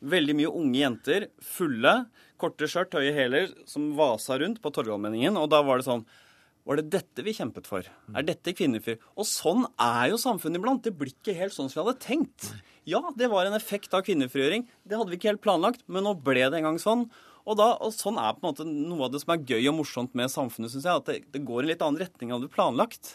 veldig 0.07 0.35
mye 0.37 0.53
unge 0.53 0.77
jenter, 0.77 1.27
fulle, 1.41 1.93
korte 2.41 2.69
skjørt, 2.69 2.97
høye 2.97 3.13
hæler, 3.15 3.51
som 3.69 3.91
vasa 3.97 4.37
rundt 4.41 4.61
på 4.61 4.71
Torgallmenningen, 4.73 5.37
og 5.39 5.49
da 5.53 5.63
var 5.65 5.81
det 5.81 5.87
sånn 5.89 6.05
var 6.67 6.81
det 6.81 6.89
dette 6.91 7.23
vi 7.23 7.31
kjempet 7.31 7.67
for? 7.69 7.85
Er 8.11 8.25
dette 8.27 8.51
kvinnefri? 8.51 8.97
Og 9.15 9.23
sånn 9.23 9.63
er 9.79 10.09
jo 10.11 10.17
samfunnet 10.19 10.59
iblant. 10.59 10.81
Det 10.83 10.91
blir 10.99 11.13
ikke 11.13 11.37
helt 11.37 11.55
sånn 11.55 11.69
som 11.71 11.79
vi 11.79 11.85
hadde 11.85 12.01
tenkt. 12.03 12.49
Ja, 12.83 12.99
det 13.15 13.29
var 13.31 13.47
en 13.47 13.55
effekt 13.55 13.95
av 13.95 14.03
kvinnefrigjøring. 14.03 14.65
Det 14.83 14.99
hadde 14.99 15.13
vi 15.13 15.15
ikke 15.15 15.31
helt 15.31 15.43
planlagt, 15.45 15.85
men 15.87 16.03
nå 16.03 16.17
ble 16.25 16.43
det 16.43 16.59
en 16.59 16.67
gang 16.67 16.81
sånn. 16.83 17.05
Og, 17.47 17.55
da, 17.55 17.69
og 17.79 17.95
sånn 17.95 18.19
er 18.19 18.35
på 18.35 18.43
en 18.43 18.49
måte 18.49 18.67
noe 18.67 19.07
av 19.07 19.13
det 19.13 19.23
som 19.23 19.31
er 19.31 19.45
gøy 19.47 19.69
og 19.71 19.77
morsomt 19.77 20.19
med 20.19 20.33
samfunnet, 20.33 20.73
syns 20.73 20.89
jeg. 20.89 20.99
At 20.99 21.07
det, 21.07 21.17
det 21.31 21.45
går 21.47 21.61
i 21.61 21.65
en 21.69 21.71
litt 21.71 21.87
annen 21.87 22.03
retning 22.03 22.35
enn 22.35 22.43
du 22.43 22.51
planlagt. 22.51 23.13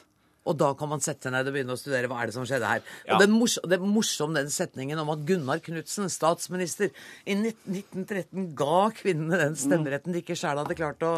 Og 0.49 0.59
da 0.59 0.73
kan 0.79 0.91
man 0.91 1.03
sette 1.05 1.31
ned 1.31 1.47
og 1.47 1.55
begynne 1.55 1.77
å 1.77 1.79
studere 1.79 2.11
hva 2.11 2.23
er 2.23 2.31
det 2.31 2.37
som 2.37 2.47
skjedde 2.49 2.67
her. 2.67 2.83
Ja. 3.07 3.15
Og 3.15 3.23
det 3.23 3.29
er, 3.29 3.35
morsom, 3.35 3.69
det 3.71 3.79
er 3.79 3.87
morsom 3.87 4.35
den 4.35 4.51
setningen 4.51 4.99
om 5.03 5.13
at 5.15 5.23
Gunnar 5.29 5.63
Knudsen, 5.63 6.11
statsminister, 6.11 6.91
i 7.25 7.37
1913 7.39 8.51
ga 8.59 8.83
kvinnene 8.99 9.39
den 9.45 9.57
stemmeretten 9.59 10.17
de 10.17 10.25
ikke 10.25 10.39
sjæl 10.39 10.63
hadde 10.65 10.79
klart 10.79 11.07
å 11.07 11.15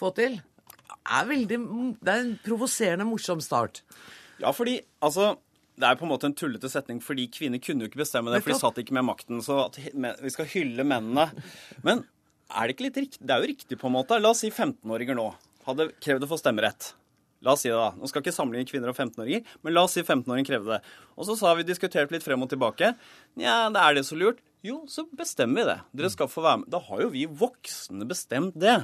få 0.00 0.12
til. 0.18 0.38
Er 1.08 1.28
veldig, 1.30 1.60
det 2.04 2.12
er 2.12 2.24
en 2.26 2.34
provoserende 2.44 3.08
morsom 3.08 3.40
start. 3.44 3.80
Ja, 4.42 4.52
fordi 4.54 4.76
altså 5.04 5.32
det 5.78 5.86
er 5.86 5.98
på 5.98 6.06
en 6.06 6.12
måte 6.12 6.28
en 6.28 6.36
tullete 6.36 6.68
setning, 6.70 7.00
fordi 7.04 7.28
kvinner 7.32 7.60
kunne 7.62 7.84
jo 7.84 7.90
ikke 7.90 8.02
bestemme 8.02 8.32
det, 8.34 8.42
for 8.42 8.52
de 8.52 8.60
satt 8.60 8.80
ikke 8.82 8.96
med 8.98 9.06
makten. 9.06 9.40
Så 9.44 9.60
at 9.68 9.78
vi 9.78 10.32
skal 10.34 10.48
hylle 10.50 10.86
mennene. 10.86 11.28
Men 11.86 12.02
er 12.48 12.66
det 12.66 12.74
ikke 12.74 12.88
litt 12.88 13.02
riktig? 13.04 13.20
Det 13.22 13.34
er 13.34 13.44
jo 13.44 13.50
riktig, 13.52 13.78
på 13.80 13.90
en 13.90 13.94
måte. 13.94 14.18
La 14.20 14.32
oss 14.34 14.42
si 14.44 14.50
15-åringer 14.50 15.18
nå 15.18 15.28
hadde 15.68 15.90
krevd 16.02 16.26
å 16.26 16.30
få 16.30 16.40
stemmerett. 16.40 16.92
La 17.46 17.54
oss 17.54 17.62
si 17.62 17.70
det, 17.70 17.78
da. 17.78 17.92
Nå 17.94 18.08
skal 18.10 18.24
ikke 18.24 18.34
sammenligne 18.34 18.66
kvinner 18.66 18.90
og 18.90 18.96
15-åringer, 18.98 19.44
men 19.62 19.74
la 19.76 19.84
oss 19.86 19.94
si 19.94 20.02
15-åringen 20.02 20.48
krevde 20.48 20.74
det. 20.74 20.80
Og 21.14 21.28
så 21.28 21.36
sa 21.38 21.52
vi 21.54 21.66
diskutert 21.68 22.10
litt 22.14 22.24
frem 22.26 22.42
og 22.42 22.50
tilbake. 22.50 22.92
Nja, 23.38 23.68
det 23.74 23.82
er 23.84 23.98
det 23.98 24.04
så 24.08 24.18
lurt? 24.18 24.42
Jo, 24.66 24.80
så 24.90 25.04
bestemmer 25.14 25.62
vi 25.62 25.68
det. 25.70 25.76
Dere 26.00 26.10
skal 26.10 26.30
få 26.30 26.42
være 26.42 26.64
med. 26.64 26.70
Da 26.74 26.80
har 26.88 27.04
jo 27.04 27.12
vi 27.14 27.28
voksne 27.30 28.08
bestemt 28.10 28.58
det. 28.58 28.74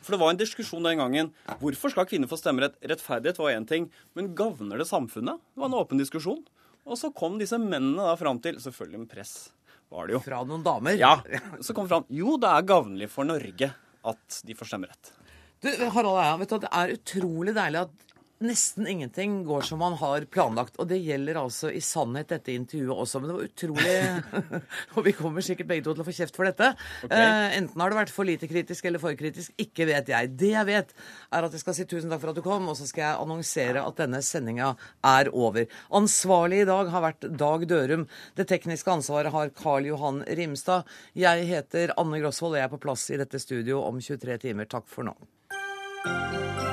For 0.00 0.14
det 0.14 0.20
var 0.22 0.32
en 0.32 0.40
diskusjon 0.40 0.86
den 0.88 1.02
gangen. 1.02 1.32
Hvorfor 1.60 1.92
skal 1.92 2.08
kvinner 2.08 2.30
få 2.30 2.38
stemmerett? 2.40 2.78
Rettferdighet 2.80 3.40
var 3.42 3.52
én 3.52 3.66
ting, 3.68 3.90
men 4.16 4.32
gagner 4.38 4.80
det 4.80 4.88
samfunnet? 4.88 5.42
Det 5.52 5.60
var 5.60 5.68
en 5.68 5.76
åpen 5.82 6.00
diskusjon. 6.00 6.40
Og 6.86 6.96
så 6.96 7.10
kom 7.12 7.36
disse 7.40 7.58
mennene 7.60 8.06
da 8.06 8.14
fram 8.16 8.38
til 8.38 8.60
Selvfølgelig 8.62 9.02
med 9.02 9.10
press, 9.10 9.34
var 9.90 10.06
det 10.06 10.14
jo. 10.16 10.22
Fra 10.22 10.40
noen 10.46 10.64
damer? 10.64 10.96
Ja. 10.96 11.16
Så 11.60 11.74
kom 11.76 11.90
fram 11.90 12.06
Jo, 12.14 12.38
det 12.40 12.48
er 12.48 12.68
gavnlig 12.70 13.10
for 13.12 13.26
Norge 13.28 13.72
at 14.06 14.42
de 14.46 14.54
får 14.54 14.70
stemmerett. 14.70 15.10
Du, 15.64 15.70
Harald 15.94 16.20
Eia, 16.20 16.36
vet 16.40 16.52
du, 16.52 16.58
det 16.62 16.72
er 16.72 16.96
utrolig 16.98 17.54
deilig 17.56 17.86
at 17.86 18.06
nesten 18.44 18.86
ingenting 18.86 19.44
går 19.44 19.62
som 19.64 19.78
man 19.80 19.94
har 19.96 20.26
planlagt. 20.28 20.76
Og 20.80 20.88
det 20.90 20.98
gjelder 21.00 21.38
altså 21.40 21.70
i 21.72 21.80
sannhet 21.84 22.28
dette 22.28 22.52
intervjuet 22.52 22.92
også. 22.92 23.20
Men 23.20 23.30
det 23.30 23.36
var 23.36 23.46
utrolig 23.46 23.94
Og 24.96 25.06
vi 25.06 25.14
kommer 25.16 25.44
sikkert 25.44 25.70
begge 25.70 25.86
to 25.86 25.94
til 25.94 26.04
å 26.04 26.06
få 26.06 26.14
kjeft 26.18 26.36
for 26.36 26.48
dette. 26.48 26.72
Okay. 27.06 27.22
Eh, 27.22 27.56
enten 27.60 27.80
har 27.80 27.92
det 27.92 27.98
vært 28.00 28.12
for 28.12 28.28
lite 28.28 28.48
kritisk 28.50 28.88
eller 28.88 29.00
for 29.02 29.16
kritisk. 29.18 29.54
Ikke 29.62 29.88
vet 29.88 30.10
jeg. 30.12 30.32
Det 30.36 30.52
jeg 30.52 30.68
vet, 30.68 30.92
er 31.32 31.48
at 31.48 31.56
jeg 31.56 31.64
skal 31.64 31.78
si 31.78 31.86
tusen 31.88 32.12
takk 32.12 32.22
for 32.24 32.34
at 32.34 32.40
du 32.40 32.44
kom, 32.44 32.68
og 32.68 32.76
så 32.78 32.88
skal 32.88 33.06
jeg 33.06 33.22
annonsere 33.24 33.84
at 33.86 34.02
denne 34.02 34.20
sendinga 34.24 34.74
er 35.06 35.32
over. 35.32 35.70
Ansvarlig 35.96 36.64
i 36.64 36.68
dag 36.68 36.92
har 36.92 37.06
vært 37.06 37.30
Dag 37.40 37.64
Dørum. 37.70 38.04
Det 38.36 38.48
tekniske 38.52 38.98
ansvaret 38.98 39.32
har 39.32 39.54
Karl 39.56 39.88
Johan 39.88 40.20
Rimstad. 40.28 40.84
Jeg 41.16 41.48
heter 41.48 41.96
Anne 41.96 42.20
Grosvold, 42.20 42.56
og 42.56 42.60
jeg 42.60 42.68
er 42.68 42.76
på 42.76 42.82
plass 42.84 43.08
i 43.14 43.20
dette 43.20 43.40
studio 43.40 43.80
om 43.86 44.02
23 44.02 44.38
timer. 44.44 44.68
Takk 44.70 44.88
for 44.92 45.08
nå. 45.08 45.16
Música 46.06 46.65